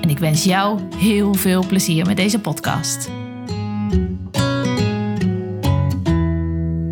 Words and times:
en 0.00 0.10
ik 0.10 0.18
wens 0.18 0.44
jou 0.44 0.96
heel 0.96 1.34
veel 1.34 1.66
plezier 1.66 2.06
met 2.06 2.16
deze 2.16 2.40
podcast. 2.40 3.08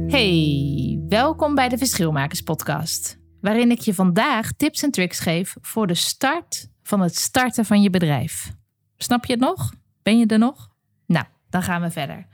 Hey, 0.09 1.05
welkom 1.09 1.55
bij 1.55 1.69
de 1.69 1.79
Verschilmakers 1.79 2.41
podcast, 2.41 3.19
waarin 3.41 3.71
ik 3.71 3.79
je 3.79 3.95
vandaag 3.95 4.53
tips 4.53 4.83
en 4.83 4.91
tricks 4.91 5.19
geef 5.19 5.57
voor 5.61 5.87
de 5.87 5.95
start 5.95 6.69
van 6.83 7.01
het 7.01 7.17
starten 7.17 7.65
van 7.65 7.83
je 7.83 7.91
bedrijf. 7.91 8.53
Snap 8.97 9.25
je 9.25 9.33
het 9.33 9.43
nog? 9.43 9.73
Ben 10.03 10.19
je 10.19 10.27
er 10.27 10.39
nog? 10.39 10.71
Nou, 11.07 11.25
dan 11.51 11.63
gaan 11.63 11.81
we 11.81 11.91
verder. 11.91 12.27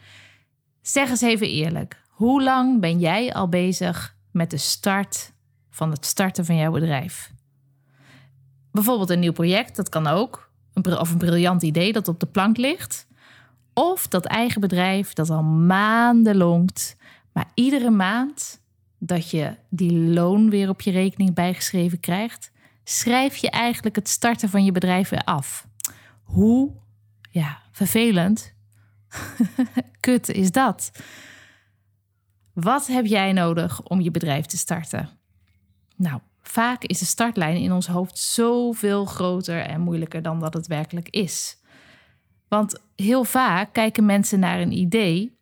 Zeg 0.82 1.10
eens 1.10 1.20
even 1.20 1.48
eerlijk, 1.48 2.02
hoe 2.08 2.42
lang 2.42 2.80
ben 2.80 2.98
jij 2.98 3.34
al 3.34 3.48
bezig 3.48 4.16
met 4.32 4.50
de 4.50 4.56
start 4.56 5.32
van 5.70 5.90
het 5.90 6.06
starten 6.06 6.44
van 6.44 6.56
jouw 6.56 6.72
bedrijf? 6.72 7.32
Bijvoorbeeld 8.72 9.10
een 9.10 9.20
nieuw 9.20 9.32
project, 9.32 9.76
dat 9.76 9.88
kan 9.88 10.06
ook 10.06 10.49
of 10.74 11.10
een 11.10 11.18
briljant 11.18 11.62
idee 11.62 11.92
dat 11.92 12.08
op 12.08 12.20
de 12.20 12.26
plank 12.26 12.56
ligt. 12.56 13.06
Of 13.72 14.08
dat 14.08 14.24
eigen 14.24 14.60
bedrijf 14.60 15.12
dat 15.12 15.30
al 15.30 15.42
maanden 15.42 16.36
longt, 16.36 16.96
maar 17.32 17.50
iedere 17.54 17.90
maand 17.90 18.60
dat 18.98 19.30
je 19.30 19.56
die 19.68 19.92
loon 19.92 20.50
weer 20.50 20.68
op 20.68 20.80
je 20.80 20.90
rekening 20.90 21.34
bijgeschreven 21.34 22.00
krijgt, 22.00 22.50
schrijf 22.84 23.36
je 23.36 23.50
eigenlijk 23.50 23.96
het 23.96 24.08
starten 24.08 24.48
van 24.48 24.64
je 24.64 24.72
bedrijf 24.72 25.08
weer 25.08 25.24
af. 25.24 25.66
Hoe 26.22 26.72
ja, 27.30 27.58
vervelend, 27.72 28.54
kut 30.00 30.28
is 30.28 30.52
dat? 30.52 30.90
Wat 32.52 32.86
heb 32.86 33.06
jij 33.06 33.32
nodig 33.32 33.82
om 33.82 34.00
je 34.00 34.10
bedrijf 34.10 34.46
te 34.46 34.56
starten? 34.56 35.08
Nou, 35.96 36.20
Vaak 36.50 36.84
is 36.84 36.98
de 36.98 37.04
startlijn 37.04 37.56
in 37.56 37.72
ons 37.72 37.86
hoofd 37.86 38.18
zoveel 38.18 39.04
groter 39.04 39.60
en 39.60 39.80
moeilijker 39.80 40.22
dan 40.22 40.40
dat 40.40 40.54
het 40.54 40.66
werkelijk 40.66 41.08
is. 41.08 41.58
Want 42.48 42.80
heel 42.96 43.24
vaak 43.24 43.72
kijken 43.72 44.06
mensen 44.06 44.38
naar 44.38 44.60
een 44.60 44.72
idee 44.72 45.38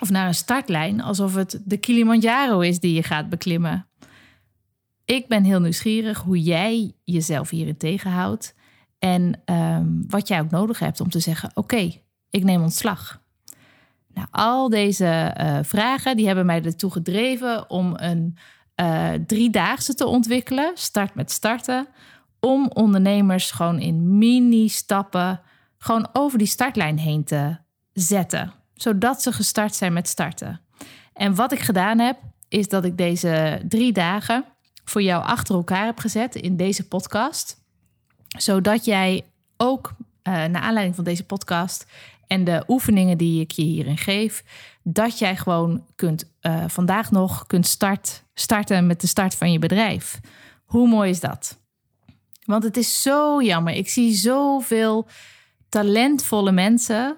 of 0.00 0.10
naar 0.10 0.26
een 0.26 0.34
startlijn 0.34 1.00
alsof 1.00 1.34
het 1.34 1.60
de 1.64 1.76
Kilimanjaro 1.76 2.60
is 2.60 2.80
die 2.80 2.94
je 2.94 3.02
gaat 3.02 3.28
beklimmen. 3.28 3.86
Ik 5.04 5.28
ben 5.28 5.44
heel 5.44 5.60
nieuwsgierig 5.60 6.18
hoe 6.18 6.42
jij 6.42 6.92
jezelf 7.04 7.50
hierin 7.50 7.76
tegenhoudt 7.76 8.54
en 8.98 9.42
um, 9.44 10.04
wat 10.08 10.28
jij 10.28 10.40
ook 10.40 10.50
nodig 10.50 10.78
hebt 10.78 11.00
om 11.00 11.08
te 11.10 11.20
zeggen: 11.20 11.50
Oké, 11.54 11.92
ik 12.30 12.44
neem 12.44 12.62
ontslag. 12.62 13.22
Nou, 14.14 14.26
al 14.30 14.68
deze 14.68 15.34
uh, 15.40 15.58
vragen 15.62 16.16
die 16.16 16.26
hebben 16.26 16.46
mij 16.46 16.62
ertoe 16.62 16.90
gedreven 16.90 17.70
om 17.70 17.92
een 17.96 18.36
uh, 18.80 19.10
driedaagse 19.26 19.94
te 19.94 20.06
ontwikkelen. 20.06 20.72
Start 20.74 21.14
met 21.14 21.30
starten. 21.30 21.86
Om 22.40 22.70
ondernemers 22.74 23.50
gewoon 23.50 23.78
in 23.78 24.18
mini-stappen 24.18 25.40
gewoon 25.78 26.08
over 26.12 26.38
die 26.38 26.46
startlijn 26.46 26.98
heen 26.98 27.24
te 27.24 27.56
zetten. 27.92 28.52
Zodat 28.74 29.22
ze 29.22 29.32
gestart 29.32 29.74
zijn 29.74 29.92
met 29.92 30.08
starten. 30.08 30.60
En 31.12 31.34
wat 31.34 31.52
ik 31.52 31.60
gedaan 31.60 31.98
heb, 31.98 32.18
is 32.48 32.68
dat 32.68 32.84
ik 32.84 32.96
deze 32.96 33.62
drie 33.68 33.92
dagen 33.92 34.44
voor 34.84 35.02
jou 35.02 35.24
achter 35.24 35.54
elkaar 35.54 35.84
heb 35.84 35.98
gezet 35.98 36.34
in 36.34 36.56
deze 36.56 36.88
podcast. 36.88 37.62
Zodat 38.38 38.84
jij 38.84 39.24
ook 39.56 39.92
uh, 39.98 40.34
naar 40.44 40.62
aanleiding 40.62 40.94
van 40.94 41.04
deze 41.04 41.24
podcast 41.24 41.86
en 42.26 42.44
de 42.44 42.64
oefeningen 42.68 43.18
die 43.18 43.40
ik 43.40 43.50
je 43.50 43.62
hierin 43.62 43.98
geef, 43.98 44.44
dat 44.82 45.18
jij 45.18 45.36
gewoon 45.36 45.84
kunt 45.94 46.24
uh, 46.42 46.64
vandaag 46.66 47.10
nog 47.10 47.46
kunt 47.46 47.66
start, 47.66 48.23
starten 48.34 48.86
met 48.86 49.00
de 49.00 49.06
start 49.06 49.34
van 49.34 49.52
je 49.52 49.58
bedrijf. 49.58 50.20
Hoe 50.64 50.88
mooi 50.88 51.10
is 51.10 51.20
dat? 51.20 51.62
Want 52.44 52.62
het 52.62 52.76
is 52.76 53.02
zo 53.02 53.42
jammer. 53.42 53.74
Ik 53.74 53.88
zie 53.88 54.14
zoveel 54.14 55.08
talentvolle 55.68 56.52
mensen 56.52 57.16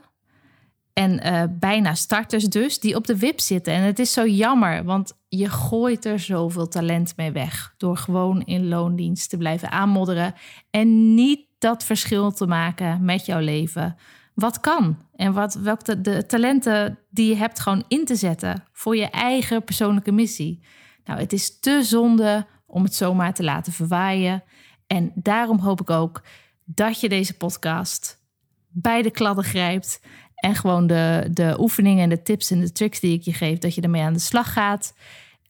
en 0.93 1.27
uh, 1.27 1.43
bijna 1.51 1.95
starters 1.95 2.45
dus, 2.45 2.81
die 2.81 2.97
op 2.97 3.07
de 3.07 3.19
wip 3.19 3.41
zitten. 3.41 3.73
En 3.73 3.83
het 3.83 3.99
is 3.99 4.13
zo 4.13 4.27
jammer, 4.27 4.85
want 4.85 5.13
je 5.29 5.49
gooit 5.49 6.05
er 6.05 6.19
zoveel 6.19 6.69
talent 6.69 7.17
mee 7.17 7.33
weg. 7.33 7.75
Door 7.77 7.97
gewoon 7.97 8.43
in 8.43 8.69
loondienst 8.69 9.31
te 9.31 9.37
blijven 9.37 9.71
aanmodderen 9.71 10.35
en 10.71 11.15
niet 11.15 11.47
dat 11.59 11.85
verschil 11.85 12.33
te 12.33 12.47
maken 12.47 13.05
met 13.05 13.27
jouw 13.27 13.41
leven 13.41 13.97
wat 14.37 14.61
kan 14.61 14.99
en 15.15 15.33
wat, 15.33 15.55
welke 15.55 16.01
de 16.01 16.27
talenten 16.27 16.99
die 17.11 17.29
je 17.29 17.37
hebt 17.37 17.61
gewoon 17.61 17.85
in 17.89 18.05
te 18.05 18.17
zetten 18.17 18.65
voor 18.73 18.97
je 18.97 19.11
eigen 19.11 19.65
persoonlijke 19.65 20.13
missie. 20.13 20.63
Nou, 21.07 21.21
het 21.21 21.33
is 21.33 21.61
te 21.61 21.83
zonde 21.83 22.47
om 22.67 22.83
het 22.83 22.95
zomaar 22.95 23.35
te 23.35 23.43
laten 23.43 23.73
verwaaien. 23.73 24.43
En 24.87 25.13
daarom 25.15 25.59
hoop 25.59 25.81
ik 25.81 25.91
ook 25.91 26.23
dat 26.65 27.01
je 27.01 27.09
deze 27.09 27.37
podcast 27.37 28.25
bij 28.69 29.03
de 29.03 29.11
kladden 29.11 29.45
grijpt 29.45 30.01
en 30.35 30.55
gewoon 30.55 30.87
de, 30.87 31.29
de 31.31 31.57
oefeningen 31.59 32.03
en 32.03 32.09
de 32.09 32.23
tips 32.23 32.51
en 32.51 32.61
de 32.61 32.73
tricks 32.73 33.01
die 33.01 33.13
ik 33.13 33.23
je 33.23 33.33
geef, 33.33 33.59
dat 33.59 33.75
je 33.75 33.81
ermee 33.81 34.03
aan 34.03 34.13
de 34.13 34.19
slag 34.19 34.53
gaat. 34.53 34.95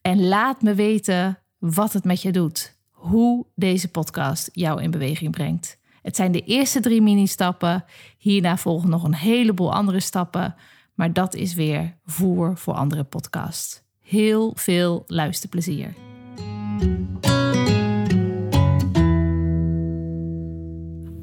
En 0.01 0.27
laat 0.27 0.61
me 0.61 0.73
weten 0.73 1.39
wat 1.57 1.93
het 1.93 2.03
met 2.03 2.21
je 2.21 2.31
doet. 2.31 2.75
Hoe 2.89 3.45
deze 3.55 3.87
podcast 3.87 4.49
jou 4.53 4.81
in 4.81 4.91
beweging 4.91 5.31
brengt. 5.31 5.79
Het 6.01 6.15
zijn 6.15 6.31
de 6.31 6.41
eerste 6.41 6.79
drie 6.79 7.01
mini-stappen. 7.01 7.85
Hierna 8.17 8.57
volgen 8.57 8.89
nog 8.89 9.03
een 9.03 9.15
heleboel 9.15 9.73
andere 9.73 9.99
stappen. 9.99 10.55
Maar 10.93 11.13
dat 11.13 11.35
is 11.35 11.53
weer 11.53 11.97
voer 12.05 12.57
voor 12.57 12.73
andere 12.73 13.03
podcasts. 13.03 13.86
Heel 14.07 14.51
veel 14.55 15.03
luisterplezier. 15.07 15.93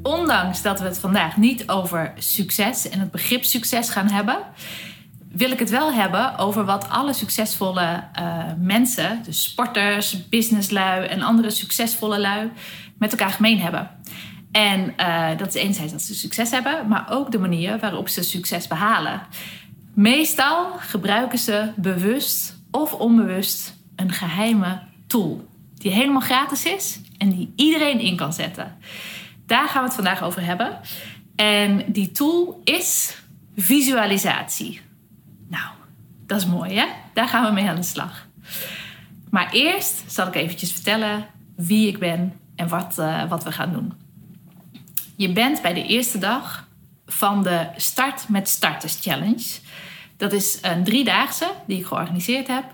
Ondanks 0.01 0.61
dat 0.61 0.79
we 0.79 0.85
het 0.85 0.99
vandaag 0.99 1.37
niet 1.37 1.69
over 1.69 2.13
succes 2.17 2.89
en 2.89 2.99
het 2.99 3.11
begrip 3.11 3.43
succes 3.43 3.89
gaan 3.89 4.09
hebben, 4.09 4.37
wil 5.31 5.51
ik 5.51 5.59
het 5.59 5.69
wel 5.69 5.93
hebben 5.93 6.37
over 6.37 6.65
wat 6.65 6.89
alle 6.89 7.13
succesvolle 7.13 8.03
uh, 8.19 8.43
mensen, 8.59 9.23
dus 9.23 9.43
sporters, 9.43 10.29
businesslui 10.29 11.05
en 11.05 11.21
andere 11.21 11.49
succesvolle 11.49 12.19
lui, 12.19 12.51
met 12.97 13.11
elkaar 13.11 13.31
gemeen 13.31 13.59
hebben. 13.59 13.89
En 14.51 14.93
uh, 14.99 15.37
dat 15.37 15.47
is 15.47 15.61
enerzijds 15.61 15.91
dat 15.91 16.01
ze 16.01 16.15
succes 16.15 16.51
hebben, 16.51 16.87
maar 16.87 17.05
ook 17.09 17.31
de 17.31 17.39
manier 17.39 17.79
waarop 17.79 18.09
ze 18.09 18.23
succes 18.23 18.67
behalen. 18.67 19.21
Meestal 19.93 20.71
gebruiken 20.77 21.37
ze 21.39 21.71
bewust 21.75 22.54
of 22.75 22.93
onbewust 22.93 23.75
een 23.95 24.11
geheime 24.11 24.81
tool 25.07 25.47
die 25.73 25.91
helemaal 25.91 26.21
gratis 26.21 26.65
is 26.65 26.99
en 27.17 27.29
die 27.29 27.53
iedereen 27.55 27.99
in 27.99 28.15
kan 28.15 28.33
zetten. 28.33 28.77
Daar 29.45 29.67
gaan 29.67 29.81
we 29.81 29.87
het 29.87 29.95
vandaag 29.95 30.23
over 30.23 30.45
hebben. 30.45 30.79
En 31.35 31.83
die 31.87 32.11
tool 32.11 32.61
is 32.63 33.17
visualisatie. 33.55 34.81
Nou, 35.47 35.67
dat 36.25 36.37
is 36.37 36.45
mooi 36.45 36.75
hè? 36.75 36.85
Daar 37.13 37.27
gaan 37.27 37.45
we 37.45 37.51
mee 37.51 37.69
aan 37.69 37.75
de 37.75 37.83
slag. 37.83 38.27
Maar 39.29 39.51
eerst 39.51 40.03
zal 40.07 40.27
ik 40.27 40.35
eventjes 40.35 40.71
vertellen 40.71 41.25
wie 41.55 41.87
ik 41.87 41.99
ben 41.99 42.33
en 42.55 42.67
wat, 42.67 42.95
uh, 42.99 43.29
wat 43.29 43.43
we 43.43 43.51
gaan 43.51 43.71
doen. 43.71 43.93
Je 45.15 45.31
bent 45.31 45.61
bij 45.61 45.73
de 45.73 45.85
eerste 45.85 46.17
dag 46.17 46.67
van 47.05 47.43
de 47.43 47.67
Start 47.75 48.29
met 48.29 48.49
Starters 48.49 48.97
Challenge. 49.01 49.59
Dat 50.17 50.33
is 50.33 50.59
een 50.61 50.83
driedaagse 50.83 51.51
die 51.67 51.79
ik 51.79 51.85
georganiseerd 51.85 52.47
heb, 52.47 52.65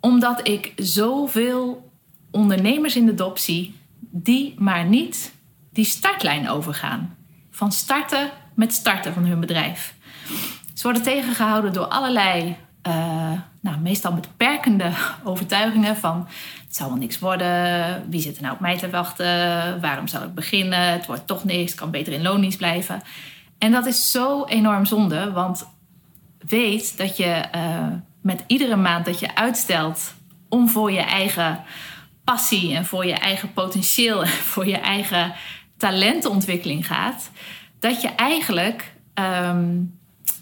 omdat 0.00 0.48
ik 0.48 0.72
zoveel 0.76 1.90
ondernemers 2.30 2.96
in 2.96 3.06
de 3.06 3.14
dop 3.14 3.38
zie 3.38 3.76
die 4.00 4.54
maar 4.58 4.84
niet 4.84 5.32
die 5.72 5.84
startlijn 5.84 6.48
overgaan. 6.48 7.16
Van 7.50 7.72
starten 7.72 8.30
met 8.54 8.72
starten 8.72 9.12
van 9.12 9.24
hun 9.24 9.40
bedrijf. 9.40 9.94
Ze 10.74 10.82
worden 10.82 11.02
tegengehouden 11.02 11.72
door 11.72 11.86
allerlei, 11.86 12.56
uh, 12.88 13.32
nou, 13.60 13.78
meestal 13.78 14.14
beperkende 14.14 14.90
overtuigingen 15.24 15.96
van 15.96 16.28
het 16.66 16.76
zou 16.76 16.90
wel 16.90 16.98
niks 16.98 17.18
worden. 17.18 18.04
Wie 18.10 18.20
zit 18.20 18.36
er 18.36 18.42
nou 18.42 18.54
op 18.54 18.60
mij 18.60 18.78
te 18.78 18.90
wachten? 18.90 19.26
Waarom 19.80 20.06
zal 20.06 20.22
ik 20.22 20.34
beginnen? 20.34 20.92
Het 20.92 21.06
wordt 21.06 21.26
toch 21.26 21.44
niks. 21.44 21.70
Ik 21.70 21.76
kan 21.76 21.90
beter 21.90 22.12
in 22.12 22.22
loondienst 22.22 22.58
blijven. 22.58 23.02
En 23.58 23.72
dat 23.72 23.86
is 23.86 24.10
zo 24.10 24.44
enorm 24.44 24.86
zonde, 24.86 25.32
want 25.32 25.66
weet 26.46 26.96
dat 26.96 27.16
je 27.16 27.44
uh, 27.54 27.86
met 28.22 28.44
iedere 28.46 28.76
maand 28.76 29.04
dat 29.04 29.18
je 29.18 29.34
uitstelt 29.34 30.14
om 30.48 30.68
voor 30.68 30.92
je 30.92 31.00
eigen 31.00 31.64
passie 32.24 32.74
en 32.74 32.84
voor 32.84 33.06
je 33.06 33.14
eigen 33.14 33.52
potentieel 33.52 34.22
en 34.22 34.28
voor 34.28 34.66
je 34.66 34.76
eigen 34.76 35.32
talentontwikkeling 35.76 36.86
gaat, 36.86 37.30
dat 37.78 38.02
je 38.02 38.08
eigenlijk 38.08 38.92
ehm, 39.14 39.76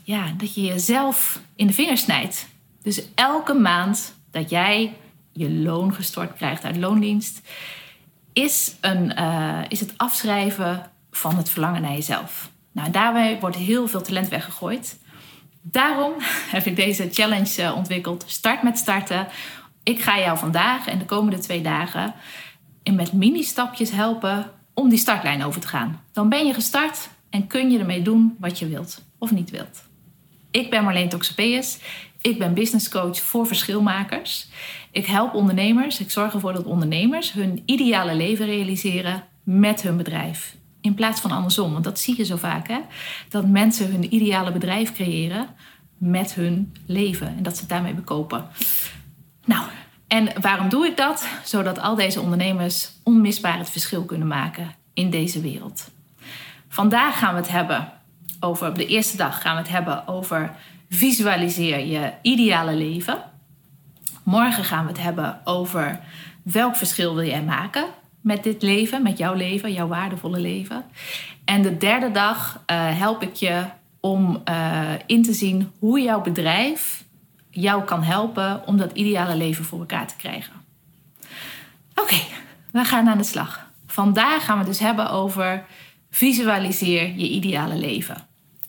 ja, 0.03 0.33
dat 0.37 0.55
je 0.55 0.63
jezelf 0.63 1.41
in 1.57 1.67
de 1.67 1.73
vingers 1.73 2.01
snijdt. 2.01 2.47
Dus 2.83 3.03
elke 3.15 3.55
maand 3.55 4.15
dat 4.31 4.51
jij 4.51 4.95
je 5.33 5.51
loon 5.51 5.95
gestort 5.95 6.35
krijgt 6.35 6.65
uit 6.65 6.77
loondienst, 6.77 7.41
is, 8.33 8.75
een, 8.81 9.13
uh, 9.19 9.61
is 9.69 9.81
het 9.81 9.95
afschrijven 9.97 10.91
van 11.11 11.37
het 11.37 11.51
verlangen 11.51 11.83
naar 11.83 11.93
jezelf. 11.93 12.51
Nou, 12.73 12.91
daarbij 12.91 13.41
wordt 13.41 13.57
heel 13.57 13.89
veel 13.89 14.03
talent 14.03 14.29
weggegooid. 14.29 14.99
Daarom 15.71 16.13
heb 16.51 16.65
ik 16.65 16.77
deze 16.77 17.09
challenge 17.13 17.63
eh, 17.63 17.77
ontwikkeld. 17.77 18.25
Start 18.27 18.63
met 18.63 18.79
starten. 18.79 19.27
Ik 19.83 20.01
ga 20.01 20.19
jou 20.19 20.39
vandaag 20.39 20.87
en 20.87 20.99
de 20.99 21.05
komende 21.05 21.39
twee 21.39 21.63
dagen 21.63 22.15
in 22.83 22.95
met 22.95 23.13
mini-stapjes 23.13 23.91
helpen 23.91 24.51
om 24.75 24.89
die 24.89 24.99
startlijn 24.99 25.45
over 25.45 25.61
te 25.61 25.67
gaan. 25.67 26.03
Dan 26.13 26.29
ben 26.29 26.47
je 26.47 26.55
gestart 26.55 27.09
en 27.31 27.47
kun 27.47 27.71
je 27.71 27.79
ermee 27.79 28.03
doen 28.03 28.37
wat 28.39 28.59
je 28.59 28.69
wilt 28.69 29.03
of 29.19 29.31
niet 29.31 29.51
wilt. 29.51 29.85
Ik 30.51 30.71
ben 30.71 30.85
Marleen 30.85 31.09
Toxapeus. 31.09 31.79
Ik 32.21 32.39
ben 32.39 32.55
business 32.55 32.89
coach 32.89 33.21
voor 33.21 33.47
verschilmakers. 33.47 34.49
Ik 34.91 35.07
help 35.07 35.35
ondernemers. 35.35 36.01
Ik 36.01 36.11
zorg 36.11 36.35
ervoor 36.35 36.53
dat 36.53 36.65
ondernemers 36.65 37.33
hun 37.33 37.63
ideale 37.65 38.15
leven 38.15 38.47
realiseren 38.47 39.25
met 39.43 39.83
hun 39.83 39.97
bedrijf. 39.97 40.57
In 40.87 40.95
plaats 40.95 41.21
van 41.21 41.31
andersom, 41.31 41.73
want 41.73 41.85
dat 41.85 42.01
zie 42.01 42.17
je 42.17 42.25
zo 42.25 42.37
vaak. 42.37 42.69
Hè? 42.69 42.79
Dat 43.29 43.47
mensen 43.47 43.91
hun 43.91 44.15
ideale 44.15 44.53
bedrijf 44.53 44.93
creëren 44.93 45.47
met 45.99 46.35
hun 46.35 46.75
leven 46.87 47.27
en 47.27 47.43
dat 47.43 47.55
ze 47.55 47.61
het 47.61 47.69
daarmee 47.69 47.95
bekopen. 47.95 48.47
Nou, 49.45 49.65
en 50.09 50.41
waarom 50.41 50.69
doe 50.69 50.87
ik 50.87 50.97
dat? 50.97 51.29
Zodat 51.45 51.81
al 51.81 51.95
deze 51.95 52.21
ondernemers 52.21 52.91
onmisbaar 53.03 53.59
het 53.59 53.71
verschil 53.71 54.05
kunnen 54.05 54.27
maken 54.27 54.75
in 54.95 55.11
deze 55.11 55.41
wereld. 55.41 55.91
Vandaag 56.69 57.19
gaan 57.19 57.35
we 57.35 57.41
het 57.41 57.51
hebben 57.51 57.93
over, 58.41 58.69
op 58.69 58.75
de 58.75 58.87
eerste 58.87 59.17
dag 59.17 59.41
gaan 59.41 59.55
we 59.55 59.63
het 59.63 59.71
hebben 59.71 60.09
over 60.09 60.55
visualiseer 60.91 61.87
je 61.87 62.13
ideale 62.23 62.75
leven. 62.75 63.23
Morgen 64.23 64.65
gaan 64.65 64.85
we 64.85 64.93
het 64.93 65.03
hebben 65.03 65.41
over 65.45 66.01
welk 66.43 66.77
verschil 66.77 67.15
wil 67.15 67.27
jij 67.27 67.43
maken 67.43 67.87
met 68.27 68.43
dit 68.43 68.63
leven, 68.63 69.03
met 69.03 69.19
jouw 69.19 69.35
leven, 69.35 69.73
jouw 69.73 69.87
waardevolle 69.87 70.41
leven. 70.41 70.85
En 71.45 71.63
de 71.63 71.77
derde 71.77 72.11
dag 72.11 72.63
uh, 72.71 72.99
help 72.99 73.23
ik 73.23 73.35
je 73.35 73.65
om 74.01 74.43
uh, 74.49 74.91
in 75.07 75.23
te 75.23 75.33
zien 75.33 75.71
hoe 75.79 76.01
jouw 76.01 76.21
bedrijf 76.21 77.05
jou 77.51 77.85
kan 77.85 78.03
helpen 78.03 78.67
om 78.67 78.77
dat 78.77 78.93
ideale 78.93 79.37
leven 79.37 79.65
voor 79.65 79.79
elkaar 79.79 80.07
te 80.07 80.17
krijgen. 80.17 80.53
Oké, 81.95 82.17
we 82.73 82.85
gaan 82.85 83.09
aan 83.09 83.19
de 83.19 83.25
slag. 83.25 83.71
Vandaag 83.87 84.45
gaan 84.45 84.59
we 84.59 84.65
dus 84.65 84.79
hebben 84.79 85.11
over 85.11 85.65
visualiseer 86.11 87.03
je 87.03 87.29
ideale 87.29 87.77
leven. 87.77 88.27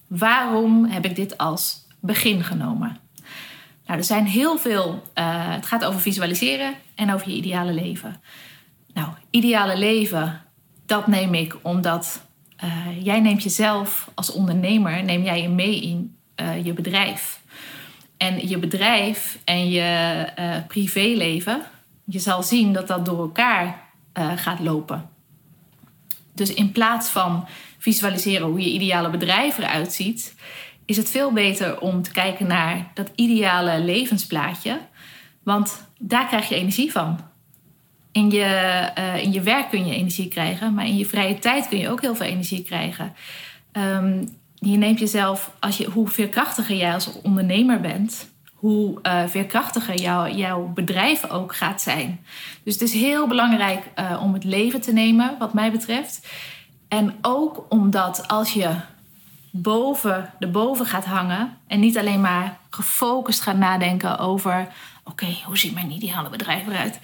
Waarom 0.08 0.86
heb 0.86 1.06
ik 1.06 1.16
dit 1.16 1.38
als 1.38 1.86
begin 2.00 2.44
genomen? 2.44 2.98
Nou, 3.86 4.00
er 4.00 4.06
zijn 4.06 4.26
heel 4.26 4.58
veel. 4.58 5.04
Uh, 5.16 5.54
het 5.54 5.66
gaat 5.66 5.86
over 5.86 6.00
visualiseren 6.00 6.74
en 6.96 7.14
over 7.14 7.30
je 7.30 7.36
ideale 7.36 7.74
leven. 7.74 8.22
Nou, 8.98 9.10
ideale 9.30 9.78
leven, 9.78 10.42
dat 10.86 11.08
neem 11.08 11.34
ik 11.34 11.56
omdat 11.62 12.22
uh, 12.64 13.04
jij 13.04 13.20
neemt 13.20 13.44
jezelf 13.44 14.12
als 14.16 14.32
ondernemer, 14.32 15.04
neem 15.04 15.24
jij 15.24 15.42
je 15.42 15.50
mee 15.50 15.82
in 15.82 16.18
uh, 16.42 16.66
je 16.66 16.74
bedrijf. 16.74 17.42
En 18.18 18.48
je 18.48 18.58
bedrijf 18.58 19.40
en 19.44 19.70
je 19.70 20.64
privéleven, 20.68 21.62
je 22.06 22.20
zal 22.20 22.44
zien 22.44 22.74
dat 22.74 22.88
dat 22.88 23.06
door 23.06 23.20
elkaar 23.20 23.80
gaat 24.36 24.60
lopen. 24.60 25.10
Dus 26.34 26.54
in 26.54 26.72
plaats 26.72 27.10
van 27.10 27.48
visualiseren 27.78 28.48
hoe 28.48 28.60
je 28.60 28.72
ideale 28.72 29.10
bedrijf 29.10 29.58
eruit 29.58 29.94
ziet, 29.94 30.36
is 30.86 30.98
het 30.98 31.10
veel 31.10 31.32
beter 31.32 31.80
om 31.80 32.02
te 32.02 32.12
kijken 32.12 32.48
naar 32.48 32.92
dat 32.94 33.12
ideale 33.16 33.80
levensplaatje. 33.80 34.80
Want 35.44 35.88
daar 36.00 36.28
krijg 36.28 36.50
je 36.50 36.56
energie 36.56 36.92
van. 36.92 37.20
In 38.18 38.30
je, 38.30 38.90
uh, 38.98 39.24
in 39.24 39.32
je 39.32 39.42
werk 39.42 39.70
kun 39.70 39.86
je 39.86 39.96
energie 39.96 40.28
krijgen, 40.28 40.74
maar 40.74 40.86
in 40.86 40.98
je 40.98 41.06
vrije 41.06 41.40
tijd 41.40 41.68
kun 41.68 41.78
je 41.78 41.90
ook 41.90 42.02
heel 42.02 42.16
veel 42.16 42.26
energie 42.26 42.64
krijgen. 42.64 43.14
Um, 43.72 44.38
je 44.54 44.78
neemt 44.78 45.00
jezelf, 45.00 45.52
als 45.60 45.78
je, 45.78 45.90
hoe 45.90 46.08
veerkrachtiger 46.08 46.76
jij 46.76 46.94
als 46.94 47.22
ondernemer 47.22 47.82
bent, 47.82 48.30
hoe 48.54 49.00
uh, 49.04 49.24
veerkrachtiger 49.28 49.96
jou, 49.96 50.32
jouw 50.32 50.72
bedrijf 50.74 51.30
ook 51.30 51.56
gaat 51.56 51.82
zijn. 51.82 52.20
Dus 52.64 52.74
het 52.74 52.84
is 52.84 52.94
heel 52.94 53.28
belangrijk 53.28 53.84
uh, 54.00 54.22
om 54.24 54.34
het 54.34 54.44
leven 54.44 54.82
te 54.82 54.94
nemen, 54.94 55.36
wat 55.40 55.54
mij 55.54 55.72
betreft. 55.72 56.28
En 56.88 57.16
ook 57.22 57.66
omdat 57.70 58.28
als 58.28 58.54
je 58.54 58.70
boven, 59.52 60.34
de 60.40 60.48
boven 60.48 60.86
gaat 60.86 61.06
hangen 61.06 61.58
en 61.68 61.80
niet 61.80 61.98
alleen 61.98 62.22
maar 62.22 62.58
gefocust 62.70 63.42
gaat 63.42 63.58
nadenken 63.58 64.20
over: 64.20 64.68
oké, 65.04 65.38
hoe 65.46 65.58
ziet 65.58 65.74
mijn 65.74 65.92
ideale 65.92 66.30
bedrijf 66.30 66.68
eruit? 66.68 67.00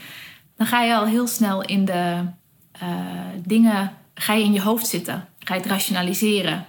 Dan 0.55 0.67
ga 0.67 0.81
je 0.81 0.95
al 0.95 1.05
heel 1.05 1.27
snel 1.27 1.61
in 1.61 1.85
de 1.85 2.25
uh, 2.83 2.89
dingen, 3.45 3.91
ga 4.13 4.33
je 4.33 4.43
in 4.43 4.53
je 4.53 4.61
hoofd 4.61 4.87
zitten, 4.87 5.27
ga 5.39 5.53
je 5.53 5.61
het 5.61 5.69
rationaliseren. 5.69 6.65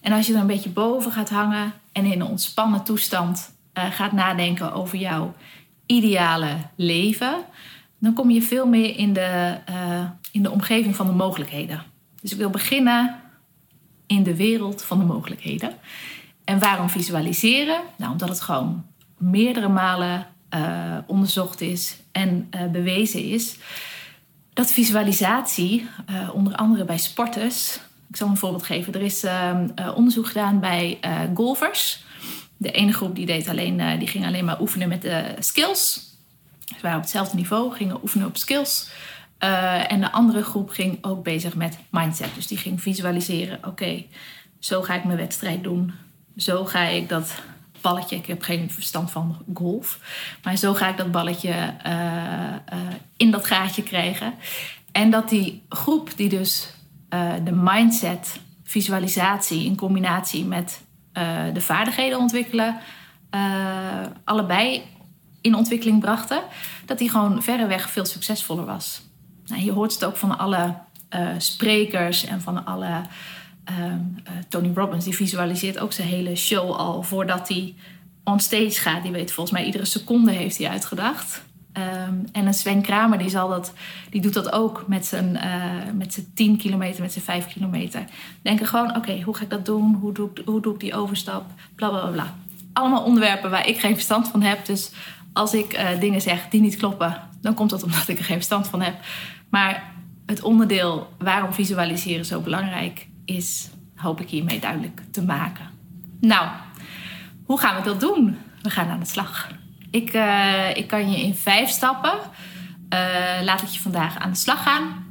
En 0.00 0.12
als 0.12 0.26
je 0.26 0.34
er 0.34 0.40
een 0.40 0.46
beetje 0.46 0.70
boven 0.70 1.12
gaat 1.12 1.30
hangen 1.30 1.72
en 1.92 2.04
in 2.04 2.20
een 2.20 2.26
ontspannen 2.26 2.84
toestand 2.84 3.56
uh, 3.74 3.84
gaat 3.90 4.12
nadenken 4.12 4.72
over 4.72 4.98
jouw 4.98 5.34
ideale 5.86 6.56
leven, 6.76 7.44
dan 7.98 8.12
kom 8.12 8.30
je 8.30 8.42
veel 8.42 8.66
meer 8.66 8.96
in 8.96 9.12
de, 9.12 9.58
uh, 9.70 10.10
in 10.32 10.42
de 10.42 10.50
omgeving 10.50 10.96
van 10.96 11.06
de 11.06 11.12
mogelijkheden. 11.12 11.82
Dus 12.20 12.32
ik 12.32 12.38
wil 12.38 12.50
beginnen 12.50 13.20
in 14.06 14.22
de 14.22 14.36
wereld 14.36 14.82
van 14.82 14.98
de 14.98 15.04
mogelijkheden. 15.04 15.72
En 16.44 16.58
waarom 16.58 16.90
visualiseren? 16.90 17.80
Nou, 17.96 18.12
omdat 18.12 18.28
het 18.28 18.40
gewoon 18.40 18.84
meerdere 19.16 19.68
malen 19.68 20.26
uh, 20.54 20.96
onderzocht 21.06 21.60
is 21.60 21.96
en 22.12 22.50
uh, 22.54 22.66
bewezen 22.66 23.22
is 23.24 23.56
dat 24.52 24.72
visualisatie, 24.72 25.88
uh, 26.10 26.34
onder 26.34 26.54
andere 26.54 26.84
bij 26.84 26.98
sporters, 26.98 27.80
ik 28.08 28.16
zal 28.16 28.28
een 28.28 28.36
voorbeeld 28.36 28.64
geven. 28.64 28.94
Er 28.94 29.02
is 29.02 29.26
onderzoek 29.94 30.26
gedaan 30.26 30.60
bij 30.60 30.98
golfers. 31.34 32.02
De 32.56 32.70
ene 32.70 32.92
groep 32.92 33.14
die 33.14 33.26
deed 33.26 33.48
alleen, 33.48 33.98
die 33.98 34.08
ging 34.08 34.26
alleen 34.26 34.44
maar 34.44 34.60
oefenen 34.60 34.88
met 34.88 35.02
de 35.02 35.34
skills. 35.38 36.08
Ze 36.64 36.74
waren 36.82 36.96
op 36.96 37.02
hetzelfde 37.02 37.36
niveau, 37.36 37.74
gingen 37.74 38.02
oefenen 38.02 38.26
op 38.26 38.36
skills. 38.36 38.90
En 39.88 40.00
de 40.00 40.12
andere 40.12 40.42
groep 40.42 40.70
ging 40.70 41.04
ook 41.04 41.22
bezig 41.22 41.54
met 41.54 41.78
mindset. 41.90 42.34
Dus 42.34 42.46
die 42.46 42.58
ging 42.58 42.82
visualiseren: 42.82 43.58
oké, 43.64 44.04
zo 44.58 44.82
ga 44.82 44.94
ik 44.94 45.04
mijn 45.04 45.18
wedstrijd 45.18 45.62
doen. 45.62 45.92
Zo 46.36 46.64
ga 46.64 46.82
ik 46.82 47.08
dat 47.08 47.34
balletje, 47.80 48.16
ik 48.16 48.26
heb 48.26 48.42
geen 48.42 48.70
verstand 48.70 49.10
van 49.10 49.36
golf, 49.54 49.98
maar 50.42 50.56
zo 50.56 50.74
ga 50.74 50.88
ik 50.88 50.96
dat 50.96 51.10
balletje 51.10 51.74
uh, 51.86 51.92
uh, 51.92 52.78
in 53.16 53.30
dat 53.30 53.46
gaatje 53.46 53.82
krijgen. 53.82 54.34
En 54.92 55.10
dat 55.10 55.28
die 55.28 55.62
groep 55.68 56.10
die 56.16 56.28
dus 56.28 56.72
de 57.44 57.52
mindset, 57.52 58.40
visualisatie 58.64 59.64
in 59.64 59.76
combinatie 59.76 60.44
met 60.44 60.80
de 61.52 61.60
vaardigheden 61.60 62.18
ontwikkelen, 62.18 62.76
allebei 64.24 64.82
in 65.40 65.54
ontwikkeling 65.54 66.00
brachten, 66.00 66.42
dat 66.84 66.98
die 66.98 67.10
gewoon 67.10 67.42
verreweg 67.42 67.90
veel 67.90 68.04
succesvoller 68.04 68.64
was. 68.64 69.02
Nou, 69.46 69.62
je 69.62 69.72
hoort 69.72 69.92
het 69.92 70.04
ook 70.04 70.16
van 70.16 70.38
alle 70.38 70.74
sprekers 71.38 72.24
en 72.24 72.40
van 72.40 72.64
alle. 72.64 73.02
Uh, 73.70 73.76
uh, 73.76 73.92
Tony 74.48 74.72
Robbins 74.74 75.04
die 75.04 75.14
visualiseert 75.14 75.78
ook 75.78 75.92
zijn 75.92 76.08
hele 76.08 76.36
show 76.36 76.70
al 76.70 77.02
voordat 77.02 77.48
hij 77.48 77.74
on 78.24 78.40
stage 78.40 78.80
gaat. 78.80 79.02
Die 79.02 79.12
weet 79.12 79.32
volgens 79.32 79.56
mij 79.56 79.66
iedere 79.66 79.84
seconde 79.84 80.32
heeft 80.32 80.58
hij 80.58 80.68
uitgedacht. 80.68 81.46
Um, 81.78 82.24
en 82.32 82.46
een 82.46 82.54
Sven 82.54 82.82
Kramer 82.82 83.18
die, 83.18 83.28
zal 83.28 83.48
dat, 83.48 83.72
die 84.10 84.20
doet 84.20 84.34
dat 84.34 84.52
ook 84.52 84.84
met 84.86 85.06
zijn, 85.06 85.34
uh, 85.34 85.92
met 85.94 86.12
zijn 86.12 86.26
10 86.34 86.56
kilometer, 86.56 87.02
met 87.02 87.12
zijn 87.12 87.24
5 87.24 87.46
kilometer. 87.46 88.04
Denken 88.42 88.66
gewoon, 88.66 88.96
oké, 88.96 89.22
hoe 89.22 89.36
ga 89.36 89.42
ik 89.42 89.50
dat 89.50 89.66
doen? 89.66 89.94
Hoe 89.94 90.12
doe, 90.12 90.30
ik, 90.34 90.42
hoe 90.44 90.60
doe 90.60 90.74
ik 90.74 90.80
die 90.80 90.94
overstap? 90.94 91.44
Bla 91.74 91.88
bla 91.88 92.06
bla. 92.06 92.34
Allemaal 92.72 93.04
onderwerpen 93.04 93.50
waar 93.50 93.66
ik 93.66 93.80
geen 93.80 93.94
verstand 93.94 94.28
van 94.28 94.42
heb. 94.42 94.66
Dus 94.66 94.90
als 95.32 95.54
ik 95.54 95.78
uh, 95.78 96.00
dingen 96.00 96.20
zeg 96.20 96.48
die 96.48 96.60
niet 96.60 96.76
kloppen, 96.76 97.22
dan 97.40 97.54
komt 97.54 97.70
dat 97.70 97.82
omdat 97.82 98.08
ik 98.08 98.18
er 98.18 98.24
geen 98.24 98.36
verstand 98.36 98.68
van 98.68 98.82
heb. 98.82 98.94
Maar 99.48 99.92
het 100.26 100.42
onderdeel 100.42 101.12
waarom 101.18 101.52
visualiseren 101.52 102.24
zo 102.24 102.40
belangrijk 102.40 103.06
is, 103.28 103.70
hoop 103.94 104.20
ik 104.20 104.28
hiermee 104.28 104.60
duidelijk 104.60 105.02
te 105.10 105.22
maken. 105.22 105.66
Nou, 106.20 106.48
hoe 107.44 107.58
gaan 107.58 107.76
we 107.76 107.82
dat 107.82 108.00
doen? 108.00 108.38
We 108.62 108.70
gaan 108.70 108.88
aan 108.88 109.00
de 109.00 109.06
slag. 109.06 109.50
Ik, 109.90 110.14
uh, 110.14 110.76
ik 110.76 110.86
kan 110.86 111.10
je 111.10 111.22
in 111.22 111.34
vijf 111.34 111.68
stappen 111.68 112.12
uh, 112.12 113.42
laat 113.42 113.62
ik 113.62 113.68
je 113.68 113.80
vandaag 113.80 114.18
aan 114.18 114.30
de 114.30 114.36
slag 114.36 114.62
gaan 114.62 115.06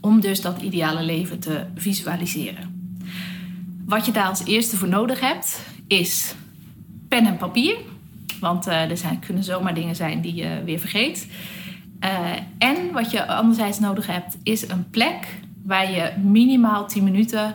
om 0.00 0.20
dus 0.20 0.40
dat 0.40 0.62
ideale 0.62 1.02
leven 1.02 1.38
te 1.38 1.66
visualiseren. 1.74 2.94
Wat 3.84 4.06
je 4.06 4.12
daar 4.12 4.28
als 4.28 4.44
eerste 4.44 4.76
voor 4.76 4.88
nodig 4.88 5.20
hebt 5.20 5.60
is 5.86 6.34
pen 7.08 7.26
en 7.26 7.36
papier. 7.36 7.76
Want 8.40 8.66
uh, 8.66 8.90
er 8.90 8.96
zijn, 8.96 9.18
kunnen 9.18 9.44
zomaar 9.44 9.74
dingen 9.74 9.96
zijn 9.96 10.20
die 10.20 10.34
je 10.34 10.62
weer 10.64 10.78
vergeet. 10.78 11.28
En 12.58 12.92
wat 12.92 13.10
je 13.10 13.26
anderzijds 13.26 13.78
nodig 13.78 14.06
hebt, 14.06 14.36
is 14.42 14.68
een 14.68 14.90
plek 14.90 15.26
waar 15.66 15.90
je 15.90 16.12
minimaal 16.22 16.86
10 16.86 17.04
minuten 17.04 17.54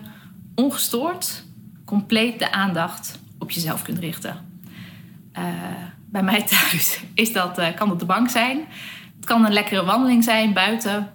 ongestoord, 0.56 1.44
compleet 1.86 2.39
de 2.39 2.51
aandacht 2.51 3.20
op 3.39 3.51
jezelf 3.51 3.82
kunt 3.82 4.00
richten. 4.00 4.36
Uh, 5.38 5.46
bij 6.06 6.24
mij 6.24 6.41
thuis 6.41 7.03
is 7.13 7.34
dat, 7.34 7.60
uh, 7.60 7.75
kan 7.75 7.89
het 7.89 8.00
de 8.00 8.06
bank 8.06 8.30
zijn. 8.30 8.60
Het 9.15 9.25
kan 9.25 9.46
een 9.46 9.53
lekkere 9.53 9.84
wandeling 9.84 10.24
zijn 10.24 10.53
buiten. 10.53 11.13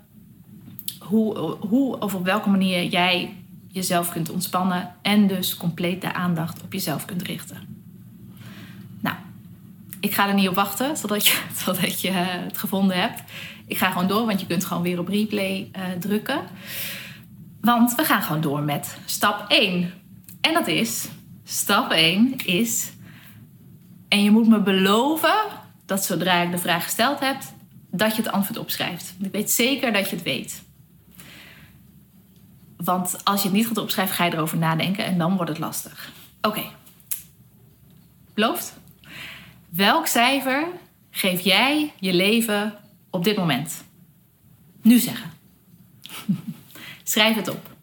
Hoe, 0.98 1.38
hoe 1.68 1.98
of 1.98 2.14
op 2.14 2.24
welke 2.24 2.48
manier 2.48 2.84
jij 2.84 3.34
jezelf 3.68 4.12
kunt 4.12 4.30
ontspannen 4.30 4.94
en 5.02 5.26
dus 5.26 5.56
compleet 5.56 6.00
de 6.00 6.12
aandacht 6.12 6.62
op 6.62 6.72
jezelf 6.72 7.04
kunt 7.04 7.22
richten. 7.22 7.75
Ik 10.06 10.14
ga 10.14 10.28
er 10.28 10.34
niet 10.34 10.48
op 10.48 10.54
wachten 10.54 10.94
totdat 10.94 11.26
je, 11.26 11.38
je 12.08 12.10
het 12.10 12.58
gevonden 12.58 13.00
hebt. 13.00 13.22
Ik 13.66 13.78
ga 13.78 13.90
gewoon 13.90 14.08
door, 14.08 14.26
want 14.26 14.40
je 14.40 14.46
kunt 14.46 14.64
gewoon 14.64 14.82
weer 14.82 14.98
op 14.98 15.08
replay 15.08 15.70
uh, 15.76 15.82
drukken. 16.00 16.40
Want 17.60 17.94
we 17.94 18.04
gaan 18.04 18.22
gewoon 18.22 18.40
door 18.40 18.62
met 18.62 18.96
stap 19.04 19.44
1. 19.50 19.92
En 20.40 20.52
dat 20.52 20.66
is, 20.66 21.08
stap 21.44 21.90
1 21.90 22.36
is, 22.44 22.92
en 24.08 24.22
je 24.22 24.30
moet 24.30 24.48
me 24.48 24.60
beloven 24.60 25.34
dat 25.86 26.04
zodra 26.04 26.42
ik 26.42 26.50
de 26.50 26.58
vraag 26.58 26.84
gesteld 26.84 27.20
heb, 27.20 27.36
dat 27.90 28.16
je 28.16 28.22
het 28.22 28.32
antwoord 28.32 28.58
opschrijft. 28.58 29.14
Ik 29.18 29.32
weet 29.32 29.50
zeker 29.50 29.92
dat 29.92 30.10
je 30.10 30.16
het 30.16 30.24
weet. 30.24 30.62
Want 32.76 33.24
als 33.24 33.42
je 33.42 33.48
het 33.48 33.56
niet 33.56 33.66
gaat 33.66 33.78
opschrijven, 33.78 34.14
ga 34.14 34.24
je 34.24 34.34
erover 34.34 34.58
nadenken 34.58 35.04
en 35.04 35.18
dan 35.18 35.36
wordt 35.36 35.50
het 35.50 35.58
lastig. 35.58 36.12
Oké. 36.42 36.58
Okay. 36.58 36.70
Beloofd? 38.34 38.74
Welk 39.76 40.06
cijfer 40.06 40.66
geef 41.10 41.40
jij 41.40 41.92
je 41.98 42.14
leven 42.14 42.74
op 43.10 43.24
dit 43.24 43.36
moment? 43.36 43.84
Nu 44.82 44.98
zeggen. 44.98 45.30
Schrijf 47.02 47.36
het 47.36 47.48
op. 47.48 47.74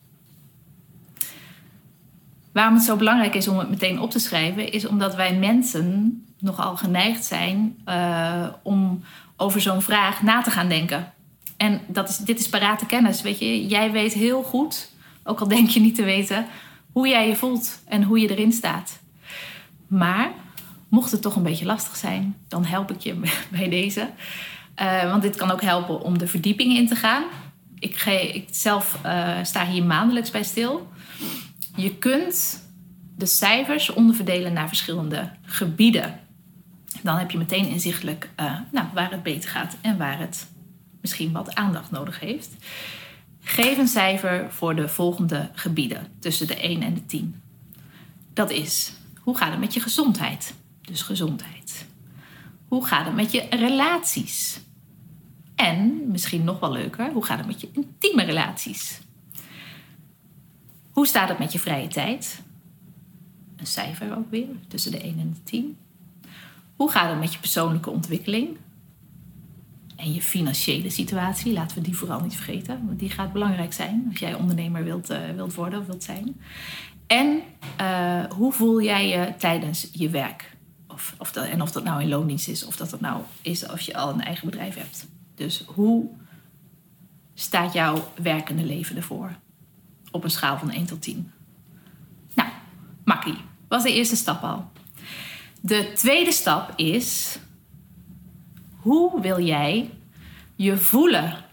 Waarom 2.51 2.73
het 2.73 2.83
zo 2.83 2.95
belangrijk 2.95 3.35
is 3.35 3.47
om 3.47 3.57
het 3.57 3.69
meteen 3.69 4.00
op 4.00 4.12
te 4.12 4.19
schrijven, 4.19 4.71
is 4.71 4.88
omdat 4.88 5.15
wij 5.15 5.35
mensen 5.35 6.17
nogal 6.39 6.77
geneigd 6.77 7.25
zijn 7.25 7.77
uh, 7.85 8.47
om 8.63 9.03
over 9.38 9.62
zo'n 9.62 9.81
vraag 9.81 10.21
na 10.21 10.41
te 10.41 10.51
gaan 10.51 10.69
denken. 10.69 11.13
En 11.57 11.81
dat 11.88 12.09
is, 12.09 12.17
dit 12.17 12.39
is 12.39 12.50
parate 12.50 12.85
kennis. 12.85 13.21
Weet 13.21 13.39
je, 13.39 13.67
jij 13.67 13.91
weet 13.91 14.13
heel 14.13 14.43
goed, 14.43 14.91
ook 15.23 15.39
al 15.39 15.47
denk 15.47 15.69
je 15.69 15.79
niet 15.79 15.95
te 15.95 16.03
weten, 16.03 16.45
hoe 16.91 17.07
jij 17.07 17.27
je 17.27 17.35
voelt 17.35 17.81
en 17.88 18.03
hoe 18.03 18.19
je 18.19 18.29
erin 18.29 18.51
staat. 18.51 19.00
Maar 19.88 20.31
mocht 20.93 21.12
het 21.12 21.21
toch 21.21 21.35
een 21.35 21.43
beetje 21.43 21.65
lastig 21.65 21.95
zijn, 21.95 22.35
dan 22.47 22.65
help 22.65 22.91
ik 22.91 23.00
je 23.00 23.19
bij 23.57 23.69
deze. 23.69 24.09
Uh, 24.81 25.09
want 25.09 25.21
dit 25.21 25.35
kan 25.35 25.51
ook 25.51 25.62
helpen 25.62 26.01
om 26.01 26.17
de 26.17 26.27
verdieping 26.27 26.77
in 26.77 26.88
te 26.88 26.95
gaan. 26.95 27.23
Ik, 27.79 28.01
ik 28.33 28.47
zelf 28.51 29.00
uh, 29.05 29.43
sta 29.43 29.65
hier 29.65 29.83
maandelijks 29.83 30.31
bij 30.31 30.43
stil. 30.43 30.91
Je 31.75 31.95
kunt 31.95 32.63
de 33.15 33.25
cijfers 33.25 33.89
onderverdelen 33.89 34.53
naar 34.53 34.67
verschillende 34.67 35.29
gebieden. 35.41 36.19
Dan 37.01 37.17
heb 37.17 37.31
je 37.31 37.38
meteen 37.38 37.67
inzichtelijk 37.67 38.29
uh, 38.39 38.59
nou, 38.71 38.88
waar 38.93 39.12
het 39.12 39.23
beter 39.23 39.50
gaat 39.50 39.77
en 39.81 39.97
waar 39.97 40.19
het 40.19 40.47
misschien 41.01 41.31
wat 41.31 41.55
aandacht 41.55 41.91
nodig 41.91 42.19
heeft. 42.19 42.50
Geef 43.41 43.77
een 43.77 43.88
cijfer 43.88 44.51
voor 44.51 44.75
de 44.75 44.89
volgende 44.89 45.50
gebieden 45.53 46.07
tussen 46.19 46.47
de 46.47 46.55
1 46.55 46.81
en 46.81 46.93
de 46.93 47.05
10. 47.05 47.41
Dat 48.33 48.51
is, 48.51 48.93
hoe 49.19 49.38
gaat 49.38 49.51
het 49.51 49.59
met 49.59 49.73
je 49.73 49.79
gezondheid? 49.79 50.53
Dus 50.87 51.01
gezondheid. 51.01 51.85
Hoe 52.67 52.85
gaat 52.85 53.05
het 53.05 53.15
met 53.15 53.31
je 53.31 53.47
relaties? 53.49 54.59
En 55.55 56.11
misschien 56.11 56.43
nog 56.43 56.59
wel 56.59 56.71
leuker, 56.71 57.11
hoe 57.11 57.25
gaat 57.25 57.37
het 57.37 57.47
met 57.47 57.61
je 57.61 57.69
intieme 57.73 58.23
relaties? 58.23 59.01
Hoe 60.91 61.07
staat 61.07 61.29
het 61.29 61.39
met 61.39 61.51
je 61.51 61.59
vrije 61.59 61.87
tijd? 61.87 62.41
Een 63.55 63.67
cijfer 63.67 64.17
ook 64.17 64.29
weer, 64.29 64.47
tussen 64.67 64.91
de 64.91 65.01
1 65.01 65.19
en 65.19 65.33
de 65.33 65.43
10. 65.43 65.77
Hoe 66.75 66.91
gaat 66.91 67.09
het 67.09 67.19
met 67.19 67.33
je 67.33 67.39
persoonlijke 67.39 67.89
ontwikkeling? 67.89 68.57
En 69.95 70.13
je 70.13 70.21
financiële 70.21 70.89
situatie, 70.89 71.53
laten 71.53 71.77
we 71.77 71.83
die 71.83 71.97
vooral 71.97 72.19
niet 72.19 72.35
vergeten, 72.35 72.85
want 72.85 72.99
die 72.99 73.09
gaat 73.09 73.33
belangrijk 73.33 73.73
zijn 73.73 74.05
als 74.09 74.19
jij 74.19 74.33
ondernemer 74.33 74.83
wilt, 74.83 75.11
uh, 75.11 75.17
wilt 75.35 75.53
worden 75.53 75.79
of 75.79 75.85
wilt 75.85 76.03
zijn. 76.03 76.41
En 77.07 77.41
uh, 77.81 78.23
hoe 78.23 78.51
voel 78.51 78.81
jij 78.81 79.07
je 79.07 79.33
tijdens 79.37 79.89
je 79.91 80.09
werk? 80.09 80.52
Of, 80.93 81.15
of 81.17 81.31
dat, 81.31 81.45
en 81.45 81.62
of 81.62 81.71
dat 81.71 81.83
nou 81.83 82.01
in 82.01 82.09
loondienst 82.09 82.47
is, 82.47 82.65
of 82.65 82.75
dat 82.75 82.89
dat 82.89 83.00
nou 83.00 83.21
is 83.41 83.67
als 83.67 83.85
je 83.85 83.95
al 83.95 84.09
een 84.09 84.21
eigen 84.21 84.50
bedrijf 84.50 84.75
hebt. 84.75 85.07
Dus 85.35 85.63
hoe 85.65 86.09
staat 87.33 87.73
jouw 87.73 88.12
werkende 88.21 88.63
leven 88.63 88.95
ervoor? 88.95 89.35
Op 90.12 90.23
een 90.23 90.29
schaal 90.29 90.57
van 90.57 90.71
1 90.71 90.85
tot 90.85 91.01
10. 91.01 91.31
Nou, 92.33 92.50
makkie. 93.03 93.38
Was 93.67 93.83
de 93.83 93.93
eerste 93.93 94.15
stap 94.15 94.43
al. 94.43 94.71
De 95.62 95.91
tweede 95.95 96.31
stap 96.31 96.79
is: 96.79 97.39
hoe 98.75 99.21
wil 99.21 99.39
jij 99.39 99.89
je 100.55 100.77
voelen? 100.77 101.43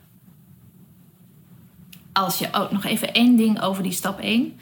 Als 2.12 2.38
je 2.38 2.46
ook 2.52 2.66
oh, 2.66 2.72
nog 2.72 2.84
even 2.84 3.14
één 3.14 3.36
ding 3.36 3.60
over 3.60 3.82
die 3.82 3.92
stap 3.92 4.18
1. 4.18 4.58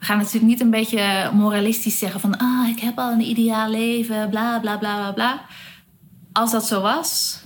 We 0.00 0.06
gaan 0.06 0.18
natuurlijk 0.18 0.44
niet 0.44 0.60
een 0.60 0.70
beetje 0.70 1.30
moralistisch 1.32 1.98
zeggen 1.98 2.20
van 2.20 2.38
ah, 2.38 2.68
ik 2.68 2.80
heb 2.80 2.98
al 2.98 3.12
een 3.12 3.28
ideaal 3.28 3.70
leven, 3.70 4.30
bla 4.30 4.58
bla 4.58 4.78
bla 4.78 4.96
bla 4.96 5.12
bla. 5.12 5.42
Als 6.32 6.50
dat 6.50 6.66
zo 6.66 6.80
was, 6.80 7.40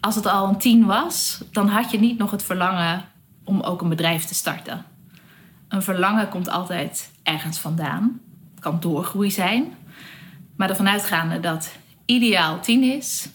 als 0.00 0.14
het 0.14 0.26
al 0.26 0.48
een 0.48 0.58
10 0.58 0.86
was, 0.86 1.40
dan 1.50 1.68
had 1.68 1.90
je 1.90 1.98
niet 1.98 2.18
nog 2.18 2.30
het 2.30 2.42
verlangen 2.42 3.04
om 3.44 3.60
ook 3.60 3.82
een 3.82 3.88
bedrijf 3.88 4.24
te 4.24 4.34
starten. 4.34 4.84
Een 5.68 5.82
verlangen 5.82 6.28
komt 6.28 6.48
altijd 6.48 7.10
ergens 7.22 7.58
vandaan. 7.58 8.20
Het 8.54 8.62
kan 8.64 8.80
doorgroei 8.80 9.30
zijn. 9.30 9.72
Maar 10.56 10.70
ervan 10.70 10.88
uitgaande 10.88 11.40
dat 11.40 11.72
ideaal 12.04 12.60
10 12.60 12.82
is 12.82 13.28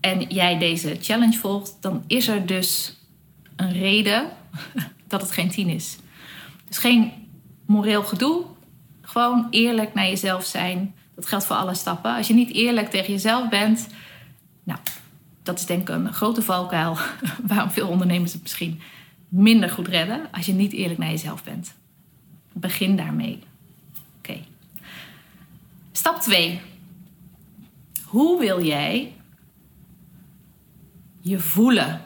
en 0.00 0.20
jij 0.20 0.58
deze 0.58 0.96
challenge 1.00 1.38
volgt, 1.38 1.76
dan 1.80 2.04
is 2.06 2.28
er 2.28 2.46
dus 2.46 2.98
een 3.56 3.72
reden 3.72 4.28
dat 5.08 5.20
het 5.20 5.30
geen 5.30 5.50
10 5.50 5.68
is. 5.68 5.98
Dus 6.68 6.78
geen 6.78 7.12
moreel 7.68 8.02
gedoe, 8.02 8.44
gewoon 9.00 9.46
eerlijk 9.50 9.94
naar 9.94 10.06
jezelf 10.06 10.44
zijn. 10.44 10.94
Dat 11.14 11.26
geldt 11.26 11.44
voor 11.44 11.56
alle 11.56 11.74
stappen. 11.74 12.14
Als 12.14 12.26
je 12.26 12.34
niet 12.34 12.52
eerlijk 12.52 12.90
tegen 12.90 13.12
jezelf 13.12 13.48
bent, 13.48 13.88
nou, 14.62 14.78
dat 15.42 15.58
is 15.58 15.66
denk 15.66 15.80
ik 15.80 15.88
een 15.88 16.12
grote 16.12 16.42
valkuil 16.42 16.96
waarom 17.46 17.70
veel 17.70 17.88
ondernemers 17.88 18.32
het 18.32 18.42
misschien 18.42 18.80
minder 19.28 19.70
goed 19.70 19.88
redden 19.88 20.20
als 20.32 20.46
je 20.46 20.52
niet 20.52 20.72
eerlijk 20.72 20.98
naar 20.98 21.10
jezelf 21.10 21.44
bent. 21.44 21.74
Begin 22.52 22.96
daarmee. 22.96 23.38
Oké. 24.18 24.38
Stap 25.92 26.20
2. 26.20 26.60
Hoe 28.04 28.38
wil 28.38 28.64
jij 28.64 29.12
je 31.20 31.38
voelen 31.38 32.00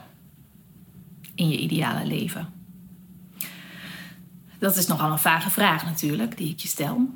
in 1.35 1.49
je 1.49 1.59
ideale 1.59 2.07
leven? 2.07 2.62
Dat 4.62 4.76
is 4.76 4.87
nogal 4.87 5.11
een 5.11 5.19
vage 5.19 5.50
vraag 5.50 5.85
natuurlijk, 5.85 6.37
die 6.37 6.50
ik 6.50 6.61
je 6.61 6.69
stel. 6.69 7.09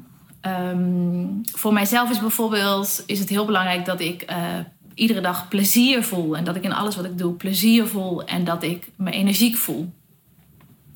Um, 0.43 1.41
voor 1.53 1.73
mijzelf 1.73 2.11
is 2.11 2.19
bijvoorbeeld 2.19 3.03
is 3.07 3.19
het 3.19 3.29
heel 3.29 3.45
belangrijk 3.45 3.85
dat 3.85 4.01
ik 4.01 4.31
uh, 4.31 4.37
iedere 4.95 5.21
dag 5.21 5.49
plezier 5.49 6.05
voel. 6.05 6.37
En 6.37 6.45
dat 6.45 6.57
ik 6.57 6.63
in 6.63 6.73
alles 6.73 6.97
wat 6.97 7.05
ik 7.05 7.19
doe 7.19 7.33
plezier 7.33 7.87
voel. 7.87 8.25
En 8.25 8.45
dat 8.45 8.63
ik 8.63 8.89
me 8.97 9.11
energiek 9.11 9.57
voel. 9.57 9.93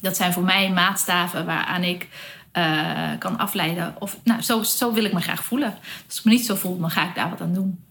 Dat 0.01 0.17
zijn 0.17 0.33
voor 0.33 0.43
mij 0.43 0.71
maatstaven 0.71 1.47
waaraan 1.47 1.83
ik 1.83 2.09
uh, 2.53 3.11
kan 3.19 3.39
afleiden. 3.39 3.95
Of, 3.99 4.19
nou, 4.25 4.41
zo, 4.41 4.63
zo 4.63 4.93
wil 4.93 5.05
ik 5.05 5.13
me 5.13 5.21
graag 5.21 5.45
voelen. 5.45 5.75
Als 6.07 6.19
ik 6.19 6.25
me 6.25 6.31
niet 6.31 6.47
zo 6.47 6.55
voel, 6.55 6.81
dan 6.81 6.91
ga 6.91 7.09
ik 7.09 7.15
daar 7.15 7.31
wat 7.31 7.41
aan 7.41 7.55
doen. 7.55 7.85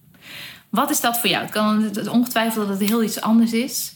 Wat 0.70 0.90
is 0.90 1.02
dat 1.02 1.20
voor 1.20 1.30
jou? 1.30 1.44
Het 1.44 1.52
kan 1.52 1.92
ongetwijfeld 2.10 2.68
dat 2.68 2.80
het 2.80 2.90
heel 2.90 3.04
iets 3.04 3.22
anders 3.22 3.54
is. 3.54 3.94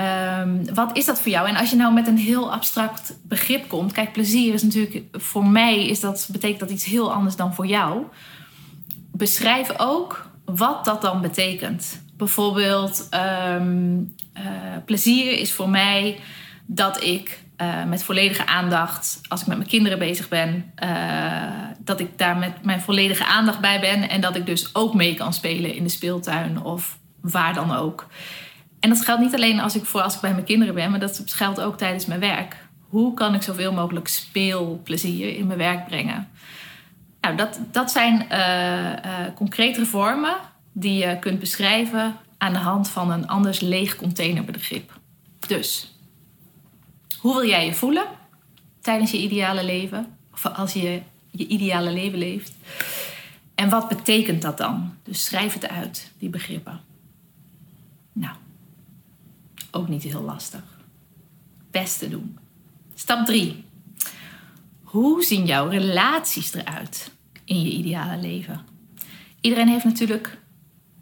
Um, 0.00 0.74
wat 0.74 0.96
is 0.96 1.04
dat 1.04 1.20
voor 1.20 1.30
jou? 1.30 1.48
En 1.48 1.56
als 1.56 1.70
je 1.70 1.76
nou 1.76 1.92
met 1.92 2.06
een 2.06 2.18
heel 2.18 2.52
abstract 2.52 3.16
begrip 3.22 3.68
komt, 3.68 3.92
kijk, 3.92 4.12
plezier 4.12 4.54
is 4.54 4.62
natuurlijk 4.62 5.04
voor 5.12 5.46
mij 5.46 5.86
is 5.86 6.00
dat 6.00 6.28
betekent 6.32 6.60
dat 6.60 6.70
iets 6.70 6.84
heel 6.84 7.12
anders 7.12 7.36
dan 7.36 7.54
voor 7.54 7.66
jou. 7.66 8.02
Beschrijf 9.12 9.72
ook 9.76 10.30
wat 10.44 10.84
dat 10.84 11.02
dan 11.02 11.20
betekent. 11.20 12.02
Bijvoorbeeld, 12.16 13.08
um, 13.54 14.14
uh, 14.36 14.42
plezier 14.84 15.38
is 15.38 15.52
voor 15.52 15.68
mij 15.68 16.18
dat 16.66 17.02
ik 17.02 17.42
uh, 17.60 17.84
met 17.84 18.02
volledige 18.02 18.46
aandacht, 18.46 19.20
als 19.28 19.40
ik 19.40 19.46
met 19.46 19.56
mijn 19.56 19.68
kinderen 19.68 19.98
bezig 19.98 20.28
ben, 20.28 20.72
uh, 20.82 21.68
dat 21.78 22.00
ik 22.00 22.18
daar 22.18 22.36
met 22.36 22.64
mijn 22.64 22.80
volledige 22.80 23.26
aandacht 23.26 23.60
bij 23.60 23.80
ben 23.80 24.08
en 24.08 24.20
dat 24.20 24.36
ik 24.36 24.46
dus 24.46 24.74
ook 24.74 24.94
mee 24.94 25.14
kan 25.14 25.32
spelen 25.32 25.74
in 25.74 25.82
de 25.82 25.88
speeltuin 25.88 26.62
of 26.62 26.98
waar 27.20 27.54
dan 27.54 27.74
ook. 27.74 28.06
En 28.80 28.88
dat 28.88 29.04
geldt 29.04 29.22
niet 29.22 29.34
alleen 29.34 29.60
als 29.60 29.76
ik, 29.76 29.84
voor 29.84 30.02
als 30.02 30.14
ik 30.14 30.20
bij 30.20 30.32
mijn 30.32 30.44
kinderen 30.44 30.74
ben, 30.74 30.90
maar 30.90 31.00
dat 31.00 31.22
geldt 31.26 31.60
ook 31.60 31.78
tijdens 31.78 32.06
mijn 32.06 32.20
werk. 32.20 32.56
Hoe 32.88 33.14
kan 33.14 33.34
ik 33.34 33.42
zoveel 33.42 33.72
mogelijk 33.72 34.08
speelplezier 34.08 35.36
in 35.36 35.46
mijn 35.46 35.58
werk 35.58 35.86
brengen? 35.86 36.28
Nou, 37.20 37.36
dat, 37.36 37.60
dat 37.70 37.90
zijn 37.90 38.26
uh, 38.32 38.38
uh, 38.38 39.34
concretere 39.34 39.86
vormen 39.86 40.34
die 40.72 41.06
je 41.06 41.18
kunt 41.18 41.38
beschrijven 41.38 42.16
aan 42.38 42.52
de 42.52 42.58
hand 42.58 42.88
van 42.88 43.10
een 43.10 43.28
anders 43.28 43.60
leeg 43.60 43.96
containerbegrip. 43.96 44.98
Dus, 45.46 45.94
hoe 47.18 47.34
wil 47.34 47.48
jij 47.48 47.66
je 47.66 47.74
voelen? 47.74 48.04
tijdens 48.80 49.10
je 49.10 49.18
ideale 49.18 49.64
leven? 49.64 50.16
Of 50.32 50.46
als 50.46 50.72
je 50.72 51.02
je 51.30 51.46
ideale 51.46 51.92
leven 51.92 52.18
leeft? 52.18 52.52
En 53.54 53.68
wat 53.68 53.88
betekent 53.88 54.42
dat 54.42 54.58
dan? 54.58 54.94
Dus 55.02 55.24
schrijf 55.24 55.54
het 55.54 55.68
uit, 55.68 56.10
die 56.18 56.28
begrippen. 56.28 56.80
Ook 59.70 59.88
niet 59.88 60.02
heel 60.02 60.22
lastig. 60.22 60.62
Beste 61.70 62.08
doen. 62.08 62.38
Stap 62.94 63.26
3. 63.26 63.64
Hoe 64.82 65.22
zien 65.22 65.46
jouw 65.46 65.68
relaties 65.68 66.54
eruit 66.54 67.10
in 67.44 67.62
je 67.62 67.70
ideale 67.70 68.20
leven? 68.20 68.60
Iedereen 69.40 69.68
heeft 69.68 69.84
natuurlijk 69.84 70.38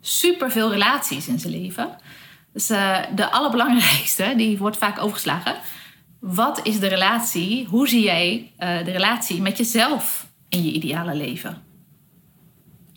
superveel 0.00 0.72
relaties 0.72 1.28
in 1.28 1.38
zijn 1.38 1.52
leven. 1.52 1.96
Dus 2.52 2.70
uh, 2.70 2.98
de 3.14 3.30
allerbelangrijkste, 3.30 4.34
die 4.36 4.58
wordt 4.58 4.76
vaak 4.76 4.98
overgeslagen. 4.98 5.56
Wat 6.18 6.60
is 6.66 6.80
de 6.80 6.86
relatie? 6.86 7.66
Hoe 7.66 7.88
zie 7.88 8.02
jij 8.02 8.52
uh, 8.58 8.84
de 8.84 8.90
relatie 8.90 9.42
met 9.42 9.58
jezelf 9.58 10.28
in 10.48 10.64
je 10.64 10.72
ideale 10.72 11.14
leven? 11.14 11.62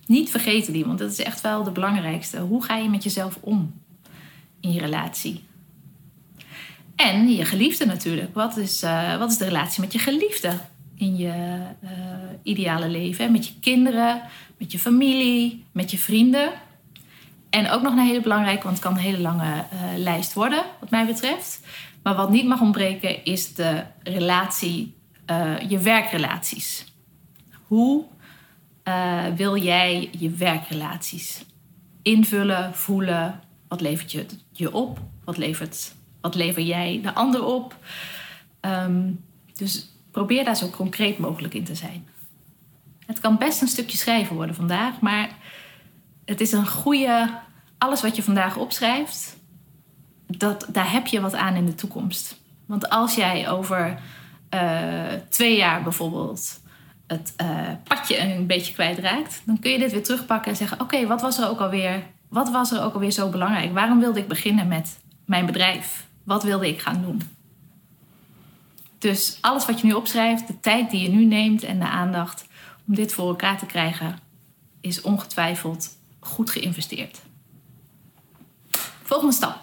Niet 0.06 0.30
vergeten 0.30 0.74
die, 0.74 0.86
want 0.86 1.00
dat 1.00 1.12
is 1.12 1.20
echt 1.20 1.42
wel 1.42 1.64
de 1.64 1.72
belangrijkste. 1.72 2.40
Hoe 2.40 2.64
ga 2.64 2.76
je 2.76 2.90
met 2.90 3.04
jezelf 3.04 3.38
om 3.42 3.74
in 4.60 4.72
je 4.72 4.80
relatie? 4.80 5.44
En 7.02 7.30
je 7.30 7.46
geliefde 7.46 7.86
natuurlijk. 7.86 8.34
Wat 8.34 8.58
is, 8.58 8.84
uh, 8.84 9.18
wat 9.18 9.32
is 9.32 9.38
de 9.38 9.46
relatie 9.46 9.82
met 9.82 9.94
je 9.94 10.00
geliefde 10.00 10.52
in 10.96 11.18
je 11.18 11.60
uh, 11.84 11.90
ideale 12.44 12.90
leven? 12.90 13.32
Met 13.32 13.48
je 13.48 13.54
kinderen, 13.60 14.22
met 14.58 14.72
je 14.72 14.80
familie, 14.80 15.66
met 15.72 15.92
je 15.92 15.98
vrienden. 15.98 16.52
En 17.50 17.70
ook 17.70 17.82
nog 17.82 17.92
een 17.94 18.06
hele 18.06 18.22
belangrijke, 18.22 18.64
want 18.64 18.76
het 18.76 18.86
kan 18.86 18.94
een 18.94 19.02
hele 19.04 19.20
lange 19.20 19.54
uh, 19.74 19.98
lijst 19.98 20.34
worden, 20.34 20.64
wat 20.80 20.90
mij 20.90 21.06
betreft. 21.06 21.60
Maar 22.04 22.16
wat 22.16 22.30
niet 22.30 22.46
mag 22.46 22.62
ontbreken 22.62 23.26
is 23.26 23.54
de 23.54 23.84
relatie, 24.04 24.96
je 25.68 25.80
werkrelaties. 25.80 26.86
Hoe 27.68 28.04
wil 29.36 29.58
jij 29.58 30.10
je 30.18 30.30
werkrelaties 30.30 31.46
invullen, 32.02 32.76
voelen? 32.76 33.40
Wat 33.68 33.82
levert 33.82 34.12
je, 34.12 34.26
je 34.52 34.74
op? 34.74 35.00
Wat 35.24 35.38
levert 35.38 35.94
wat 36.22 36.36
lever 36.36 36.62
jij 36.62 37.00
de 37.04 37.14
ander 37.14 37.46
op? 37.46 37.76
Um, 38.62 39.24
dus 39.56 39.90
probeer 40.12 40.46
daar 40.46 40.56
zo 40.56 40.70
concreet 40.70 41.18
mogelijk 41.18 41.54
in 41.54 41.64
te 41.64 41.76
zijn. 41.76 42.08
Het 43.06 43.20
kan 43.20 43.38
best 43.38 43.62
een 43.62 43.68
stukje 43.68 43.98
schrijven 43.98 44.36
worden 44.36 44.56
vandaag, 44.56 45.00
maar 45.00 45.30
het 46.26 46.42
is 46.42 46.52
een 46.52 46.68
goede. 46.68 47.30
Alles 47.78 48.02
wat 48.02 48.16
je 48.16 48.24
vandaag 48.24 48.58
opschrijft, 48.58 49.38
dat, 50.28 50.68
daar 50.70 50.92
heb 50.92 51.08
je 51.08 51.22
wat 51.22 51.34
aan 51.34 51.56
in 51.56 51.66
de 51.66 51.76
toekomst. 51.76 52.40
Want 52.66 52.90
als 52.90 53.16
jij 53.16 53.50
over 53.50 54.00
uh, 54.54 55.02
twee 55.30 55.58
jaar 55.58 55.84
bijvoorbeeld 55.84 56.62
het 57.08 57.34
uh, 57.42 57.68
padje 57.84 58.20
een 58.20 58.48
beetje 58.48 58.74
kwijtraakt, 58.74 59.42
dan 59.46 59.60
kun 59.60 59.72
je 59.72 59.80
dit 59.80 59.92
weer 59.92 60.04
terugpakken 60.04 60.52
en 60.52 60.58
zeggen: 60.58 60.80
Oké, 60.82 61.08
wat 61.08 61.22
was 61.22 61.40
er 61.40 61.50
ook 61.50 61.60
alweer? 61.60 62.04
Wat 62.30 62.50
was 62.50 62.72
er 62.72 62.84
ook 62.84 62.94
alweer 62.94 63.12
zo 63.12 63.30
belangrijk? 63.30 63.74
Waarom 63.74 64.00
wilde 64.00 64.20
ik 64.20 64.28
beginnen 64.28 64.68
met 64.68 65.00
mijn 65.26 65.46
bedrijf? 65.46 66.10
Wat 66.32 66.44
wilde 66.44 66.68
ik 66.68 66.82
gaan 66.82 67.02
doen? 67.02 67.22
Dus 68.98 69.38
alles 69.42 69.66
wat 69.66 69.80
je 69.80 69.88
nu 69.88 69.94
opschrijft, 69.94 70.48
de 70.48 70.60
tijd 70.60 70.92
die 70.92 71.02
je 71.02 71.10
nu 71.10 71.26
neemt 71.26 71.64
en 71.64 71.80
de 71.80 71.88
aandacht 71.88 72.46
om 72.88 72.96
dit 72.96 73.14
voor 73.14 73.28
elkaar 73.28 73.58
te 73.58 73.66
krijgen, 73.66 74.20
is 74.80 75.02
ongetwijfeld 75.02 75.98
goed 76.20 76.50
geïnvesteerd. 76.50 77.22
Volgende 79.04 79.34
stap. 79.34 79.60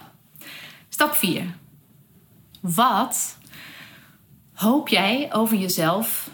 Stap 0.89 1.15
4. 1.15 1.55
Wat 2.61 3.39
hoop 4.53 4.89
jij 4.89 5.35
over 5.35 5.57
jezelf 5.57 6.31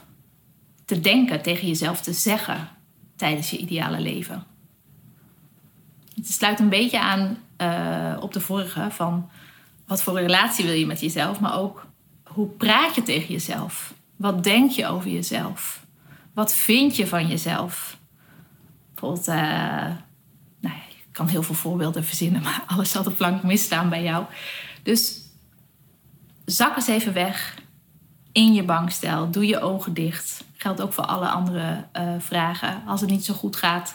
te 0.85 1.01
denken, 1.01 1.43
tegen 1.43 1.69
jezelf 1.69 2.01
te 2.01 2.13
zeggen 2.13 2.69
tijdens 3.17 3.51
je 3.51 3.59
ideale 3.59 4.01
leven? 4.01 4.45
Het 6.15 6.31
sluit 6.31 6.61
een 6.61 6.69
beetje 6.69 7.01
aan 7.01 7.39
uh, 7.59 8.17
op 8.21 8.33
de 8.33 8.41
vorige 8.41 8.91
van 8.91 9.31
wat 9.87 10.03
voor 10.03 10.21
relatie 10.21 10.65
wil 10.65 10.75
je 10.75 10.87
met 10.87 11.01
jezelf, 11.01 11.41
maar 11.41 11.59
ook 11.59 11.87
hoe 12.25 12.49
praat 12.49 12.95
je 12.95 13.03
tegen 13.03 13.33
jezelf? 13.33 13.95
Wat 14.17 14.45
denk 14.45 14.71
je 14.71 14.87
over 14.87 15.11
jezelf? 15.11 15.85
Wat 16.35 16.55
vind 16.55 16.97
je 16.97 17.07
van 17.07 17.27
jezelf? 17.27 17.99
Bijvoorbeeld, 18.91 19.29
uh, 19.29 19.35
nou, 20.61 20.77
ik 20.89 21.07
kan 21.13 21.29
heel 21.29 21.43
veel 21.43 21.55
voorbeelden 21.55 22.05
verzinnen, 22.05 22.43
maar 22.43 22.65
alles 22.77 22.91
zal 22.91 23.05
op 23.05 23.17
plank 23.17 23.43
misstaan 23.43 23.89
bij 23.89 24.03
jou. 24.03 24.25
Dus 24.83 25.21
zak 26.45 26.77
eens 26.77 26.87
even 26.87 27.13
weg 27.13 27.63
in 28.33 28.55
je 28.55 28.63
bankstel. 28.63 29.31
Doe 29.31 29.47
je 29.47 29.61
ogen 29.61 29.95
dicht. 29.95 30.45
Geldt 30.57 30.81
ook 30.81 30.93
voor 30.93 31.05
alle 31.05 31.29
andere 31.29 31.85
uh, 31.97 32.15
vragen. 32.19 32.83
Als 32.87 33.01
het 33.01 33.11
niet 33.11 33.25
zo 33.25 33.35
goed 33.35 33.57
gaat, 33.57 33.95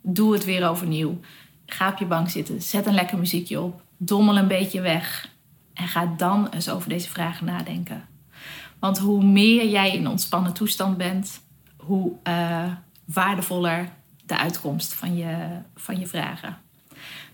doe 0.00 0.32
het 0.32 0.44
weer 0.44 0.68
overnieuw. 0.68 1.20
Ga 1.66 1.88
op 1.88 1.98
je 1.98 2.06
bank 2.06 2.28
zitten. 2.28 2.62
Zet 2.62 2.86
een 2.86 2.94
lekker 2.94 3.18
muziekje 3.18 3.60
op. 3.60 3.82
Dommel 3.96 4.36
een 4.36 4.48
beetje 4.48 4.80
weg. 4.80 5.28
En 5.80 5.88
ga 5.88 6.14
dan 6.16 6.48
eens 6.48 6.68
over 6.68 6.88
deze 6.88 7.08
vragen 7.08 7.46
nadenken. 7.46 8.08
Want 8.78 8.98
hoe 8.98 9.24
meer 9.24 9.68
jij 9.68 9.92
in 9.94 10.08
ontspannen 10.08 10.52
toestand 10.52 10.96
bent, 10.96 11.40
hoe 11.76 12.12
uh, 12.24 12.72
waardevoller 13.04 13.88
de 14.26 14.38
uitkomst 14.38 14.94
van 14.94 15.16
je, 15.16 15.48
van 15.76 15.98
je 15.98 16.06
vragen. 16.06 16.58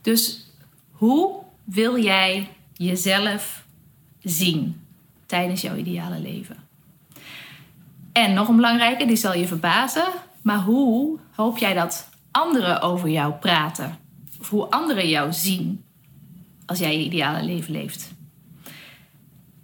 Dus 0.00 0.50
hoe 0.90 1.42
wil 1.64 2.02
jij 2.02 2.48
jezelf 2.72 3.64
zien 4.22 4.86
tijdens 5.26 5.60
jouw 5.60 5.76
ideale 5.76 6.18
leven? 6.18 6.56
En 8.12 8.34
nog 8.34 8.48
een 8.48 8.56
belangrijke, 8.56 9.06
die 9.06 9.16
zal 9.16 9.34
je 9.34 9.46
verbazen, 9.46 10.08
maar 10.42 10.60
hoe 10.60 11.18
hoop 11.34 11.58
jij 11.58 11.74
dat 11.74 12.08
anderen 12.30 12.80
over 12.80 13.08
jou 13.08 13.32
praten? 13.32 13.98
Of 14.40 14.50
hoe 14.50 14.70
anderen 14.70 15.08
jou 15.08 15.32
zien 15.32 15.84
als 16.66 16.78
jij 16.78 16.98
je 16.98 17.04
ideale 17.04 17.42
leven 17.42 17.72
leeft? 17.72 18.14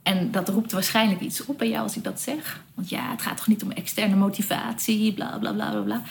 En 0.02 0.30
dat 0.30 0.48
roept 0.48 0.72
waarschijnlijk 0.72 1.20
iets 1.20 1.46
op 1.46 1.58
bij 1.58 1.68
jou 1.68 1.82
als 1.82 1.96
ik 1.96 2.04
dat 2.04 2.20
zeg. 2.20 2.62
Want 2.74 2.88
ja, 2.88 3.10
het 3.10 3.22
gaat 3.22 3.36
toch 3.36 3.46
niet 3.46 3.62
om 3.62 3.70
externe 3.70 4.16
motivatie, 4.16 5.12
bla 5.12 5.38
bla 5.38 5.52
bla 5.52 5.70
bla 5.70 5.80
bla. 5.80 6.02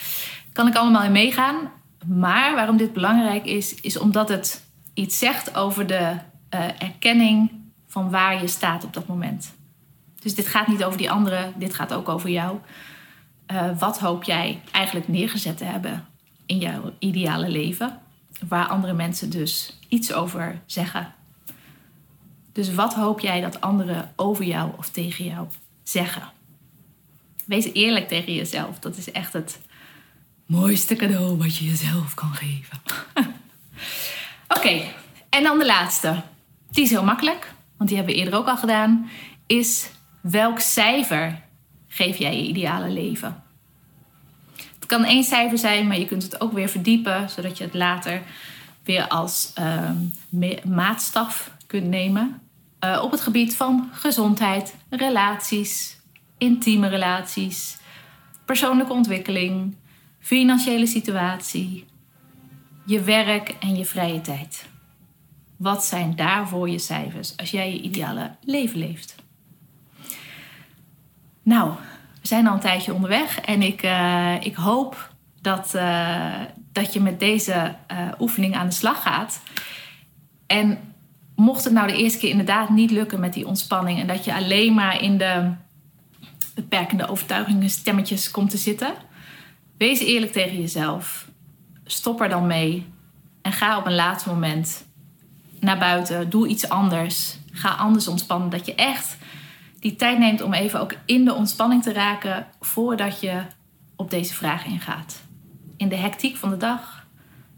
Kan 0.54 0.68
ik 0.68 0.76
allemaal 0.76 1.04
in 1.04 1.12
meegaan. 1.12 1.72
Maar 2.06 2.56
waarom 2.56 2.78
dit 2.78 2.94
belangrijk 2.94 3.46
is, 3.46 3.76
is 3.76 3.98
omdat 3.98 4.30
het 4.30 4.64
iets 4.94 5.18
zegt 5.18 5.56
over 5.56 5.88
de 5.88 6.16
uh, 6.54 6.82
erkenning 6.82 7.52
van 7.88 8.10
waar 8.10 8.42
je 8.42 8.48
staat 8.48 8.84
op 8.84 8.94
dat 8.94 9.08
moment. 9.08 9.54
Dus 10.22 10.36
dit 10.36 10.48
gaat 10.48 10.68
niet 10.68 10.84
over 10.84 10.98
die 10.98 11.12
anderen, 11.12 11.54
dit 11.56 11.74
gaat 11.74 11.94
ook 11.94 12.10
over 12.10 12.30
jou. 12.30 12.58
Uh, 13.52 13.80
wat 13.80 14.00
hoop 14.00 14.24
jij 14.24 14.62
eigenlijk 14.72 15.08
neergezet 15.08 15.58
te 15.58 15.64
hebben 15.64 16.06
in 16.46 16.58
jouw 16.58 16.94
ideale 17.00 17.50
leven? 17.50 18.00
Waar 18.48 18.68
andere 18.68 18.94
mensen 18.94 19.30
dus 19.30 19.80
iets 19.88 20.14
over 20.14 20.62
zeggen 20.66 21.14
dus 22.52 22.74
wat 22.74 22.94
hoop 22.94 23.20
jij 23.20 23.42
dat 23.42 23.62
anderen 23.62 24.12
over 24.16 24.46
jou 24.46 24.72
of 24.78 24.90
tegen 24.90 25.26
jou 25.26 25.48
zeggen? 25.84 26.24
Wees 27.46 27.74
eerlijk 27.74 28.08
tegen 28.08 28.34
jezelf. 28.34 28.80
Dat 28.80 28.98
is 28.98 29.12
echt 29.12 29.34
het 29.34 29.60
mooiste 30.46 30.96
cadeau 30.96 31.38
wat 31.38 31.58
je 31.58 31.66
jezelf 31.66 32.14
kan 32.14 32.34
geven. 32.34 32.82
Oké, 34.58 34.82
en 35.30 35.44
dan 35.44 35.60
de 35.60 35.66
laatste. 35.66 36.22
Die 36.70 36.84
is 36.84 36.90
heel 36.90 37.04
makkelijk, 37.04 37.54
want 37.78 37.90
die 37.90 37.98
hebben 37.98 38.16
we 38.16 38.22
eerder 38.22 38.40
ook 38.40 38.48
al 38.48 38.58
gedaan. 38.58 39.10
Is 39.48 39.90
welk 40.22 40.60
cijfer 40.60 41.42
geef 41.88 42.18
jij 42.18 42.38
je 42.38 42.48
ideale 42.48 42.90
leven? 42.90 43.44
Het 44.56 44.86
kan 44.86 45.04
één 45.04 45.24
cijfer 45.24 45.58
zijn, 45.58 45.88
maar 45.88 46.00
je 46.00 46.06
kunt 46.06 46.24
het 46.24 46.42
ook 46.42 46.54
weer 46.54 46.70
verdiepen, 46.70 47.30
zodat 47.30 47.58
je 47.58 47.64
het 47.64 47.74
later 47.74 48.22
weer 48.84 49.08
als 49.08 49.54
uh, 49.60 49.92
maatstaf 50.64 51.52
kunt 51.72 51.88
nemen. 51.88 52.42
Uh, 52.86 53.00
op 53.04 53.12
het 53.12 53.22
gebied 53.22 53.56
van 53.56 53.90
gezondheid, 53.92 54.76
relaties, 54.90 55.98
intieme 56.38 56.88
relaties, 56.88 57.78
persoonlijke 58.46 58.94
ontwikkeling, 58.94 59.76
financiële 60.20 60.86
situatie, 60.86 61.86
je 62.86 63.02
werk 63.02 63.56
en 63.60 63.76
je 63.76 63.86
vrije 63.86 64.22
tijd. 64.22 64.70
Wat 65.58 65.86
zijn 65.86 66.16
daarvoor 66.16 66.70
je 66.70 66.80
cijfers 66.80 67.38
als 67.38 67.52
jij 67.52 67.72
je 67.72 67.82
ideale 67.82 68.36
leven 68.44 68.80
leeft? 68.80 69.16
Nou, 71.44 71.72
we 72.22 72.28
zijn 72.28 72.48
al 72.48 72.54
een 72.54 72.60
tijdje 72.60 72.94
onderweg 72.94 73.40
en 73.40 73.62
ik, 73.62 73.84
uh, 73.84 74.36
ik 74.42 74.56
hoop 74.56 75.14
dat, 75.42 75.76
uh, 75.76 76.40
dat 76.72 76.94
je 76.94 77.00
met 77.00 77.20
deze 77.20 77.76
oefening 78.20 78.56
aan 78.56 78.68
de 78.68 78.76
slag 78.76 79.02
gaat. 79.02 79.42
En 80.48 80.91
mocht 81.42 81.64
het 81.64 81.74
nou 81.74 81.88
de 81.88 81.96
eerste 81.98 82.20
keer 82.20 82.30
inderdaad 82.30 82.70
niet 82.70 82.92
lukken 82.92 83.20
met 83.20 83.34
die 83.34 83.48
ontspanning 83.48 84.00
en 84.00 84.08
dat 84.08 84.26
je 84.26 84.34
alleen 84.34 84.74
maar 84.74 85.02
in 85.02 85.18
de 85.18 85.52
beperkende 86.56 87.08
overtuigingen 87.08 87.70
stemmetjes 87.70 88.32
komt 88.32 88.50
te 88.50 88.58
zitten, 88.58 88.94
wees 89.78 90.00
eerlijk 90.00 90.32
tegen 90.32 90.60
jezelf. 90.60 91.28
Stop 91.86 92.22
er 92.22 92.30
dan 92.30 92.48
mee 92.48 92.86
en 93.42 93.52
ga 93.52 93.78
op 93.78 93.86
een 93.86 93.96
laatst 93.96 94.26
moment 94.26 94.86
naar 95.60 95.78
buiten. 95.78 96.30
Doe 96.30 96.48
iets 96.48 96.70
anders. 96.70 97.38
Ga 97.52 97.70
anders 97.70 98.08
ontspannen. 98.08 98.50
Dat 98.50 98.66
je 98.66 98.76
echt 98.76 99.18
die 99.80 99.96
tijd 99.96 100.20
neemt 100.20 100.42
om 100.42 100.54
even 100.54 100.80
ook 100.80 100.96
in 101.06 101.26
de 101.26 101.34
ontspanning 101.34 101.84
te 101.84 101.94
raken 101.94 102.48
voordat 102.60 103.20
je 103.20 103.42
op 103.96 104.10
deze 104.10 104.34
vraag 104.34 104.66
ingaat. 104.66 105.22
In 105.78 105.90
de 105.90 105.96
hectiek 105.96 106.38
van 106.38 106.50
de 106.50 106.58
dag 106.58 107.06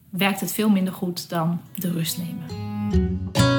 werkt 0.09 0.39
het 0.39 0.53
veel 0.53 0.69
minder 0.69 0.93
goed 0.93 1.29
dan 1.29 1.61
de 1.75 1.91
rust 1.91 2.17
nemen. 2.17 3.52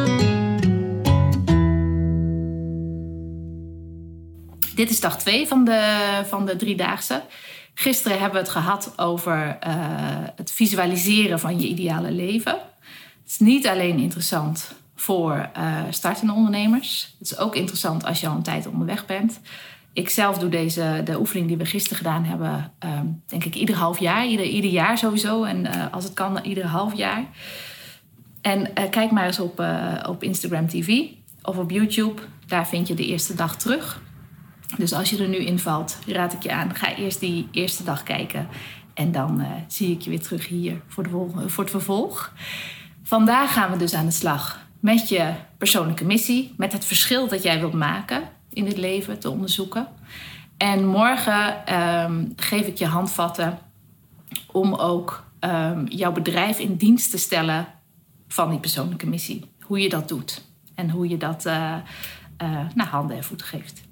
Dit 4.74 4.90
is 4.90 5.00
dag 5.00 5.18
2 5.18 5.46
van 5.46 5.64
de, 5.64 6.22
van 6.26 6.46
de 6.46 6.56
driedaagse. 6.56 7.22
Gisteren 7.74 8.18
hebben 8.18 8.38
we 8.38 8.44
het 8.46 8.56
gehad 8.56 8.92
over 8.96 9.58
uh, 9.66 9.74
het 10.36 10.52
visualiseren 10.52 11.40
van 11.40 11.60
je 11.60 11.66
ideale 11.66 12.10
leven. 12.10 12.52
Het 13.22 13.30
is 13.32 13.38
niet 13.38 13.66
alleen 13.66 13.98
interessant 13.98 14.74
voor 14.96 15.50
uh, 15.56 15.80
startende 15.90 16.32
ondernemers. 16.32 17.14
Het 17.18 17.30
is 17.30 17.38
ook 17.38 17.54
interessant 17.54 18.04
als 18.04 18.20
je 18.20 18.28
al 18.28 18.36
een 18.36 18.42
tijd 18.42 18.66
onderweg 18.66 19.06
bent. 19.06 19.40
Ik 19.92 20.08
zelf 20.08 20.38
doe 20.38 20.48
deze, 20.48 21.00
de 21.04 21.18
oefening 21.18 21.48
die 21.48 21.56
we 21.56 21.64
gisteren 21.64 21.96
gedaan 21.96 22.24
hebben, 22.24 22.72
um, 22.84 23.22
denk 23.26 23.44
ik 23.44 23.54
ieder 23.54 23.76
half 23.76 23.98
jaar. 23.98 24.26
Ieder, 24.26 24.46
ieder 24.46 24.70
jaar 24.70 24.98
sowieso. 24.98 25.44
En 25.44 25.64
uh, 25.64 25.92
als 25.92 26.04
het 26.04 26.14
kan, 26.14 26.38
ieder 26.42 26.66
half 26.66 26.94
jaar. 26.94 27.24
En 28.40 28.72
kijk 28.90 29.10
maar 29.10 29.26
eens 29.26 29.40
op, 29.40 29.64
op 30.08 30.22
Instagram 30.22 30.68
TV 30.68 31.00
of 31.42 31.56
op 31.56 31.70
YouTube. 31.70 32.22
Daar 32.46 32.68
vind 32.68 32.88
je 32.88 32.94
de 32.94 33.06
eerste 33.06 33.34
dag 33.34 33.56
terug. 33.56 34.02
Dus 34.76 34.92
als 34.92 35.10
je 35.10 35.22
er 35.22 35.28
nu 35.28 35.36
invalt, 35.36 35.98
raad 36.06 36.32
ik 36.32 36.42
je 36.42 36.52
aan, 36.52 36.74
ga 36.74 36.96
eerst 36.96 37.20
die 37.20 37.48
eerste 37.50 37.84
dag 37.84 38.02
kijken. 38.02 38.48
En 38.94 39.12
dan 39.12 39.40
uh, 39.40 39.46
zie 39.66 39.90
ik 39.90 40.00
je 40.00 40.10
weer 40.10 40.22
terug 40.22 40.48
hier 40.48 40.80
voor, 40.88 41.02
de 41.02 41.08
voor 41.46 41.64
het 41.64 41.72
vervolg. 41.72 42.32
Vandaag 43.02 43.52
gaan 43.52 43.70
we 43.70 43.76
dus 43.76 43.94
aan 43.94 44.06
de 44.06 44.12
slag 44.12 44.66
met 44.80 45.08
je 45.08 45.32
persoonlijke 45.58 46.04
missie, 46.04 46.54
met 46.56 46.72
het 46.72 46.84
verschil 46.84 47.28
dat 47.28 47.42
jij 47.42 47.60
wilt 47.60 47.72
maken 47.72 48.22
in 48.52 48.66
het 48.66 48.76
leven 48.76 49.18
te 49.18 49.30
onderzoeken. 49.30 49.86
En 50.56 50.86
morgen 50.86 51.74
um, 51.74 52.32
geef 52.36 52.66
ik 52.66 52.78
je 52.78 52.86
handvatten 52.86 53.58
om 54.52 54.74
ook 54.74 55.24
um, 55.40 55.86
jouw 55.88 56.12
bedrijf 56.12 56.58
in 56.58 56.76
dienst 56.76 57.10
te 57.10 57.18
stellen 57.18 57.66
van 58.28 58.50
die 58.50 58.58
persoonlijke 58.58 59.06
missie. 59.06 59.44
Hoe 59.60 59.80
je 59.80 59.88
dat 59.88 60.08
doet 60.08 60.44
en 60.74 60.90
hoe 60.90 61.08
je 61.08 61.16
dat 61.16 61.46
uh, 61.46 61.76
uh, 62.42 62.60
naar 62.74 62.86
handen 62.86 63.16
en 63.16 63.24
voeten 63.24 63.46
geeft. 63.46 63.82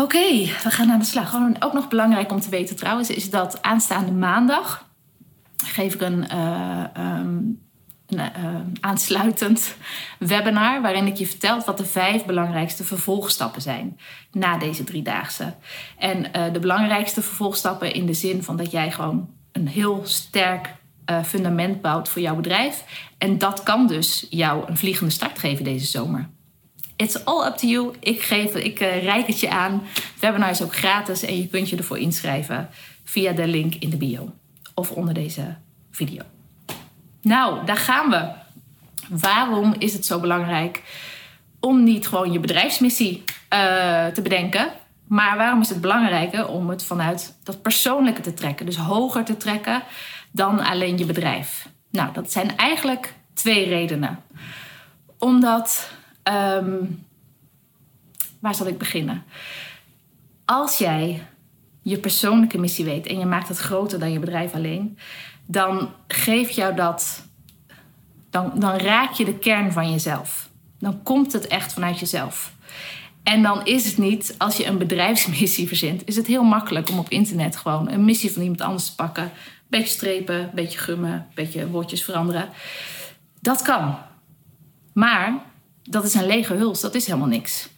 Oké, 0.00 0.44
we 0.62 0.70
gaan 0.70 0.90
aan 0.90 0.98
de 0.98 1.04
slag. 1.04 1.34
Ook 1.58 1.72
nog 1.72 1.88
belangrijk 1.88 2.32
om 2.32 2.40
te 2.40 2.50
weten 2.50 2.76
trouwens, 2.76 3.10
is 3.10 3.30
dat 3.30 3.62
aanstaande 3.62 4.12
maandag 4.12 4.88
geef 5.64 5.94
ik 5.94 6.00
een, 6.00 6.26
uh, 6.32 6.84
um, 6.96 7.60
een 8.06 8.18
uh, 8.18 8.60
aansluitend 8.80 9.76
webinar 10.18 10.82
waarin 10.82 11.06
ik 11.06 11.16
je 11.16 11.26
vertel 11.26 11.62
wat 11.64 11.78
de 11.78 11.84
vijf 11.84 12.24
belangrijkste 12.24 12.84
vervolgstappen 12.84 13.62
zijn 13.62 13.98
na 14.32 14.58
deze 14.58 14.84
driedaagse. 14.84 15.54
En 15.98 16.18
uh, 16.18 16.52
de 16.52 16.58
belangrijkste 16.58 17.22
vervolgstappen 17.22 17.94
in 17.94 18.06
de 18.06 18.14
zin 18.14 18.42
van 18.42 18.56
dat 18.56 18.70
jij 18.70 18.92
gewoon 18.92 19.28
een 19.52 19.68
heel 19.68 20.00
sterk 20.04 20.78
fundament 21.24 21.80
bouwt 21.80 22.08
voor 22.08 22.22
jouw 22.22 22.36
bedrijf. 22.36 22.84
En 23.18 23.38
dat 23.38 23.62
kan 23.62 23.86
dus 23.86 24.26
jou 24.30 24.68
een 24.68 24.76
vliegende 24.76 25.12
start 25.12 25.38
geven 25.38 25.64
deze 25.64 25.86
zomer. 25.86 26.28
It's 27.00 27.24
all 27.24 27.46
up 27.46 27.56
to 27.56 27.66
you. 27.66 27.94
Ik, 28.00 28.22
geef, 28.22 28.54
ik 28.54 28.80
uh, 28.80 29.02
reik 29.02 29.26
het 29.26 29.40
je 29.40 29.50
aan. 29.50 29.82
Het 29.94 30.20
webinar 30.20 30.50
is 30.50 30.62
ook 30.62 30.76
gratis 30.76 31.22
en 31.22 31.36
je 31.36 31.48
kunt 31.48 31.68
je 31.68 31.76
ervoor 31.76 31.98
inschrijven 31.98 32.68
via 33.04 33.32
de 33.32 33.46
link 33.46 33.74
in 33.74 33.90
de 33.90 33.96
bio 33.96 34.32
of 34.74 34.90
onder 34.90 35.14
deze 35.14 35.56
video. 35.90 36.22
Nou, 37.22 37.66
daar 37.66 37.76
gaan 37.76 38.10
we. 38.10 38.28
Waarom 39.08 39.74
is 39.78 39.92
het 39.92 40.06
zo 40.06 40.20
belangrijk 40.20 40.82
om 41.60 41.84
niet 41.84 42.08
gewoon 42.08 42.32
je 42.32 42.40
bedrijfsmissie 42.40 43.16
uh, 43.16 44.06
te 44.06 44.22
bedenken, 44.22 44.72
maar 45.08 45.36
waarom 45.36 45.60
is 45.60 45.68
het 45.68 45.80
belangrijker 45.80 46.48
om 46.48 46.70
het 46.70 46.84
vanuit 46.84 47.36
dat 47.42 47.62
persoonlijke 47.62 48.20
te 48.20 48.34
trekken, 48.34 48.66
dus 48.66 48.76
hoger 48.76 49.24
te 49.24 49.36
trekken 49.36 49.82
dan 50.32 50.60
alleen 50.60 50.98
je 50.98 51.04
bedrijf? 51.04 51.68
Nou, 51.90 52.12
dat 52.12 52.32
zijn 52.32 52.56
eigenlijk 52.56 53.14
twee 53.34 53.68
redenen. 53.68 54.18
Omdat 55.18 55.98
Um, 56.30 57.04
waar 58.40 58.54
zal 58.54 58.66
ik 58.66 58.78
beginnen? 58.78 59.24
Als 60.44 60.78
jij 60.78 61.22
je 61.82 61.98
persoonlijke 61.98 62.58
missie 62.58 62.84
weet 62.84 63.06
en 63.06 63.18
je 63.18 63.26
maakt 63.26 63.48
het 63.48 63.58
groter 63.58 63.98
dan 63.98 64.12
je 64.12 64.18
bedrijf 64.18 64.54
alleen, 64.54 64.98
dan 65.46 65.90
geeft 66.06 66.54
jou 66.54 66.74
dat, 66.74 67.26
dan, 68.30 68.52
dan 68.54 68.76
raak 68.76 69.12
je 69.12 69.24
de 69.24 69.38
kern 69.38 69.72
van 69.72 69.90
jezelf. 69.90 70.48
Dan 70.78 71.02
komt 71.02 71.32
het 71.32 71.46
echt 71.46 71.72
vanuit 71.72 71.98
jezelf. 71.98 72.52
En 73.22 73.42
dan 73.42 73.64
is 73.66 73.86
het 73.86 73.98
niet, 73.98 74.34
als 74.38 74.56
je 74.56 74.66
een 74.66 74.78
bedrijfsmissie 74.78 75.66
verzint, 75.72 76.02
is 76.04 76.16
het 76.16 76.26
heel 76.26 76.42
makkelijk 76.42 76.88
om 76.88 76.98
op 76.98 77.08
internet 77.08 77.56
gewoon 77.56 77.90
een 77.90 78.04
missie 78.04 78.32
van 78.32 78.42
iemand 78.42 78.60
anders 78.60 78.84
te 78.84 78.94
pakken. 78.94 79.24
Een 79.24 79.30
beetje 79.68 79.94
strepen, 79.94 80.34
een 80.34 80.50
beetje 80.54 80.78
gummen, 80.78 81.12
een 81.12 81.24
beetje 81.34 81.68
woordjes 81.68 82.04
veranderen. 82.04 82.48
Dat 83.40 83.62
kan. 83.62 83.96
Maar 84.92 85.42
dat 85.90 86.04
is 86.04 86.14
een 86.14 86.26
lege 86.26 86.54
huls, 86.54 86.80
dat 86.80 86.94
is 86.94 87.06
helemaal 87.06 87.28
niks. 87.28 87.68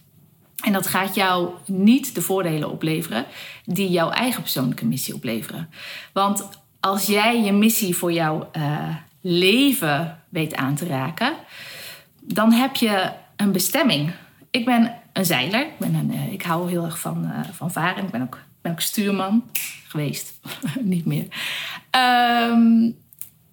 En 0.65 0.73
dat 0.73 0.87
gaat 0.87 1.15
jou 1.15 1.51
niet 1.67 2.15
de 2.15 2.23
voordelen 2.23 2.71
opleveren 2.71 3.25
die 3.65 3.91
jouw 3.91 4.11
eigen 4.11 4.43
persoonlijke 4.43 4.87
missie 4.87 5.15
opleveren. 5.15 5.71
Want 6.13 6.49
als 6.81 7.07
jij 7.07 7.43
je 7.43 7.53
missie 7.53 7.97
voor 7.97 8.13
jouw 8.13 8.51
uh, 8.57 8.97
leven 9.21 10.23
weet 10.29 10.55
aan 10.55 10.75
te 10.75 10.87
raken, 10.87 11.35
dan 12.21 12.53
heb 12.53 12.77
je 12.77 13.13
een 13.37 13.53
bestemming. 13.53 14.13
Ik 14.51 14.65
ben 14.65 14.95
een 15.13 15.27
zeiler, 15.27 15.61
ik, 15.61 15.79
ben 15.79 15.95
een, 15.95 16.13
uh, 16.13 16.33
ik 16.33 16.43
hou 16.43 16.71
heel 16.71 16.85
erg 16.85 16.99
van, 16.99 17.25
uh, 17.25 17.41
van 17.53 17.73
varen. 17.73 18.05
Ik 18.05 18.11
ben 18.11 18.23
ook, 18.23 18.39
ben 18.61 18.75
stuurman 18.77 19.45
geweest, 19.89 20.33
niet 20.81 21.07
meer. 21.07 21.27
Um, 22.51 22.97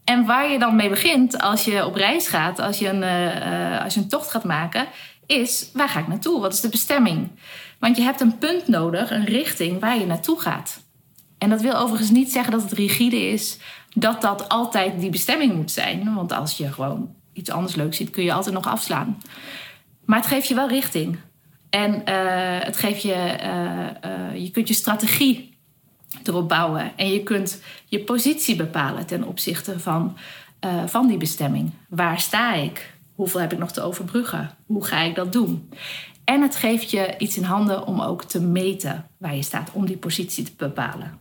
en 0.10 0.26
waar 0.26 0.52
je 0.52 0.60
dan 0.60 0.76
mee 0.76 0.89
begint 0.89 1.41
als 1.41 1.65
je 1.65 1.86
op 1.86 1.95
reis 1.95 2.28
gaat, 2.28 2.60
als 2.60 2.80
je 2.80 2.88
een, 2.88 3.02
uh, 3.02 3.84
als 3.84 3.93
je 3.93 4.00
een 4.00 4.08
tocht 4.08 4.32
gaat 4.32 4.43
maken, 4.43 4.88
is 5.26 5.69
waar 5.74 5.89
ga 5.89 6.00
ik 6.00 6.08
naartoe? 6.08 6.41
Wat 6.41 6.54
is 6.54 6.62
de 6.62 6.69
bestemming? 6.69 7.30
Want 7.80 7.98
je 7.98 8.04
hebt 8.04 8.22
een 8.22 8.38
punt 8.38 8.67
nodig, 8.67 9.12
een 9.12 9.26
richting 9.26 9.80
waar 9.80 10.00
je 10.00 10.06
naartoe 10.06 10.39
gaat. 10.39 10.84
En 11.38 11.50
dat 11.50 11.62
wil 11.62 11.76
overigens 11.76 12.10
niet 12.10 12.32
zeggen 12.32 12.52
dat 12.52 12.62
het 12.62 12.72
rigide 12.72 13.30
is, 13.30 13.58
dat 13.93 14.22
dat 14.22 14.50
altijd 14.50 15.00
die 15.00 15.10
bestemming 15.10 15.54
moet 15.54 15.72
zijn. 15.72 16.13
Want 16.15 16.32
als 16.32 16.58
je 16.58 16.72
gewoon 16.72 17.15
iets 17.34 17.50
anders 17.50 17.76
leuks 17.76 17.98
ziet, 17.98 18.10
kun 18.10 18.24
je 18.24 18.34
altijd 18.34 18.56
nog 18.56 18.67
afslaan. 18.67 19.17
Maar 20.06 20.17
het 20.17 20.28
geeft 20.28 20.48
je 20.48 20.56
wel 20.56 20.67
richting. 20.67 21.17
En 21.69 21.91
uh, 21.91 22.02
het 22.60 22.78
geeft 22.78 23.02
je, 23.02 23.38
je 24.34 24.52
kunt 24.52 24.67
je 24.67 24.74
strategie 24.74 25.59
erop 26.24 26.50
bouwen. 26.50 26.98
En 26.98 27.12
je 27.12 27.24
kunt 27.24 27.62
je 27.86 28.00
positie 28.00 28.56
bepalen 28.56 29.06
ten 29.06 29.24
opzichte 29.24 29.80
van, 29.80 30.17
uh, 30.65 30.84
van 30.86 31.08
die 31.08 31.17
bestemming. 31.17 31.72
Waar 31.89 32.19
sta 32.19 32.54
ik? 32.54 32.98
Hoeveel 33.15 33.39
heb 33.39 33.54
ik 33.54 33.60
nog 33.60 33.72
te 33.72 33.82
overbruggen? 33.82 34.50
Hoe 34.65 34.86
ga 34.86 35.00
ik 35.00 35.15
dat 35.15 35.34
doen? 35.34 35.69
En 36.24 36.41
het 36.41 36.56
geeft 36.56 36.91
je 36.91 37.15
iets 37.17 37.38
in 37.38 37.43
handen 37.43 37.88
om 37.88 38.02
ook 38.02 38.24
te 38.24 38.41
meten 38.41 39.06
waar 39.17 39.36
je 39.36 39.43
staat, 39.43 39.72
om 39.74 39.86
die 39.86 39.98
positie 39.98 40.43
te 40.43 40.52
bepalen. 40.58 41.17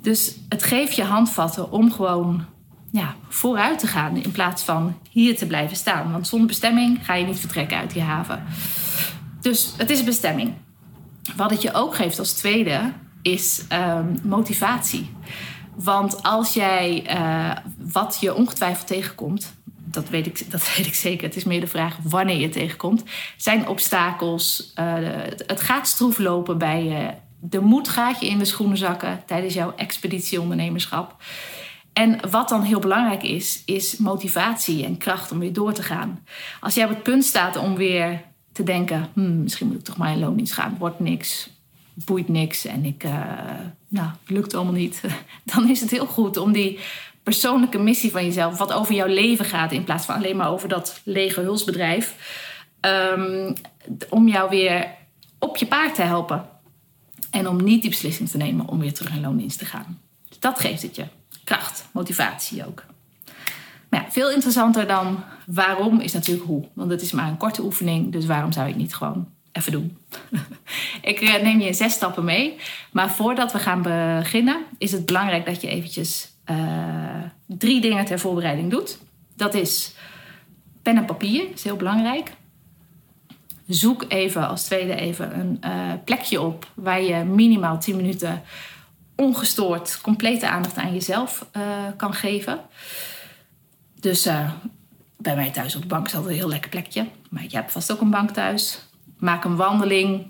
Dus 0.00 0.36
het 0.48 0.62
geeft 0.62 0.94
je 0.94 1.04
handvatten 1.04 1.70
om 1.72 1.92
gewoon 1.92 2.44
ja, 2.90 3.14
vooruit 3.28 3.78
te 3.78 3.86
gaan 3.86 4.16
in 4.16 4.32
plaats 4.32 4.62
van 4.62 4.98
hier 5.10 5.36
te 5.36 5.46
blijven 5.46 5.76
staan. 5.76 6.12
Want 6.12 6.26
zonder 6.26 6.48
bestemming 6.48 7.04
ga 7.04 7.14
je 7.14 7.26
niet 7.26 7.38
vertrekken 7.38 7.78
uit 7.78 7.92
die 7.92 8.02
haven. 8.02 8.42
Dus 9.40 9.72
het 9.76 9.90
is 9.90 10.04
bestemming. 10.04 10.52
Wat 11.36 11.50
het 11.50 11.62
je 11.62 11.72
ook 11.72 11.94
geeft 11.94 12.18
als 12.18 12.32
tweede, 12.32 12.92
is 13.32 13.64
um, 13.72 14.20
motivatie. 14.22 15.10
Want 15.74 16.22
als 16.22 16.54
jij 16.54 17.06
uh, 17.10 17.56
wat 17.92 18.16
je 18.20 18.34
ongetwijfeld 18.34 18.86
tegenkomt, 18.86 19.54
dat 19.66 20.08
weet, 20.08 20.26
ik, 20.26 20.50
dat 20.50 20.68
weet 20.76 20.86
ik 20.86 20.94
zeker. 20.94 21.26
Het 21.26 21.36
is 21.36 21.44
meer 21.44 21.60
de 21.60 21.66
vraag 21.66 21.96
wanneer 22.02 22.38
je 22.38 22.48
tegenkomt. 22.48 23.02
Zijn 23.36 23.68
obstakels. 23.68 24.72
Uh, 24.78 24.94
het 25.46 25.60
gaat 25.60 25.88
stroef 25.88 26.18
lopen 26.18 26.58
bij 26.58 26.84
je. 26.84 27.10
De 27.40 27.60
moed 27.60 27.88
gaat 27.88 28.20
je 28.20 28.26
in 28.26 28.38
de 28.38 28.44
schoenen 28.44 28.76
zakken 28.76 29.22
tijdens 29.26 29.54
jouw 29.54 29.72
expeditie-ondernemerschap. 29.76 31.16
En 31.92 32.30
wat 32.30 32.48
dan 32.48 32.62
heel 32.62 32.78
belangrijk 32.78 33.22
is, 33.22 33.62
is 33.64 33.96
motivatie 33.96 34.84
en 34.84 34.98
kracht 34.98 35.32
om 35.32 35.38
weer 35.38 35.52
door 35.52 35.72
te 35.72 35.82
gaan. 35.82 36.24
Als 36.60 36.74
jij 36.74 36.84
op 36.84 36.90
het 36.90 37.02
punt 37.02 37.24
staat 37.24 37.56
om 37.56 37.74
weer 37.74 38.22
te 38.52 38.62
denken: 38.62 39.08
hmm, 39.12 39.42
misschien 39.42 39.66
moet 39.66 39.78
ik 39.78 39.84
toch 39.84 39.96
maar 39.96 40.12
in 40.12 40.18
loondienst 40.18 40.52
gaan, 40.52 40.76
wordt 40.78 41.00
niks 41.00 41.50
boeit 42.04 42.28
niks 42.28 42.64
en 42.64 42.84
ik, 42.84 43.04
uh, 43.04 43.12
nou, 43.88 44.10
lukt 44.26 44.54
allemaal 44.54 44.72
niet. 44.72 45.02
Dan 45.54 45.68
is 45.68 45.80
het 45.80 45.90
heel 45.90 46.06
goed 46.06 46.36
om 46.36 46.52
die 46.52 46.78
persoonlijke 47.22 47.78
missie 47.78 48.10
van 48.10 48.24
jezelf, 48.24 48.58
wat 48.58 48.72
over 48.72 48.94
jouw 48.94 49.06
leven 49.06 49.44
gaat, 49.44 49.72
in 49.72 49.84
plaats 49.84 50.04
van 50.04 50.14
alleen 50.14 50.36
maar 50.36 50.50
over 50.50 50.68
dat 50.68 51.00
lege 51.04 51.40
hulsbedrijf, 51.40 52.14
um, 52.80 53.52
om 54.08 54.28
jou 54.28 54.50
weer 54.50 54.86
op 55.38 55.56
je 55.56 55.66
paard 55.66 55.94
te 55.94 56.02
helpen. 56.02 56.48
En 57.30 57.48
om 57.48 57.62
niet 57.64 57.80
die 57.80 57.90
beslissing 57.90 58.28
te 58.28 58.36
nemen 58.36 58.68
om 58.68 58.78
weer 58.78 58.92
terug 58.92 59.14
in 59.14 59.20
loondienst 59.20 59.58
te 59.58 59.64
gaan. 59.64 60.00
Dus 60.28 60.38
dat 60.38 60.60
geeft 60.60 60.82
het 60.82 60.96
je. 60.96 61.04
Kracht, 61.44 61.88
motivatie 61.92 62.66
ook. 62.66 62.84
Maar 63.88 64.02
ja, 64.02 64.10
veel 64.10 64.30
interessanter 64.30 64.86
dan 64.86 65.24
waarom 65.46 66.00
is 66.00 66.12
natuurlijk 66.12 66.46
hoe. 66.46 66.64
Want 66.72 66.90
het 66.90 67.02
is 67.02 67.12
maar 67.12 67.28
een 67.28 67.36
korte 67.36 67.62
oefening, 67.62 68.12
dus 68.12 68.26
waarom 68.26 68.52
zou 68.52 68.66
het 68.66 68.76
niet 68.76 68.94
gewoon 68.94 69.28
even 69.52 69.72
doen. 69.72 69.98
ik 71.02 71.20
eh, 71.20 71.42
neem 71.42 71.60
je 71.60 71.72
zes 71.72 71.92
stappen 71.92 72.24
mee. 72.24 72.56
Maar 72.92 73.10
voordat 73.10 73.52
we 73.52 73.58
gaan 73.58 73.82
beginnen, 73.82 74.64
is 74.78 74.92
het 74.92 75.06
belangrijk 75.06 75.46
dat 75.46 75.60
je 75.60 75.68
eventjes 75.68 76.32
uh, 76.50 77.22
drie 77.46 77.80
dingen 77.80 78.04
ter 78.04 78.18
voorbereiding 78.18 78.70
doet. 78.70 78.98
Dat 79.36 79.54
is 79.54 79.94
pen 80.82 80.96
en 80.96 81.04
papier, 81.04 81.44
is 81.54 81.64
heel 81.64 81.76
belangrijk. 81.76 82.32
Zoek 83.66 84.04
even 84.08 84.48
als 84.48 84.64
tweede 84.64 84.94
even 84.94 85.38
een 85.38 85.60
uh, 85.64 85.92
plekje 86.04 86.40
op 86.40 86.70
waar 86.74 87.02
je 87.02 87.24
minimaal 87.24 87.78
10 87.78 87.96
minuten 87.96 88.42
ongestoord 89.16 90.00
complete 90.00 90.48
aandacht 90.48 90.76
aan 90.76 90.92
jezelf 90.92 91.46
kan 91.96 92.14
geven. 92.14 92.60
Dus 94.00 94.28
bij 95.16 95.34
mij 95.34 95.50
thuis 95.50 95.76
op 95.76 95.82
de 95.82 95.88
bank 95.88 96.06
is 96.06 96.14
altijd 96.14 96.32
een 96.32 96.38
heel 96.38 96.48
lekker 96.48 96.70
plekje. 96.70 97.06
Maar 97.30 97.42
je 97.42 97.56
hebt 97.56 97.72
vast 97.72 97.92
ook 97.92 98.00
een 98.00 98.10
bank 98.10 98.30
thuis. 98.30 98.87
Maak 99.18 99.44
een 99.44 99.56
wandeling. 99.56 100.26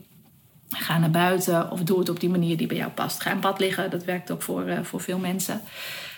Ga 0.68 0.98
naar 0.98 1.11
buiten 1.11 1.70
of 1.70 1.83
doe 1.83 1.98
het 1.98 2.09
op 2.09 2.20
die 2.20 2.29
manier 2.29 2.57
die 2.57 2.66
bij 2.66 2.77
jou 2.77 2.90
past. 2.90 3.22
Ga 3.22 3.31
in 3.31 3.40
bad 3.40 3.59
liggen, 3.59 3.90
dat 3.90 4.05
werkt 4.05 4.31
ook 4.31 4.42
voor, 4.42 4.68
uh, 4.68 4.79
voor 4.83 5.01
veel 5.01 5.18
mensen. 5.18 5.61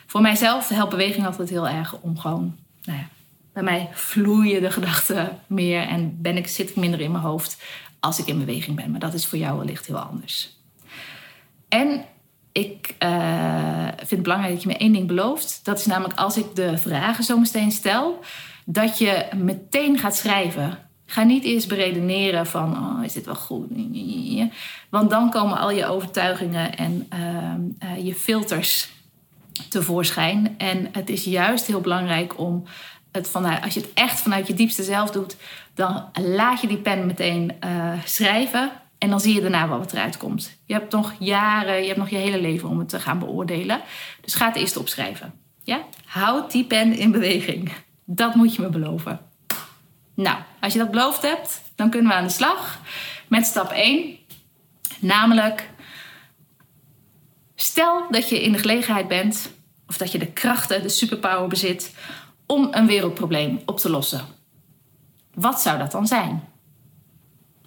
Voor 0.07 0.21
mijzelf 0.21 0.69
helpt 0.69 0.91
beweging 0.91 1.27
altijd 1.27 1.49
heel 1.49 1.69
erg 1.69 1.97
om 2.01 2.19
gewoon... 2.19 2.57
Nou 2.83 2.99
ja, 2.99 3.09
bij 3.53 3.63
mij 3.63 3.89
vloeien 3.93 4.63
de 4.63 4.71
gedachten 4.71 5.39
meer 5.47 5.83
en 5.83 6.23
ben 6.23 6.37
ik, 6.37 6.47
zit 6.47 6.71
ik 6.71 6.77
minder 6.77 7.01
in 7.01 7.13
mijn 7.13 7.25
hoofd 7.25 7.63
als 8.01 8.19
ik 8.19 8.27
in 8.27 8.39
beweging 8.39 8.77
ben. 8.77 8.91
Maar 8.91 9.01
dat 9.01 9.15
is 9.15 9.27
voor 9.27 9.39
jou 9.39 9.59
wellicht 9.59 9.87
heel 9.87 9.99
anders. 9.99 10.57
En 11.69 12.05
ik 12.53 12.95
uh, 13.03 13.87
vind 13.97 14.11
het 14.11 14.23
belangrijk 14.23 14.53
dat 14.53 14.63
je 14.63 14.69
me 14.69 14.77
één 14.77 14.93
ding 14.93 15.07
belooft. 15.07 15.61
Dat 15.63 15.79
is 15.79 15.87
namelijk 15.87 16.19
als 16.19 16.37
ik 16.37 16.55
de 16.55 16.79
vragen 16.79 17.25
zo 17.25 17.39
meteen 17.39 17.73
stel, 17.73 18.21
dat 18.65 18.99
je 18.99 19.27
meteen 19.37 19.99
gaat 19.99 20.17
schrijven. 20.17 20.79
Ga 21.11 21.23
niet 21.23 21.45
eerst 21.45 21.69
beredeneren 21.69 22.47
van, 22.47 22.77
oh, 22.77 23.05
is 23.05 23.13
dit 23.13 23.25
wel 23.25 23.35
goed? 23.35 23.69
Want 24.91 25.11
dan 25.11 25.31
komen 25.31 25.59
al 25.59 25.71
je 25.71 25.87
overtuigingen 25.87 26.77
en 26.77 27.09
uh, 27.15 27.91
uh, 27.91 28.07
je 28.07 28.15
filters 28.15 28.91
tevoorschijn. 29.69 30.55
En 30.59 30.89
het 30.93 31.11
is 31.11 31.25
juist 31.25 31.67
heel 31.67 31.81
belangrijk 31.81 32.39
om 32.39 32.65
het 33.13 33.29
vanuit, 33.29 33.63
als 33.63 33.75
je 33.75 33.81
het 33.81 33.91
echt 33.95 34.21
vanuit 34.21 34.47
je 34.47 34.55
diepste 34.55 34.83
zelf 34.83 35.11
doet, 35.11 35.37
dan 35.75 36.05
laat 36.13 36.61
je 36.61 36.67
die 36.67 36.77
pen 36.77 37.07
meteen 37.07 37.53
uh, 37.65 37.93
schrijven. 38.05 38.71
En 38.99 39.11
dan 39.11 39.21
zie 39.21 39.35
je 39.35 39.41
daarna 39.41 39.69
wat 39.69 39.93
eruit 39.93 40.17
komt. 40.17 40.59
Je 40.65 40.75
hebt 40.75 40.93
nog 40.93 41.15
jaren, 41.19 41.81
je 41.81 41.87
hebt 41.87 41.99
nog 41.99 42.09
je 42.09 42.17
hele 42.17 42.41
leven 42.41 42.69
om 42.69 42.79
het 42.79 42.89
te 42.89 43.01
gaan 43.01 43.19
beoordelen. 43.19 43.81
Dus 44.21 44.35
ga 44.35 44.47
het 44.47 44.57
eerst 44.57 44.77
opschrijven. 44.77 45.33
Ja? 45.65 45.81
Houd 46.05 46.51
die 46.53 46.65
pen 46.65 46.93
in 46.97 47.11
beweging. 47.11 47.73
Dat 48.05 48.35
moet 48.35 48.55
je 48.55 48.63
me 48.63 48.69
beloven. 48.69 49.21
Nou, 50.15 50.39
als 50.61 50.73
je 50.73 50.79
dat 50.79 50.91
beloofd 50.91 51.23
hebt, 51.23 51.63
dan 51.75 51.91
kunnen 51.91 52.11
we 52.11 52.17
aan 52.17 52.27
de 52.27 52.33
slag 52.33 52.81
met 53.29 53.47
stap 53.47 53.71
1. 53.71 54.17
Namelijk, 55.01 55.71
stel 57.55 58.07
dat 58.11 58.29
je 58.29 58.43
in 58.43 58.53
de 58.53 58.59
gelegenheid 58.59 59.09
bent, 59.09 59.51
of 59.87 59.97
dat 59.97 60.13
je 60.13 60.19
de 60.19 60.33
krachten, 60.33 60.83
de 60.83 60.89
superpower 60.89 61.49
bezit, 61.49 61.95
om 62.47 62.69
een 62.71 62.87
wereldprobleem 62.87 63.63
op 63.67 63.79
te 63.79 63.91
lossen. 63.91 64.25
Wat 65.35 65.61
zou 65.61 65.79
dat 65.79 65.93
dan 65.93 66.07
zijn? 66.07 66.49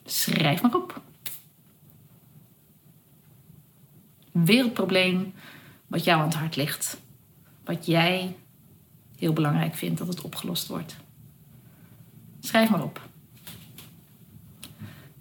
Schrijf 0.06 0.62
maar 0.62 0.76
op. 0.76 1.02
wereldprobleem 4.34 5.34
wat 5.88 6.04
jou 6.04 6.20
aan 6.20 6.28
het 6.28 6.36
hart 6.36 6.56
ligt. 6.56 6.98
Wat 7.64 7.86
jij 7.86 8.36
heel 9.18 9.34
belangrijk 9.34 9.76
vindt 9.76 9.98
dat 10.00 10.08
het 10.08 10.22
opgelost 10.22 10.68
wordt. 10.68 10.96
Schrijf 12.46 12.70
maar 12.70 12.84
op. 12.84 13.02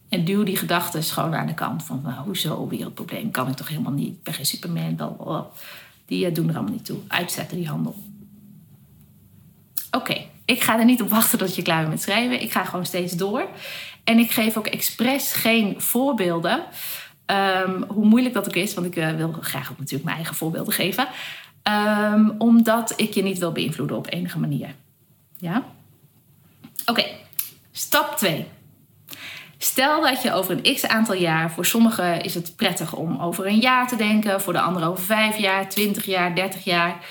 En 0.08 0.24
duw 0.24 0.42
die 0.42 0.56
gedachten 0.56 1.02
gewoon 1.02 1.34
aan 1.34 1.46
de 1.46 1.54
kant. 1.54 1.82
Van 1.82 2.00
nou, 2.02 2.24
hoezo 2.24 2.68
wereldprobleem? 2.68 3.30
Kan 3.30 3.48
ik 3.48 3.56
toch 3.56 3.68
helemaal 3.68 3.92
niet? 3.92 4.14
Ik 4.14 4.22
ben 4.22 4.34
geen 4.34 4.46
superman. 4.46 4.96
Die 6.06 6.26
eh, 6.26 6.34
doen 6.34 6.48
er 6.48 6.54
allemaal 6.54 6.72
niet 6.72 6.84
toe. 6.84 6.98
Uitzetten 7.08 7.56
die 7.56 7.68
handel. 7.68 7.96
Oké, 9.90 10.24
ik 10.44 10.62
ga 10.62 10.78
er 10.78 10.84
niet 10.84 11.02
op 11.02 11.10
wachten 11.10 11.38
tot 11.38 11.56
je 11.56 11.62
klaar 11.62 11.78
bent 11.78 11.90
met 11.90 12.02
schrijven. 12.02 12.42
Ik 12.42 12.52
ga 12.52 12.64
gewoon 12.64 12.86
steeds 12.86 13.12
door. 13.12 13.48
En 14.04 14.18
ik 14.18 14.30
geef 14.30 14.56
ook 14.56 14.66
expres 14.66 15.32
geen 15.32 15.80
voorbeelden. 15.80 16.62
Um, 17.26 17.84
hoe 17.88 18.06
moeilijk 18.06 18.34
dat 18.34 18.48
ook 18.48 18.54
is, 18.54 18.74
want 18.74 18.86
ik 18.86 18.96
uh, 18.96 19.14
wil 19.14 19.32
graag 19.40 19.70
ook 19.70 19.78
natuurlijk 19.78 20.04
mijn 20.04 20.16
eigen 20.16 20.34
voorbeelden 20.34 20.74
geven. 20.74 21.08
Um, 22.12 22.34
omdat 22.38 22.94
ik 22.96 23.12
je 23.14 23.22
niet 23.22 23.38
wil 23.38 23.52
beïnvloeden 23.52 23.96
op 23.96 24.12
enige 24.12 24.38
manier. 24.38 24.74
Ja? 25.36 25.64
Oké, 26.86 27.04
stap 27.72 28.16
2. 28.16 28.46
Stel 29.58 30.00
dat 30.00 30.22
je 30.22 30.32
over 30.32 30.60
een 30.62 30.74
x 30.74 30.86
aantal 30.86 31.14
jaar, 31.14 31.50
voor 31.50 31.66
sommigen 31.66 32.22
is 32.22 32.34
het 32.34 32.56
prettig 32.56 32.94
om 32.94 33.20
over 33.20 33.46
een 33.46 33.60
jaar 33.60 33.88
te 33.88 33.96
denken, 33.96 34.40
voor 34.40 34.52
de 34.52 34.60
anderen 34.60 34.88
over 34.88 35.04
5 35.04 35.36
jaar, 35.36 35.68
20 35.68 36.04
jaar, 36.04 36.34
30 36.34 36.64
jaar. 36.64 37.04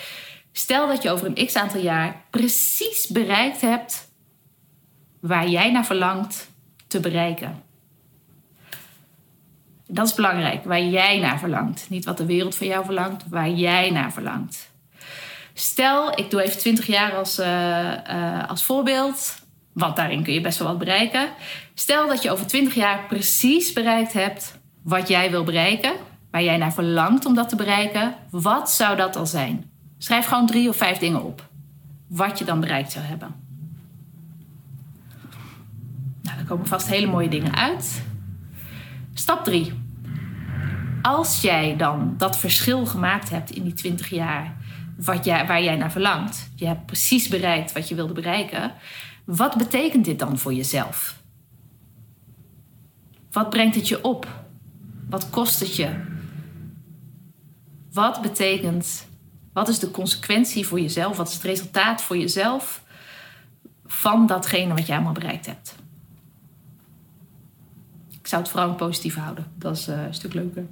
Stel 0.52 0.88
dat 0.88 1.04
je 1.04 1.10
over 1.10 1.28
een 1.28 1.46
x 1.46 1.56
aantal 1.56 1.82
jaar 1.82 2.22
precies 2.30 3.08
bereikt 3.08 3.62
hebt 3.62 4.10
waar 5.20 5.48
jij 5.48 5.72
naar 5.72 5.86
verlangt 5.86 6.50
te 6.88 7.00
bereiken. 7.00 7.64
Dat 9.88 10.08
is 10.08 10.14
belangrijk, 10.14 10.64
waar 10.64 10.84
jij 10.84 11.20
naar 11.20 11.40
verlangt. 11.40 11.86
Niet 11.90 12.06
wat 12.06 12.18
de 12.18 12.26
wereld 12.26 12.56
van 12.56 12.68
jou 12.68 12.86
verlangt, 12.86 13.24
waar 13.30 13.50
jij 13.50 13.90
naar 13.90 14.12
verlangt. 14.12 14.72
Stel, 15.54 16.20
ik 16.20 16.30
doe 16.30 16.42
even 16.42 16.58
20 16.58 16.88
jaar 16.88 17.16
als, 17.16 17.40
uh, 17.40 17.46
uh, 17.48 18.50
als 18.50 18.64
voorbeeld, 18.64 19.41
want 19.74 19.96
daarin 19.96 20.24
kun 20.24 20.34
je 20.34 20.42
best 20.42 20.60
wel 20.60 20.68
wat 20.68 20.78
bereiken. 20.78 21.30
Stel 21.74 22.08
dat 22.08 22.22
je 22.22 22.32
over 22.32 22.48
20 22.48 22.74
jaar 22.74 23.06
precies 23.08 23.74
bereikt 23.74 24.14
hebt 24.14 24.60
wat 24.84 25.08
jij 25.08 25.32
wil 25.32 25.44
bereiken, 25.44 25.94
waar 26.32 26.44
jij 26.44 26.58
naar 26.58 26.74
verlangt 26.74 27.26
om 27.26 27.36
dat 27.36 27.50
te 27.50 27.56
bereiken. 27.56 28.16
Wat 28.30 28.72
zou 28.72 28.98
dat 28.98 29.14
dan 29.14 29.28
zijn? 29.28 29.72
Schrijf 29.98 30.26
gewoon 30.26 30.48
drie 30.48 30.70
of 30.70 30.76
vijf 30.76 30.98
dingen 30.98 31.24
op. 31.24 31.50
Wat 32.08 32.40
je 32.40 32.46
dan 32.46 32.60
bereikt 32.60 32.92
zou 32.92 33.06
hebben. 33.06 33.36
Nou, 36.22 36.40
er 36.40 36.46
komen 36.46 36.68
vast 36.68 36.88
hele 36.88 37.08
mooie 37.08 37.30
dingen 37.30 37.56
uit. 37.56 38.04
Stap 39.14 39.44
3. 39.44 39.74
Als 41.02 41.42
jij 41.42 41.76
dan 41.78 42.14
dat 42.18 42.38
verschil 42.38 42.86
gemaakt 42.86 43.30
hebt 43.30 43.52
in 43.52 43.64
die 43.64 43.74
20 43.74 44.10
jaar, 44.10 44.56
wat 44.98 45.26
jij, 45.26 45.48
waar 45.48 45.64
jij 45.64 45.76
naar 45.76 45.92
verlangt, 45.92 46.52
je 46.56 46.66
hebt 46.66 46.86
precies 46.86 47.28
bereikt 47.28 47.72
wat 47.72 47.90
je 47.90 47.96
wilde 47.96 48.14
bereiken, 48.14 48.72
wat 49.36 49.56
betekent 49.58 50.06
dit 50.06 50.20
dan 50.20 50.38
voor 50.38 50.54
jezelf? 50.54 51.20
Wat 53.32 53.50
brengt 53.50 53.76
het 53.76 53.88
je 53.88 54.04
op? 54.04 54.28
Wat 55.10 55.30
kost 55.30 55.60
het 55.60 55.76
je? 55.76 56.02
Wat 57.92 58.22
betekent, 58.22 59.08
wat 59.54 59.68
is 59.68 59.80
de 59.80 59.92
consequentie 59.92 60.68
voor 60.68 60.80
jezelf? 60.80 61.18
Wat 61.18 61.28
is 61.28 61.34
het 61.34 61.44
resultaat 61.44 62.02
voor 62.02 62.18
jezelf 62.18 62.84
van 63.86 64.26
datgene 64.28 64.74
wat 64.74 64.86
jij 64.86 64.96
allemaal 64.96 65.14
bereikt 65.14 65.46
hebt? 65.46 65.76
zou 68.32 68.44
het 68.44 68.52
vooral 68.52 68.76
positief 68.76 69.16
houden. 69.16 69.52
Dat 69.56 69.78
is 69.78 69.88
uh, 69.88 70.04
een 70.04 70.14
stuk 70.14 70.34
leuker. 70.34 70.66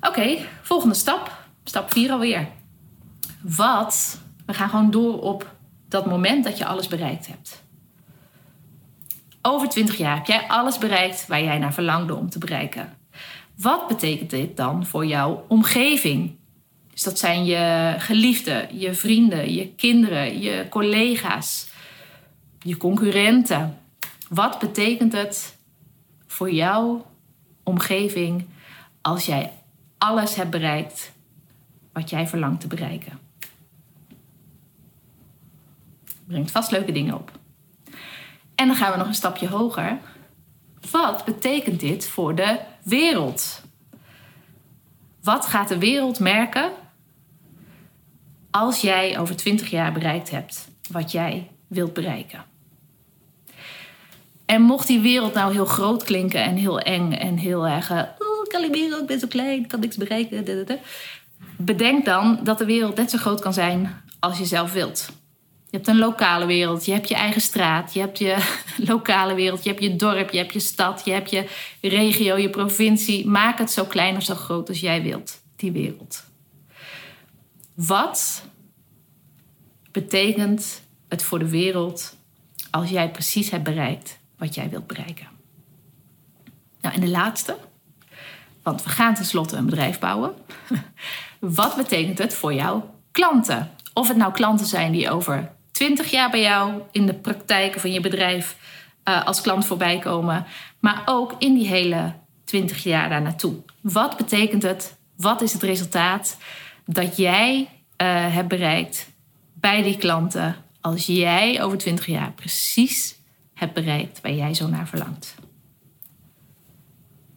Oké, 0.00 0.36
volgende 0.62 0.94
stap. 0.94 1.46
Stap 1.64 1.92
4 1.92 2.10
alweer. 2.10 2.48
Wat? 3.40 4.20
We 4.46 4.54
gaan 4.54 4.68
gewoon 4.68 4.90
door 4.90 5.20
op 5.20 5.56
dat 5.88 6.06
moment 6.06 6.44
dat 6.44 6.58
je 6.58 6.66
alles 6.66 6.88
bereikt 6.88 7.26
hebt. 7.26 7.62
Over 9.42 9.68
20 9.68 9.96
jaar 9.96 10.16
heb 10.16 10.26
jij 10.26 10.48
alles 10.48 10.78
bereikt 10.78 11.26
waar 11.26 11.42
jij 11.42 11.58
naar 11.58 11.72
verlangde 11.72 12.14
om 12.14 12.30
te 12.30 12.38
bereiken. 12.38 12.96
Wat 13.56 13.88
betekent 13.88 14.30
dit 14.30 14.56
dan 14.56 14.86
voor 14.86 15.06
jouw 15.06 15.44
omgeving? 15.48 16.36
Dus 16.92 17.02
dat 17.02 17.18
zijn 17.18 17.44
je 17.44 17.94
geliefden, 17.98 18.78
je 18.78 18.94
vrienden, 18.94 19.52
je 19.52 19.74
kinderen, 19.74 20.40
je 20.40 20.66
collega's, 20.68 21.68
je 22.58 22.76
concurrenten. 22.76 23.78
Wat 24.28 24.58
betekent 24.58 25.12
het 25.12 25.56
voor 26.26 26.50
jouw 26.50 27.06
omgeving 27.62 28.46
als 29.02 29.26
jij 29.26 29.52
alles 29.98 30.34
hebt 30.34 30.50
bereikt 30.50 31.12
wat 31.92 32.10
jij 32.10 32.26
verlangt 32.26 32.60
te 32.60 32.66
bereiken. 32.66 33.27
Brengt 36.28 36.50
vast 36.50 36.70
leuke 36.70 36.92
dingen 36.92 37.14
op. 37.14 37.30
En 38.54 38.66
dan 38.66 38.76
gaan 38.76 38.92
we 38.92 38.98
nog 38.98 39.06
een 39.06 39.14
stapje 39.14 39.48
hoger. 39.48 39.98
Wat 40.90 41.24
betekent 41.24 41.80
dit 41.80 42.08
voor 42.08 42.34
de 42.34 42.58
wereld? 42.82 43.62
Wat 45.22 45.46
gaat 45.46 45.68
de 45.68 45.78
wereld 45.78 46.18
merken 46.18 46.70
als 48.50 48.80
jij 48.80 49.18
over 49.18 49.36
20 49.36 49.70
jaar 49.70 49.92
bereikt 49.92 50.30
hebt 50.30 50.68
wat 50.90 51.12
jij 51.12 51.50
wilt 51.66 51.92
bereiken? 51.92 52.44
En 54.46 54.62
mocht 54.62 54.86
die 54.86 55.00
wereld 55.00 55.34
nou 55.34 55.52
heel 55.52 55.64
groot 55.64 56.02
klinken 56.02 56.42
en 56.42 56.56
heel 56.56 56.80
eng 56.80 57.12
en 57.12 57.36
heel 57.36 57.66
erg... 57.66 57.90
Uh, 57.90 58.02
oh, 58.18 58.46
Calimero, 58.48 58.98
ik 58.98 59.06
ben 59.06 59.18
zo 59.18 59.26
klein, 59.26 59.62
ik 59.62 59.68
kan 59.68 59.80
niks 59.80 59.96
bereiken. 59.96 60.66
Bedenk 61.56 62.04
dan 62.04 62.40
dat 62.42 62.58
de 62.58 62.64
wereld 62.64 62.96
net 62.96 63.10
zo 63.10 63.18
groot 63.18 63.40
kan 63.40 63.52
zijn 63.52 64.02
als 64.20 64.38
je 64.38 64.44
zelf 64.44 64.72
wilt. 64.72 65.08
Je 65.70 65.76
hebt 65.76 65.88
een 65.88 65.98
lokale 65.98 66.46
wereld, 66.46 66.84
je 66.84 66.92
hebt 66.92 67.08
je 67.08 67.14
eigen 67.14 67.40
straat, 67.40 67.94
je 67.94 68.00
hebt 68.00 68.18
je 68.18 68.36
lokale 68.92 69.34
wereld, 69.34 69.62
je 69.62 69.68
hebt 69.68 69.82
je 69.82 69.96
dorp, 69.96 70.30
je 70.30 70.38
hebt 70.38 70.52
je 70.52 70.60
stad, 70.60 71.04
je 71.04 71.10
hebt 71.10 71.30
je 71.30 71.48
regio, 71.80 72.36
je 72.36 72.50
provincie. 72.50 73.26
Maak 73.26 73.58
het 73.58 73.70
zo 73.70 73.84
klein 73.84 74.16
of 74.16 74.22
zo 74.22 74.34
groot 74.34 74.68
als 74.68 74.80
jij 74.80 75.02
wilt, 75.02 75.42
die 75.56 75.72
wereld. 75.72 76.24
Wat 77.74 78.44
betekent 79.92 80.82
het 81.08 81.22
voor 81.22 81.38
de 81.38 81.48
wereld 81.48 82.16
als 82.70 82.90
jij 82.90 83.10
precies 83.10 83.50
hebt 83.50 83.64
bereikt 83.64 84.18
wat 84.38 84.54
jij 84.54 84.68
wilt 84.70 84.86
bereiken? 84.86 85.28
Nou, 86.80 86.94
en 86.94 87.00
de 87.00 87.08
laatste, 87.08 87.56
want 88.62 88.82
we 88.82 88.88
gaan 88.88 89.14
tenslotte 89.14 89.56
een 89.56 89.64
bedrijf 89.64 89.98
bouwen. 89.98 90.34
Wat 91.38 91.76
betekent 91.76 92.18
het 92.18 92.34
voor 92.34 92.54
jouw 92.54 92.94
klanten? 93.10 93.70
Of 93.92 94.08
het 94.08 94.16
nou 94.16 94.32
klanten 94.32 94.66
zijn 94.66 94.92
die 94.92 95.10
over 95.10 95.56
20 95.78 96.10
jaar 96.10 96.30
bij 96.30 96.40
jou 96.40 96.82
in 96.90 97.06
de 97.06 97.14
praktijk 97.14 97.80
van 97.80 97.92
je 97.92 98.00
bedrijf 98.00 98.56
uh, 99.04 99.26
als 99.26 99.40
klant 99.40 99.66
voorbij 99.66 99.98
komen, 99.98 100.46
maar 100.80 101.02
ook 101.04 101.34
in 101.38 101.54
die 101.54 101.66
hele 101.66 102.12
20 102.44 102.82
jaar 102.82 103.08
daar 103.08 103.22
naartoe. 103.22 103.54
Wat 103.80 104.16
betekent 104.16 104.62
het? 104.62 104.98
Wat 105.16 105.42
is 105.42 105.52
het 105.52 105.62
resultaat 105.62 106.36
dat 106.84 107.16
jij 107.16 107.60
uh, 107.60 108.34
hebt 108.34 108.48
bereikt 108.48 109.10
bij 109.54 109.82
die 109.82 109.96
klanten 109.96 110.56
als 110.80 111.06
jij 111.06 111.62
over 111.62 111.78
20 111.78 112.06
jaar 112.06 112.32
precies 112.32 113.16
hebt 113.54 113.74
bereikt 113.74 114.20
waar 114.20 114.32
jij 114.32 114.54
zo 114.54 114.68
naar 114.68 114.88
verlangt? 114.88 115.34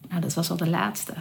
Nou, 0.08 0.20
dat 0.20 0.34
was 0.34 0.50
al 0.50 0.56
de 0.56 0.68
laatste. 0.68 1.14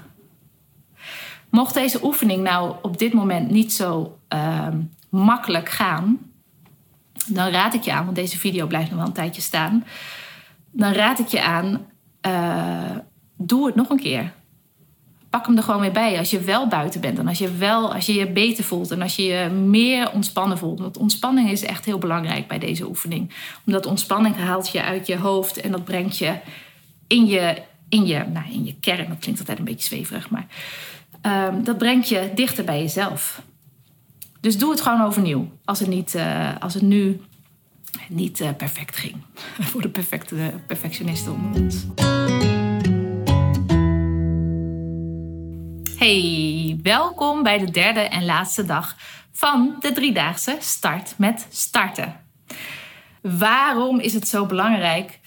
Mocht 1.49 1.73
deze 1.73 2.03
oefening 2.03 2.43
nou 2.43 2.75
op 2.81 2.97
dit 2.97 3.13
moment 3.13 3.49
niet 3.51 3.73
zo 3.73 4.17
uh, 4.29 4.67
makkelijk 5.09 5.69
gaan, 5.69 6.30
dan 7.33 7.49
raad 7.49 7.73
ik 7.73 7.81
je 7.81 7.91
aan, 7.91 8.03
want 8.03 8.15
deze 8.15 8.37
video 8.37 8.67
blijft 8.67 8.89
nog 8.89 8.97
wel 8.99 9.07
een 9.07 9.13
tijdje 9.13 9.41
staan. 9.41 9.85
Dan 10.71 10.91
raad 10.91 11.19
ik 11.19 11.27
je 11.27 11.43
aan, 11.43 11.85
uh, 12.27 12.97
doe 13.37 13.65
het 13.65 13.75
nog 13.75 13.89
een 13.89 13.99
keer. 13.99 14.31
Pak 15.29 15.45
hem 15.45 15.57
er 15.57 15.63
gewoon 15.63 15.81
weer 15.81 15.91
bij 15.91 16.17
als 16.17 16.29
je 16.29 16.39
wel 16.39 16.67
buiten 16.67 17.01
bent 17.01 17.19
en 17.19 17.27
als 17.27 17.37
je 17.37 17.57
wel, 17.57 17.93
als 17.93 18.05
je 18.05 18.13
je 18.13 18.31
beter 18.31 18.63
voelt 18.63 18.91
en 18.91 19.01
als 19.01 19.15
je 19.15 19.23
je 19.23 19.49
meer 19.49 20.11
ontspannen 20.11 20.57
voelt. 20.57 20.79
Want 20.79 20.97
ontspanning 20.97 21.49
is 21.49 21.63
echt 21.63 21.85
heel 21.85 21.97
belangrijk 21.97 22.47
bij 22.47 22.59
deze 22.59 22.87
oefening. 22.87 23.33
Omdat 23.65 23.85
ontspanning 23.85 24.35
haalt 24.35 24.71
je 24.71 24.83
uit 24.83 25.07
je 25.07 25.17
hoofd 25.17 25.61
en 25.61 25.71
dat 25.71 25.83
brengt 25.83 26.17
je 26.17 26.35
in 27.07 27.25
je, 27.25 27.61
in 27.89 28.05
je, 28.05 28.25
nou, 28.33 28.45
in 28.51 28.65
je 28.65 28.75
kern. 28.79 29.09
Dat 29.09 29.19
klinkt 29.19 29.39
altijd 29.39 29.59
een 29.59 29.65
beetje 29.65 29.87
zweverig, 29.87 30.29
maar 30.29 30.47
um, 31.49 31.63
dat 31.63 31.77
brengt 31.77 32.09
je 32.09 32.31
dichter 32.35 32.63
bij 32.63 32.79
jezelf. 32.79 33.41
Dus 34.41 34.57
doe 34.57 34.71
het 34.71 34.81
gewoon 34.81 35.01
overnieuw. 35.01 35.49
Als 35.65 35.79
het, 35.79 35.87
niet, 35.87 36.15
uh, 36.15 36.57
als 36.59 36.73
het 36.73 36.83
nu 36.83 37.21
niet 38.09 38.39
uh, 38.39 38.49
perfect 38.57 38.97
ging. 38.97 39.15
Voor 39.69 39.81
de 39.81 39.89
perfecte 39.89 40.53
perfectionisten 40.67 41.31
onder 41.31 41.61
ons. 41.61 41.85
Hey, 45.97 46.79
welkom 46.83 47.43
bij 47.43 47.57
de 47.57 47.71
derde 47.71 47.99
en 47.99 48.25
laatste 48.25 48.65
dag 48.65 48.95
van 49.31 49.75
de 49.79 49.91
driedaagse 49.91 50.57
Start 50.59 51.13
met 51.17 51.47
Starten. 51.49 52.15
Waarom 53.21 53.99
is 53.99 54.13
het 54.13 54.27
zo 54.27 54.45
belangrijk 54.45 55.19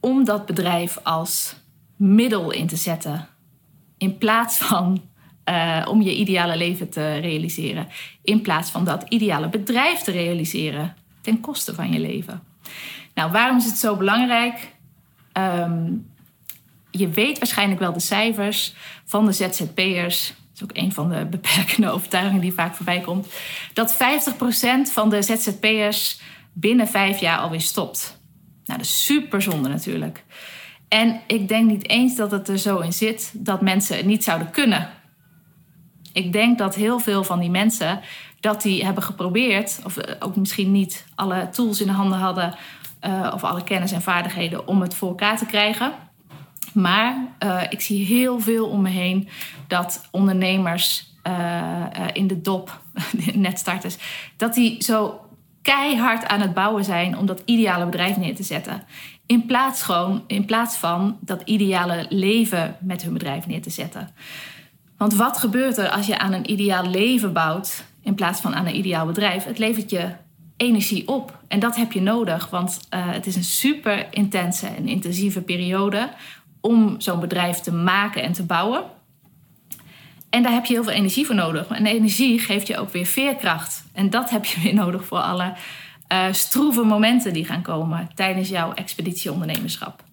om 0.00 0.24
dat 0.24 0.46
bedrijf 0.46 0.98
als 1.02 1.56
middel 1.96 2.50
in 2.50 2.66
te 2.66 2.76
zetten 2.76 3.28
in 3.98 4.18
plaats 4.18 4.58
van 4.58 5.09
uh, 5.50 5.86
om 5.88 6.02
je 6.02 6.16
ideale 6.16 6.56
leven 6.56 6.88
te 6.88 7.16
realiseren. 7.16 7.88
In 8.22 8.40
plaats 8.40 8.70
van 8.70 8.84
dat 8.84 9.04
ideale 9.08 9.48
bedrijf 9.48 10.00
te 10.00 10.10
realiseren 10.10 10.94
ten 11.20 11.40
koste 11.40 11.74
van 11.74 11.92
je 11.92 11.98
leven. 12.00 12.42
Nou, 13.14 13.32
waarom 13.32 13.56
is 13.56 13.64
het 13.64 13.78
zo 13.78 13.96
belangrijk? 13.96 14.72
Um, 15.32 16.08
je 16.90 17.08
weet 17.08 17.38
waarschijnlijk 17.38 17.80
wel 17.80 17.92
de 17.92 18.00
cijfers 18.00 18.74
van 19.04 19.26
de 19.26 19.32
ZZP'ers. 19.32 20.26
Dat 20.26 20.36
is 20.54 20.62
ook 20.62 20.76
een 20.76 20.92
van 20.92 21.08
de 21.08 21.26
beperkende 21.36 21.90
overtuigingen 21.90 22.40
die 22.40 22.52
vaak 22.52 22.74
voorbij 22.74 23.00
komt. 23.00 23.26
Dat 23.72 23.94
50% 23.94 23.96
van 24.92 25.10
de 25.10 25.22
ZZP'ers 25.22 26.20
binnen 26.52 26.88
vijf 26.88 27.20
jaar 27.20 27.38
alweer 27.38 27.60
stopt. 27.60 28.18
Nou, 28.64 28.78
dat 28.78 28.88
is 28.88 29.04
super 29.04 29.42
zonde 29.42 29.68
natuurlijk. 29.68 30.24
En 30.88 31.20
ik 31.26 31.48
denk 31.48 31.70
niet 31.70 31.88
eens 31.88 32.16
dat 32.16 32.30
het 32.30 32.48
er 32.48 32.58
zo 32.58 32.78
in 32.78 32.92
zit 32.92 33.30
dat 33.34 33.60
mensen 33.60 33.96
het 33.96 34.06
niet 34.06 34.24
zouden 34.24 34.50
kunnen 34.50 34.90
ik 36.12 36.32
denk 36.32 36.58
dat 36.58 36.74
heel 36.74 36.98
veel 36.98 37.24
van 37.24 37.40
die 37.40 37.50
mensen 37.50 38.00
dat 38.40 38.62
die 38.62 38.84
hebben 38.84 39.02
geprobeerd, 39.02 39.80
of 39.84 39.96
eh, 39.96 40.14
ook 40.18 40.36
misschien 40.36 40.72
niet 40.72 41.04
alle 41.14 41.48
tools 41.50 41.80
in 41.80 41.86
de 41.86 41.92
handen 41.92 42.18
hadden, 42.18 42.54
uh, 43.06 43.30
of 43.34 43.44
alle 43.44 43.64
kennis 43.64 43.92
en 43.92 44.02
vaardigheden 44.02 44.66
om 44.66 44.80
het 44.80 44.94
voor 44.94 45.08
elkaar 45.08 45.38
te 45.38 45.46
krijgen. 45.46 45.92
Maar 46.72 47.26
uh, 47.44 47.62
ik 47.68 47.80
zie 47.80 48.06
heel 48.06 48.40
veel 48.40 48.66
om 48.66 48.82
me 48.82 48.88
heen 48.88 49.28
dat 49.66 50.08
ondernemers 50.10 51.08
in 52.12 52.26
de 52.26 52.40
dop, 52.40 52.80
netstarters, 53.34 53.96
dat 54.36 54.54
die 54.54 54.84
zo 54.84 55.20
keihard 55.62 56.26
aan 56.26 56.40
het 56.40 56.54
bouwen 56.54 56.84
zijn 56.84 57.18
om 57.18 57.26
dat 57.26 57.42
ideale 57.44 57.84
bedrijf 57.84 58.16
neer 58.16 58.34
te 58.34 58.42
zetten. 58.42 58.82
In 59.26 59.46
plaats, 59.46 59.82
gewoon, 59.82 60.24
in 60.26 60.44
plaats 60.44 60.76
van 60.76 61.18
dat 61.20 61.42
ideale 61.44 62.06
leven 62.08 62.76
met 62.80 63.02
hun 63.02 63.12
bedrijf 63.12 63.46
neer 63.46 63.62
te 63.62 63.70
zetten. 63.70 64.08
Want 65.00 65.14
wat 65.14 65.38
gebeurt 65.38 65.78
er 65.78 65.90
als 65.90 66.06
je 66.06 66.18
aan 66.18 66.32
een 66.32 66.50
ideaal 66.50 66.86
leven 66.86 67.32
bouwt 67.32 67.84
in 68.02 68.14
plaats 68.14 68.40
van 68.40 68.54
aan 68.54 68.66
een 68.66 68.76
ideaal 68.76 69.06
bedrijf? 69.06 69.44
Het 69.44 69.58
levert 69.58 69.90
je 69.90 70.08
energie 70.56 71.08
op. 71.08 71.38
En 71.48 71.60
dat 71.60 71.76
heb 71.76 71.92
je 71.92 72.00
nodig, 72.00 72.50
want 72.50 72.80
uh, 72.94 73.10
het 73.10 73.26
is 73.26 73.36
een 73.36 73.44
super 73.44 74.06
intense 74.10 74.66
en 74.66 74.88
intensieve 74.88 75.40
periode 75.40 76.10
om 76.60 76.94
zo'n 76.98 77.20
bedrijf 77.20 77.58
te 77.58 77.72
maken 77.72 78.22
en 78.22 78.32
te 78.32 78.42
bouwen. 78.42 78.82
En 80.30 80.42
daar 80.42 80.52
heb 80.52 80.64
je 80.64 80.72
heel 80.72 80.84
veel 80.84 80.92
energie 80.92 81.26
voor 81.26 81.34
nodig. 81.34 81.66
En 81.66 81.86
energie 81.86 82.38
geeft 82.38 82.66
je 82.66 82.78
ook 82.78 82.90
weer 82.90 83.06
veerkracht. 83.06 83.84
En 83.92 84.10
dat 84.10 84.30
heb 84.30 84.44
je 84.44 84.60
weer 84.60 84.74
nodig 84.74 85.04
voor 85.04 85.20
alle 85.20 85.54
uh, 86.12 86.24
stroeve 86.30 86.82
momenten 86.82 87.32
die 87.32 87.44
gaan 87.44 87.62
komen 87.62 88.10
tijdens 88.14 88.48
jouw 88.48 88.72
expeditieondernemerschap. 88.72 90.04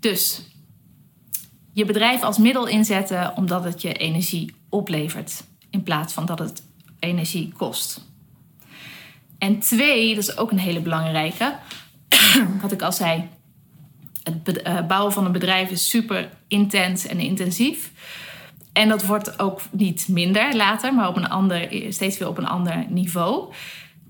Dus 0.00 0.51
je 1.72 1.84
bedrijf 1.84 2.22
als 2.22 2.38
middel 2.38 2.66
inzetten 2.66 3.36
omdat 3.36 3.64
het 3.64 3.82
je 3.82 3.92
energie 3.92 4.54
oplevert 4.68 5.44
in 5.70 5.82
plaats 5.82 6.12
van 6.12 6.26
dat 6.26 6.38
het 6.38 6.62
energie 6.98 7.52
kost. 7.56 8.10
En 9.38 9.58
twee, 9.58 10.14
dat 10.14 10.28
is 10.28 10.36
ook 10.36 10.50
een 10.50 10.58
hele 10.58 10.80
belangrijke, 10.80 11.56
wat 12.62 12.72
ik 12.72 12.82
al 12.82 12.92
zei, 12.92 13.28
het 14.22 14.62
eh, 14.62 14.86
bouwen 14.86 15.12
van 15.12 15.24
een 15.24 15.32
bedrijf 15.32 15.70
is 15.70 15.88
super 15.88 16.30
intens 16.48 17.06
en 17.06 17.20
intensief. 17.20 17.92
En 18.72 18.88
dat 18.88 19.04
wordt 19.04 19.38
ook 19.38 19.60
niet 19.70 20.08
minder 20.08 20.56
later, 20.56 20.94
maar 20.94 21.08
op 21.08 21.16
een 21.16 21.28
ander, 21.28 21.68
steeds 21.88 22.18
weer 22.18 22.28
op 22.28 22.38
een 22.38 22.46
ander 22.46 22.84
niveau. 22.88 23.52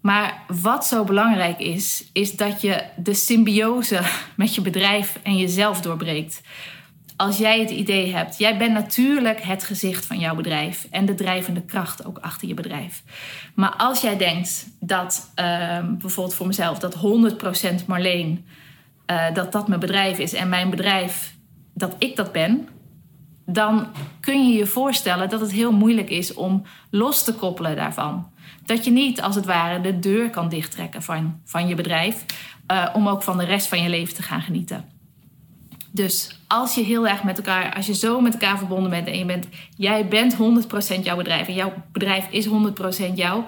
Maar 0.01 0.43
wat 0.63 0.87
zo 0.87 1.05
belangrijk 1.05 1.59
is, 1.59 2.05
is 2.13 2.37
dat 2.37 2.61
je 2.61 2.85
de 2.97 3.15
symbiose 3.15 4.01
met 4.37 4.55
je 4.55 4.61
bedrijf 4.61 5.19
en 5.23 5.37
jezelf 5.37 5.81
doorbreekt 5.81 6.41
als 7.23 7.39
jij 7.39 7.61
het 7.61 7.71
idee 7.71 8.15
hebt, 8.15 8.39
jij 8.39 8.57
bent 8.57 8.73
natuurlijk 8.73 9.43
het 9.43 9.65
gezicht 9.65 10.07
van 10.07 10.19
jouw 10.19 10.35
bedrijf 10.35 10.87
en 10.91 11.07
de 11.07 11.15
drijvende 11.15 11.65
kracht 11.65 12.07
ook 12.07 12.19
achter 12.19 12.49
je 12.49 12.55
bedrijf. 12.55 13.03
Maar 13.55 13.75
als 13.77 14.01
jij 14.01 14.17
denkt 14.17 14.67
dat 14.81 15.31
ehm, 15.35 15.97
bijvoorbeeld 15.97 16.35
voor 16.37 16.47
mezelf 16.47 16.79
dat 16.79 16.95
100% 17.83 17.87
Marleen, 17.87 18.47
uh, 19.07 19.35
dat 19.35 19.53
dat 19.53 19.69
mijn 19.69 19.81
bedrijf 19.81 20.19
is 20.19 20.35
en 20.35 20.49
mijn 20.49 20.71
bedrijf, 20.71 21.35
dat 21.75 21.95
ik 21.99 22.17
dat 22.17 22.33
ben, 22.33 22.69
dan 23.47 23.87
kun 24.21 24.49
je 24.49 24.59
je 24.59 24.67
voorstellen 24.67 25.29
dat 25.29 25.41
het 25.41 25.53
heel 25.53 25.73
moeilijk 25.73 26.11
is 26.11 26.35
om 26.35 26.63
los 26.91 27.25
te 27.25 27.35
koppelen 27.35 27.77
daarvan. 27.77 28.31
Dat 28.65 28.85
je 28.85 28.91
niet 28.91 29.23
als 29.23 29.35
het 29.35 29.45
ware 29.45 29.81
de 29.81 29.99
deur 29.99 30.31
kan 30.31 30.49
dichttrekken 30.49 31.03
van, 31.03 31.41
van 31.45 31.69
je 31.69 31.75
bedrijf, 31.75 32.25
uh, 32.73 32.89
om 32.93 33.09
ook 33.09 33.23
van 33.23 33.39
de 33.39 33.45
rest 33.45 33.67
van 33.67 33.83
je 33.83 33.89
leven 33.89 34.15
te 34.15 34.23
gaan 34.23 34.43
genieten. 34.43 34.92
Dus 35.95 36.39
als 36.47 36.75
je 36.75 36.83
heel 36.83 37.09
erg 37.09 37.23
met 37.23 37.37
elkaar, 37.37 37.75
als 37.75 37.87
je 37.87 37.95
zo 37.95 38.21
met 38.21 38.33
elkaar 38.33 38.59
verbonden 38.59 38.91
bent 38.91 39.07
en 39.07 39.19
je 39.19 39.25
bent, 39.25 39.47
jij 39.77 40.09
bent 40.09 40.37
100% 41.01 41.03
jouw 41.03 41.17
bedrijf 41.17 41.49
en 41.49 41.55
jouw 41.55 41.73
bedrijf 41.93 42.27
is 42.31 42.49
100% 42.49 42.51
jou, 43.15 43.43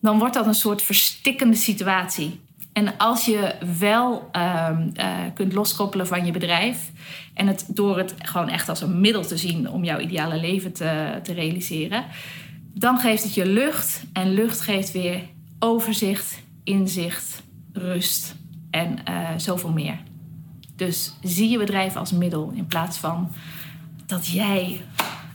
dan 0.00 0.18
wordt 0.18 0.34
dat 0.34 0.46
een 0.46 0.54
soort 0.54 0.82
verstikkende 0.82 1.56
situatie. 1.56 2.40
En 2.72 2.96
als 2.96 3.24
je 3.24 3.54
wel 3.78 4.28
uh, 4.32 4.68
uh, 4.94 5.14
kunt 5.34 5.52
loskoppelen 5.52 6.06
van 6.06 6.26
je 6.26 6.32
bedrijf 6.32 6.90
en 7.34 7.46
het 7.46 7.64
door 7.68 7.98
het 7.98 8.14
gewoon 8.18 8.48
echt 8.48 8.68
als 8.68 8.80
een 8.80 9.00
middel 9.00 9.22
te 9.22 9.36
zien 9.36 9.70
om 9.70 9.84
jouw 9.84 9.98
ideale 9.98 10.40
leven 10.40 10.72
te, 10.72 11.20
te 11.22 11.32
realiseren, 11.32 12.04
dan 12.74 12.98
geeft 12.98 13.22
het 13.22 13.34
je 13.34 13.46
lucht 13.46 14.02
en 14.12 14.32
lucht 14.32 14.60
geeft 14.60 14.92
weer 14.92 15.20
overzicht, 15.58 16.42
inzicht, 16.64 17.42
rust 17.72 18.34
en 18.70 18.98
uh, 19.08 19.28
zoveel 19.36 19.72
meer. 19.72 19.98
Dus 20.78 21.12
zie 21.22 21.48
je 21.48 21.58
bedrijf 21.58 21.96
als 21.96 22.12
middel 22.12 22.52
in 22.54 22.66
plaats 22.66 22.98
van 22.98 23.32
dat 24.06 24.26
jij, 24.26 24.84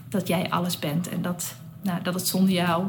dat 0.08 0.28
jij 0.28 0.50
alles 0.50 0.78
bent 0.78 1.08
en 1.08 1.22
dat, 1.22 1.56
nou, 1.82 2.02
dat 2.02 2.14
het 2.14 2.28
zonder 2.28 2.54
jou 2.54 2.86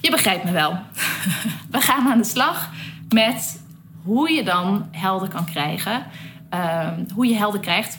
Je 0.00 0.10
begrijpt 0.10 0.44
me 0.44 0.52
wel. 0.52 0.78
We 1.70 1.80
gaan 1.80 2.08
aan 2.08 2.18
de 2.18 2.24
slag 2.24 2.70
met 3.08 3.60
hoe 4.02 4.30
je 4.30 4.44
dan 4.44 4.88
helder 4.90 5.28
kan 5.28 5.44
krijgen. 5.44 6.04
Ehm, 6.48 7.04
hoe 7.14 7.26
je 7.26 7.34
helder 7.34 7.60
krijgt. 7.60 7.98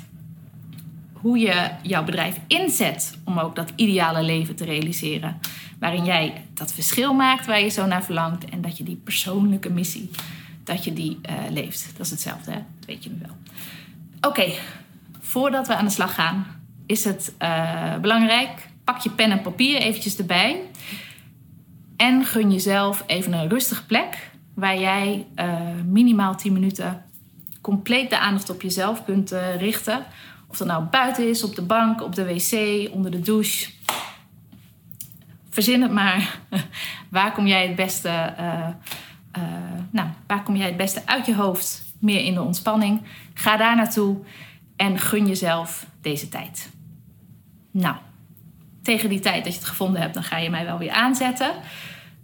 Hoe 1.14 1.38
je 1.38 1.70
jouw 1.82 2.04
bedrijf 2.04 2.40
inzet 2.48 3.18
om 3.24 3.40
ook 3.40 3.56
dat 3.56 3.74
ideale 3.76 4.24
leven 4.24 4.56
te 4.56 4.66
realiseren. 4.66 5.40
Waarin 5.80 6.06
jij 6.06 6.46
dat 6.54 6.74
verschil 6.74 7.14
maakt 7.14 7.46
waar 7.46 7.62
je 7.62 7.70
zo 7.70 7.86
naar 7.86 8.04
verlangt. 8.04 8.46
En 8.50 8.62
dat 8.62 8.78
je 8.78 8.84
die 8.84 9.02
persoonlijke 9.04 9.70
missie, 9.70 10.10
dat 10.66 10.84
je 10.84 10.94
die 10.94 11.20
uh, 11.30 11.36
leeft. 11.50 11.94
Dat 11.98 12.06
is 12.06 12.12
hetzelfde, 12.12 12.52
hè? 12.52 12.58
dat 12.58 12.86
weet 12.86 13.04
je 13.04 13.10
nu 13.10 13.18
wel. 13.20 13.36
Oké, 14.22 14.52
voordat 15.20 15.68
we 15.68 15.76
aan 15.76 15.86
de 15.86 15.92
slag 15.92 16.14
gaan, 16.14 16.46
is 16.86 17.04
het 17.04 17.34
uh, 17.42 17.98
belangrijk. 17.98 18.70
Pak 18.84 19.00
je 19.00 19.10
pen 19.10 19.32
en 19.32 19.42
papier 19.42 19.78
eventjes 19.78 20.18
erbij. 20.18 20.62
En 21.98 22.26
gun 22.26 22.52
jezelf 22.52 23.04
even 23.08 23.34
een 23.34 23.50
rustige 23.50 23.86
plek 23.86 24.32
waar 24.54 24.80
jij 24.80 25.26
uh, 25.36 25.60
minimaal 25.86 26.36
10 26.36 26.54
minuten 26.54 27.04
compleet 27.62 28.10
de 28.10 28.20
aandacht 28.20 28.50
op 28.50 28.62
jezelf 28.62 29.06
kunt 29.06 29.32
richten. 29.58 30.06
Of 30.48 30.58
dat 30.58 30.68
nou 30.68 30.84
buiten 30.84 31.30
is, 31.30 31.44
op 31.44 31.56
de 31.56 31.62
bank, 31.62 32.02
op 32.02 32.16
de 32.16 32.26
wc, 32.26 32.90
onder 32.94 33.12
de 33.12 33.20
douche. 33.20 33.72
Verzin 35.50 35.82
het 35.82 35.92
maar. 35.92 36.40
waar 37.10 37.32
kom 37.32 37.48
jij 37.48 37.68
het 37.68 37.76
beste, 37.76 38.34
nou, 39.96 40.08
waar 40.28 40.44
kom 40.44 40.56
jij 40.56 40.68
het 40.68 40.78
beste 40.78 41.02
uit 41.06 41.26
je 41.26 41.36
hoofd? 41.36 41.84
Meer 42.00 42.22
in 42.22 42.34
de 42.34 42.42
ontspanning. 42.42 43.02
Ga 43.34 43.58
daar 43.58 43.76
naartoe 43.76 44.18
en 44.76 45.00
gun 45.00 45.28
jezelf 45.28 45.86
deze 46.02 46.30
tijd. 46.30 46.70
Nou, 47.72 47.96
tegen 48.82 49.10
die 49.10 49.20
tijd 49.20 49.44
dat 49.44 49.54
je 49.54 49.60
het 49.60 49.68
gevonden 49.68 50.02
hebt, 50.02 50.14
dan 50.14 50.24
ga 50.24 50.38
je 50.38 50.50
mij 50.50 50.66
wel 50.66 50.78
weer 50.78 50.92
aanzetten. 50.92 51.52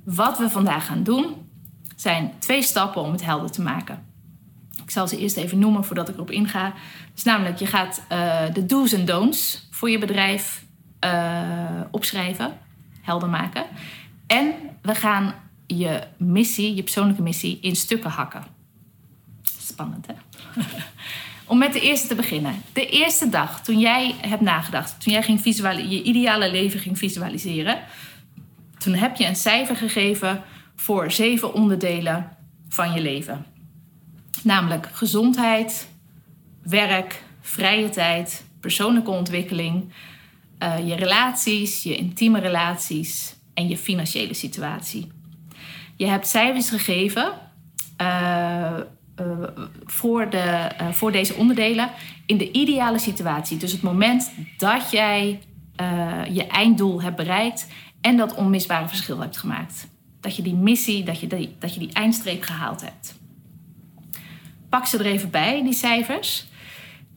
Wat 0.03 0.37
we 0.37 0.49
vandaag 0.49 0.85
gaan 0.85 1.03
doen, 1.03 1.49
zijn 1.95 2.31
twee 2.39 2.61
stappen 2.61 3.01
om 3.01 3.11
het 3.11 3.25
helder 3.25 3.51
te 3.51 3.61
maken. 3.61 4.05
Ik 4.83 4.91
zal 4.91 5.07
ze 5.07 5.17
eerst 5.17 5.37
even 5.37 5.59
noemen 5.59 5.85
voordat 5.85 6.09
ik 6.09 6.15
erop 6.15 6.31
inga. 6.31 6.73
Dus 7.13 7.23
namelijk, 7.23 7.59
je 7.59 7.65
gaat 7.65 8.03
uh, 8.11 8.41
de 8.53 8.65
do's 8.65 8.93
en 8.93 9.05
don'ts 9.05 9.67
voor 9.69 9.89
je 9.89 9.97
bedrijf 9.97 10.65
uh, 11.05 11.81
opschrijven, 11.91 12.57
helder 13.01 13.29
maken. 13.29 13.65
En 14.27 14.53
we 14.81 14.95
gaan 14.95 15.33
je 15.77 16.03
missie, 16.17 16.75
je 16.75 16.83
persoonlijke 16.83 17.21
missie, 17.21 17.59
in 17.61 17.75
stukken 17.75 18.09
hakken. 18.09 18.43
Spannend, 19.59 20.07
hè? 20.07 20.13
Om 21.51 21.57
met 21.57 21.73
de 21.73 21.79
eerste 21.79 22.07
te 22.07 22.15
beginnen. 22.15 22.61
De 22.73 22.89
eerste 22.89 23.29
dag 23.29 23.63
toen 23.63 23.79
jij 23.79 24.15
hebt 24.21 24.41
nagedacht, 24.41 25.03
toen 25.03 25.13
jij 25.13 25.23
ging 25.23 25.43
je 25.43 26.03
ideale 26.03 26.51
leven 26.51 26.79
ging 26.79 26.97
visualiseren, 26.97 27.79
toen 28.77 28.93
heb 28.93 29.15
je 29.15 29.25
een 29.25 29.35
cijfer 29.35 29.75
gegeven 29.75 30.43
voor 30.75 31.11
zeven 31.11 31.53
onderdelen 31.53 32.37
van 32.69 32.93
je 32.93 33.01
leven. 33.01 33.45
Namelijk 34.43 34.89
gezondheid, 34.91 35.89
werk, 36.63 37.23
vrije 37.41 37.89
tijd, 37.89 38.45
persoonlijke 38.59 39.11
ontwikkeling, 39.11 39.93
uh, 40.59 40.87
je 40.87 40.95
relaties, 40.95 41.83
je 41.83 41.95
intieme 41.95 42.39
relaties 42.39 43.35
en 43.53 43.67
je 43.67 43.77
financiële 43.77 44.33
situatie. 44.33 45.11
Je 46.01 46.07
hebt 46.07 46.27
cijfers 46.27 46.69
gegeven 46.69 47.31
uh, 48.01 48.77
uh, 49.21 49.47
voor, 49.85 50.29
de, 50.29 50.69
voor 50.91 51.11
deze 51.11 51.33
onderdelen 51.33 51.89
in 52.25 52.37
de 52.37 52.51
ideale 52.51 52.99
situatie. 52.99 53.57
Dus 53.57 53.71
het 53.71 53.81
moment 53.81 54.31
dat 54.57 54.91
jij 54.91 55.39
je 56.31 56.47
einddoel 56.47 57.01
hebt 57.01 57.15
bereikt 57.15 57.67
en 58.01 58.17
dat 58.17 58.35
onmisbare 58.35 58.87
verschil 58.87 59.19
hebt 59.19 59.37
gemaakt. 59.37 59.87
Dat 60.19 60.35
je 60.35 60.41
die 60.41 60.53
missie, 60.53 61.03
dat 61.03 61.19
je 61.19 61.27
die, 61.27 61.55
dat 61.59 61.73
je 61.73 61.79
die 61.79 61.93
eindstreep 61.93 62.43
gehaald 62.43 62.81
hebt. 62.81 63.15
Pak 64.69 64.85
ze 64.85 64.97
er 64.97 65.05
even 65.05 65.29
bij, 65.29 65.63
die 65.63 65.73
cijfers. 65.73 66.45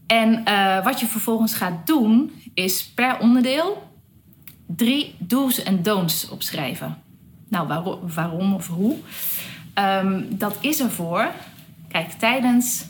En 0.07 0.45
wat 0.85 1.01
je 1.01 1.07
vervolgens 1.07 1.55
gaat 1.55 1.87
doen, 1.87 2.33
is 2.55 2.85
per 2.85 3.19
onderdeel 3.19 3.91
drie 4.67 5.15
do's 5.19 5.63
en 5.63 5.83
don'ts 5.83 6.29
opschrijven. 6.29 7.04
Nou, 7.55 7.89
waarom, 8.15 8.55
of 8.55 8.67
hoe? 8.67 8.97
Um, 10.03 10.27
dat 10.31 10.57
is 10.61 10.81
ervoor. 10.81 11.31
Kijk, 11.89 12.11
tijdens 12.13 12.87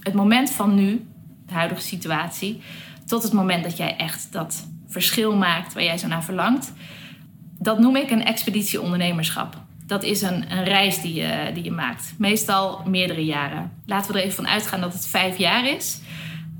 het 0.00 0.14
moment 0.14 0.50
van 0.50 0.74
nu, 0.74 1.06
de 1.46 1.54
huidige 1.54 1.80
situatie, 1.80 2.60
tot 3.06 3.22
het 3.22 3.32
moment 3.32 3.62
dat 3.62 3.76
jij 3.76 3.96
echt 3.96 4.32
dat 4.32 4.66
verschil 4.88 5.36
maakt 5.36 5.74
waar 5.74 5.82
jij 5.82 5.98
zo 5.98 6.06
naar 6.06 6.24
verlangt. 6.24 6.72
Dat 7.58 7.78
noem 7.78 7.96
ik 7.96 8.10
een 8.10 8.24
expeditie 8.24 8.80
ondernemerschap. 8.80 9.56
Dat 9.86 10.02
is 10.02 10.22
een, 10.22 10.52
een 10.52 10.64
reis 10.64 11.00
die 11.00 11.14
je, 11.14 11.50
die 11.54 11.64
je 11.64 11.70
maakt. 11.70 12.14
Meestal 12.18 12.82
meerdere 12.86 13.24
jaren. 13.24 13.72
Laten 13.86 14.12
we 14.12 14.18
er 14.18 14.24
even 14.24 14.36
van 14.36 14.48
uitgaan 14.48 14.80
dat 14.80 14.92
het 14.92 15.06
vijf 15.06 15.38
jaar 15.38 15.66
is. 15.66 16.00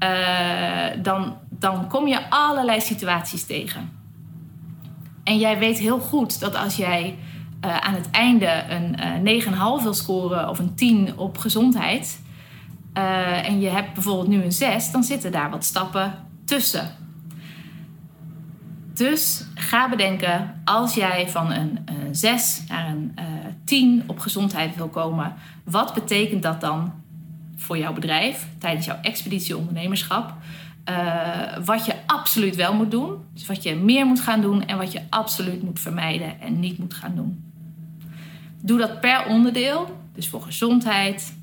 Uh, 0.02 1.02
dan, 1.02 1.38
dan 1.50 1.88
kom 1.88 2.06
je 2.06 2.30
allerlei 2.30 2.80
situaties 2.80 3.44
tegen. 3.44 3.95
En 5.26 5.38
jij 5.38 5.58
weet 5.58 5.78
heel 5.78 5.98
goed 5.98 6.40
dat 6.40 6.54
als 6.54 6.76
jij 6.76 7.18
uh, 7.64 7.76
aan 7.76 7.94
het 7.94 8.10
einde 8.10 8.64
een 8.68 9.24
uh, 9.26 9.44
9,5 9.78 9.82
wil 9.82 9.94
scoren 9.94 10.48
of 10.48 10.58
een 10.58 10.74
10 10.74 11.18
op 11.18 11.38
gezondheid. 11.38 12.20
Uh, 12.94 13.48
en 13.48 13.60
je 13.60 13.68
hebt 13.68 13.94
bijvoorbeeld 13.94 14.28
nu 14.28 14.42
een 14.42 14.52
6, 14.52 14.90
dan 14.90 15.04
zitten 15.04 15.32
daar 15.32 15.50
wat 15.50 15.64
stappen 15.64 16.14
tussen. 16.44 16.90
Dus 18.94 19.44
ga 19.54 19.88
bedenken, 19.88 20.62
als 20.64 20.94
jij 20.94 21.28
van 21.28 21.52
een, 21.52 21.78
een 21.84 22.14
6 22.14 22.62
naar 22.68 22.88
een 22.88 23.12
uh, 23.18 23.24
10 23.64 24.02
op 24.06 24.18
gezondheid 24.18 24.76
wil 24.76 24.88
komen, 24.88 25.34
wat 25.64 25.94
betekent 25.94 26.42
dat 26.42 26.60
dan 26.60 26.92
voor 27.56 27.78
jouw 27.78 27.92
bedrijf 27.92 28.46
tijdens 28.58 28.86
jouw 28.86 29.00
expeditie 29.02 29.56
ondernemerschap? 29.56 30.34
Uh, 30.88 31.56
wat 31.64 31.86
je 31.86 31.94
absoluut 32.06 32.56
wel 32.56 32.74
moet 32.74 32.90
doen, 32.90 33.16
dus 33.34 33.46
wat 33.46 33.62
je 33.62 33.74
meer 33.74 34.06
moet 34.06 34.20
gaan 34.20 34.40
doen 34.40 34.66
en 34.66 34.78
wat 34.78 34.92
je 34.92 35.00
absoluut 35.10 35.62
moet 35.62 35.80
vermijden 35.80 36.40
en 36.40 36.60
niet 36.60 36.78
moet 36.78 36.94
gaan 36.94 37.14
doen. 37.14 37.44
Doe 38.62 38.78
dat 38.78 39.00
per 39.00 39.26
onderdeel, 39.26 39.98
dus 40.14 40.28
voor 40.28 40.42
gezondheid, 40.42 41.36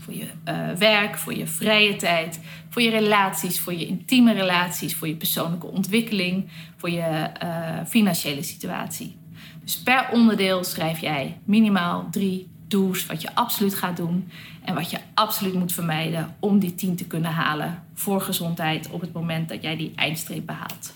voor 0.00 0.14
je 0.14 0.26
uh, 0.48 0.70
werk, 0.78 1.18
voor 1.18 1.34
je 1.34 1.46
vrije 1.46 1.96
tijd, 1.96 2.40
voor 2.68 2.82
je 2.82 2.90
relaties, 2.90 3.60
voor 3.60 3.74
je 3.74 3.86
intieme 3.86 4.32
relaties, 4.32 4.94
voor 4.94 5.08
je 5.08 5.16
persoonlijke 5.16 5.66
ontwikkeling, 5.66 6.48
voor 6.76 6.90
je 6.90 7.30
uh, 7.42 7.84
financiële 7.86 8.42
situatie. 8.42 9.16
Dus 9.62 9.82
per 9.82 10.08
onderdeel 10.12 10.64
schrijf 10.64 11.00
jij 11.00 11.38
minimaal 11.44 12.08
drie 12.10 12.48
wat 12.82 13.22
je 13.22 13.34
absoluut 13.34 13.74
gaat 13.74 13.96
doen 13.96 14.30
en 14.64 14.74
wat 14.74 14.90
je 14.90 14.98
absoluut 15.14 15.54
moet 15.54 15.72
vermijden 15.72 16.36
om 16.40 16.58
die 16.58 16.74
10 16.74 16.96
te 16.96 17.06
kunnen 17.06 17.30
halen 17.30 17.82
voor 17.94 18.20
gezondheid 18.20 18.90
op 18.90 19.00
het 19.00 19.12
moment 19.12 19.48
dat 19.48 19.62
jij 19.62 19.76
die 19.76 19.92
eindstreep 19.96 20.46
behaalt. 20.46 20.94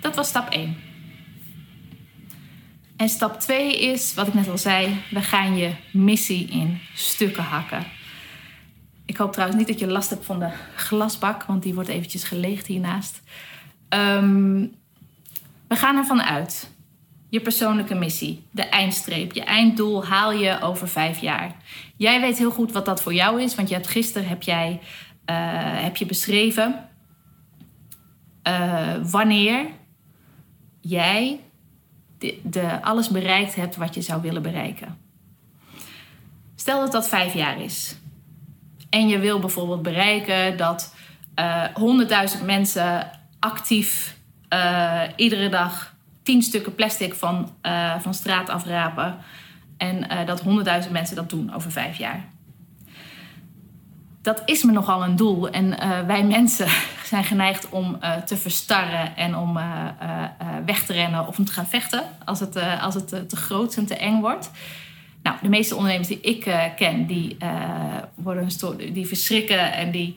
Dat 0.00 0.16
was 0.16 0.28
stap 0.28 0.48
1. 0.48 0.76
En 2.96 3.08
stap 3.08 3.40
2 3.40 3.80
is, 3.80 4.14
wat 4.14 4.26
ik 4.26 4.34
net 4.34 4.48
al 4.48 4.58
zei, 4.58 5.00
we 5.10 5.20
gaan 5.20 5.56
je 5.56 5.74
missie 5.92 6.46
in 6.46 6.78
stukken 6.94 7.44
hakken. 7.44 7.86
Ik 9.04 9.16
hoop 9.16 9.32
trouwens 9.32 9.58
niet 9.58 9.68
dat 9.68 9.78
je 9.78 9.86
last 9.86 10.10
hebt 10.10 10.24
van 10.24 10.38
de 10.38 10.50
glasbak, 10.76 11.42
want 11.42 11.62
die 11.62 11.74
wordt 11.74 11.88
eventjes 11.88 12.24
geleegd 12.24 12.66
hiernaast. 12.66 13.22
Um, 13.88 14.74
we 15.68 15.76
gaan 15.76 15.96
ervan 15.96 16.22
uit. 16.22 16.70
Je 17.30 17.40
persoonlijke 17.40 17.94
missie, 17.94 18.46
de 18.50 18.62
eindstreep, 18.62 19.32
je 19.32 19.44
einddoel 19.44 20.06
haal 20.06 20.32
je 20.32 20.60
over 20.60 20.88
vijf 20.88 21.18
jaar. 21.18 21.56
Jij 21.96 22.20
weet 22.20 22.38
heel 22.38 22.50
goed 22.50 22.72
wat 22.72 22.84
dat 22.84 23.02
voor 23.02 23.14
jou 23.14 23.42
is, 23.42 23.54
want 23.54 23.68
je 23.68 23.84
gisteren 23.84 24.28
heb 24.28 24.42
jij, 24.42 24.80
uh, 25.26 25.36
heb 25.82 25.96
je 25.96 26.06
beschreven 26.06 26.88
uh, 28.48 28.94
wanneer 29.02 29.66
jij 30.80 31.40
de, 32.42 32.82
alles 32.82 33.08
bereikt 33.08 33.54
hebt 33.54 33.76
wat 33.76 33.94
je 33.94 34.00
zou 34.00 34.22
willen 34.22 34.42
bereiken. 34.42 34.98
Stel 36.54 36.80
dat 36.80 36.92
dat 36.92 37.08
vijf 37.08 37.34
jaar 37.34 37.60
is. 37.60 37.96
En 38.88 39.08
je 39.08 39.18
wil 39.18 39.38
bijvoorbeeld 39.38 39.82
bereiken 39.82 40.56
dat 40.56 40.94
uh, 41.36 41.64
eh, 41.64 42.30
100.000 42.38 42.44
mensen 42.44 43.10
actief 43.38 44.18
iedere 45.16 45.48
dag 45.48 45.98
10 46.30 46.42
stukken 46.42 46.74
plastic 46.74 47.14
van, 47.14 47.52
uh, 47.62 48.00
van 48.00 48.14
straat 48.14 48.48
afrapen. 48.48 49.16
En 49.76 50.26
dat 50.26 50.42
100.000 50.84 50.90
mensen 50.90 51.16
dat 51.16 51.30
doen 51.30 51.54
over 51.54 51.72
vijf 51.72 51.98
jaar. 51.98 52.24
Dat 54.22 54.42
is 54.44 54.62
me 54.62 54.72
nogal 54.72 55.04
een 55.04 55.16
doel. 55.16 55.50
En 55.50 55.76
wij 56.06 56.24
mensen 56.24 56.68
zijn 57.04 57.24
geneigd 57.24 57.68
om 57.68 57.98
te 58.24 58.36
verstarren 58.36 59.16
en 59.16 59.36
om 59.36 59.58
weg 60.66 60.84
te 60.84 60.92
rennen 60.92 61.26
of 61.26 61.38
om 61.38 61.44
te 61.44 61.52
gaan 61.52 61.66
vechten 61.66 62.02
als 62.24 62.40
het, 62.40 62.56
als 62.80 62.94
het 62.94 63.08
te 63.08 63.36
groot 63.36 63.76
en 63.76 63.86
te 63.86 63.96
eng 63.96 64.20
wordt. 64.20 64.50
Nou, 65.22 65.36
de 65.42 65.48
meeste 65.48 65.74
ondernemers 65.74 66.08
die 66.08 66.20
ik 66.20 66.72
ken, 66.76 67.06
die, 67.06 67.36
worden 68.14 68.48
die 68.92 69.06
verschrikken 69.06 69.72
en 69.72 69.90
die 69.90 70.16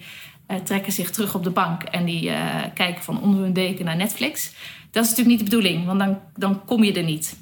trekken 0.64 0.92
zich 0.92 1.12
terug 1.12 1.36
op 1.36 1.44
de 1.44 1.50
bank 1.50 1.84
en 1.84 2.06
die 2.06 2.32
kijken 2.74 3.04
van 3.04 3.22
onder 3.22 3.42
hun 3.42 3.54
deken 3.54 3.86
naar 3.86 3.96
Netflix. 3.96 4.52
Dat 4.94 5.04
is 5.04 5.10
natuurlijk 5.10 5.38
niet 5.38 5.50
de 5.50 5.58
bedoeling, 5.58 5.86
want 5.86 6.00
dan, 6.00 6.20
dan 6.36 6.66
kom 6.66 6.84
je 6.84 6.94
er 6.94 7.04
niet. 7.04 7.38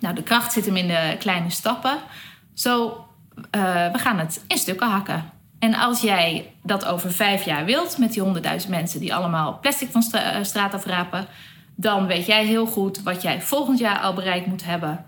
Nou, 0.00 0.14
de 0.14 0.22
kracht 0.22 0.52
zit 0.52 0.66
hem 0.66 0.76
in 0.76 0.88
de 0.88 1.16
kleine 1.18 1.50
stappen. 1.50 1.98
Zo, 2.54 3.04
uh, 3.36 3.92
we 3.92 3.98
gaan 3.98 4.18
het 4.18 4.44
in 4.46 4.58
stukken 4.58 4.88
hakken. 4.88 5.30
En 5.58 5.74
als 5.74 6.00
jij 6.00 6.52
dat 6.62 6.84
over 6.84 7.12
vijf 7.12 7.44
jaar 7.44 7.64
wilt, 7.64 7.98
met 7.98 8.12
die 8.12 8.22
honderdduizend 8.22 8.72
mensen 8.72 9.00
die 9.00 9.14
allemaal 9.14 9.58
plastic 9.60 9.90
van 9.90 10.02
stra 10.02 10.44
straat 10.44 10.74
afrapen, 10.74 11.26
dan 11.74 12.06
weet 12.06 12.26
jij 12.26 12.46
heel 12.46 12.66
goed 12.66 13.02
wat 13.02 13.22
jij 13.22 13.42
volgend 13.42 13.78
jaar 13.78 13.98
al 13.98 14.14
bereikt 14.14 14.46
moet 14.46 14.64
hebben, 14.64 15.04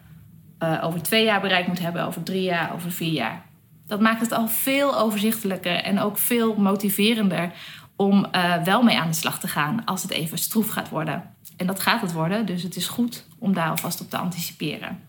uh, 0.58 0.80
over 0.84 1.02
twee 1.02 1.24
jaar 1.24 1.40
bereikt 1.40 1.68
moet 1.68 1.80
hebben, 1.80 2.06
over 2.06 2.22
drie 2.22 2.42
jaar, 2.42 2.74
over 2.74 2.92
vier 2.92 3.12
jaar. 3.12 3.42
Dat 3.86 4.00
maakt 4.00 4.20
het 4.20 4.32
al 4.32 4.48
veel 4.48 4.98
overzichtelijker 4.98 5.76
en 5.76 6.00
ook 6.00 6.18
veel 6.18 6.54
motiverender 6.54 7.52
om 7.96 8.26
wel 8.64 8.82
mee 8.82 8.98
aan 8.98 9.08
de 9.08 9.14
slag 9.14 9.40
te 9.40 9.48
gaan 9.48 9.84
als 9.84 10.02
het 10.02 10.10
even 10.10 10.38
stroef 10.38 10.68
gaat 10.68 10.88
worden. 10.88 11.33
En 11.56 11.66
dat 11.66 11.80
gaat 11.80 12.00
het 12.00 12.12
worden, 12.12 12.46
dus 12.46 12.62
het 12.62 12.76
is 12.76 12.86
goed 12.86 13.24
om 13.38 13.54
daar 13.54 13.68
alvast 13.68 14.00
op 14.00 14.10
te 14.10 14.16
anticiperen. 14.16 15.00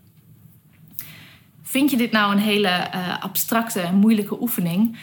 Vind 1.62 1.92
je 1.92 1.98
dit 1.98 2.12
nou 2.12 2.32
een 2.32 2.42
hele 2.42 2.88
uh, 2.96 3.24
abstracte 3.24 3.82
en 3.82 3.96
moeilijke 3.96 4.42
oefening? 4.42 4.98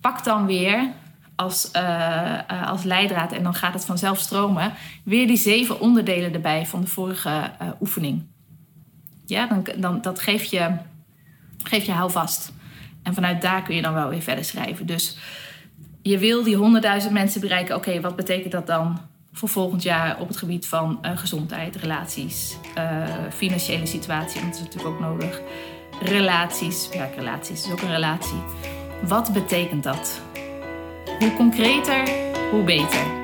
Pak 0.00 0.24
dan 0.24 0.46
weer 0.46 0.90
als, 1.36 1.70
uh, 1.76 2.38
als 2.66 2.82
leidraad, 2.82 3.32
en 3.32 3.42
dan 3.42 3.54
gaat 3.54 3.74
het 3.74 3.84
vanzelf 3.84 4.18
stromen, 4.18 4.72
weer 5.02 5.26
die 5.26 5.36
zeven 5.36 5.80
onderdelen 5.80 6.34
erbij 6.34 6.66
van 6.66 6.80
de 6.80 6.86
vorige 6.86 7.50
oefening. 7.80 8.22
Ja, 9.26 9.46
dan, 9.46 9.66
dan, 9.76 10.00
dat 10.00 10.20
geeft 10.20 10.50
je, 10.50 10.76
geeft 11.62 11.86
je 11.86 11.92
houvast. 11.92 12.52
En 13.02 13.14
vanuit 13.14 13.42
daar 13.42 13.62
kun 13.62 13.74
je 13.74 13.82
dan 13.82 13.94
wel 13.94 14.08
weer 14.08 14.22
verder 14.22 14.44
schrijven. 14.44 14.86
Dus 14.86 15.18
je 16.02 16.18
wil 16.18 16.42
die 16.42 16.56
honderdduizend 16.56 17.12
mensen 17.12 17.40
bereiken. 17.40 17.76
Oké, 17.76 18.00
wat 18.00 18.16
betekent 18.16 18.52
dat 18.52 18.66
dan 18.66 19.00
voor 19.34 19.48
volgend 19.48 19.82
jaar 19.82 20.20
op 20.20 20.28
het 20.28 20.36
gebied 20.36 20.66
van 20.66 20.98
uh, 21.02 21.10
gezondheid, 21.18 21.76
relaties, 21.76 22.56
uh, 22.78 23.06
financiële 23.32 23.86
situatie, 23.86 24.40
want 24.40 24.52
dat 24.52 24.60
is 24.60 24.66
natuurlijk 24.66 24.94
ook 24.94 25.00
nodig. 25.00 25.40
Relaties, 26.02 26.88
werkrelaties 26.88 27.64
is 27.64 27.72
ook 27.72 27.80
een 27.80 27.92
relatie. 27.92 28.42
Wat 29.02 29.32
betekent 29.32 29.82
dat? 29.82 30.20
Hoe 31.18 31.34
concreter, 31.34 32.08
hoe 32.50 32.64
beter. 32.64 33.23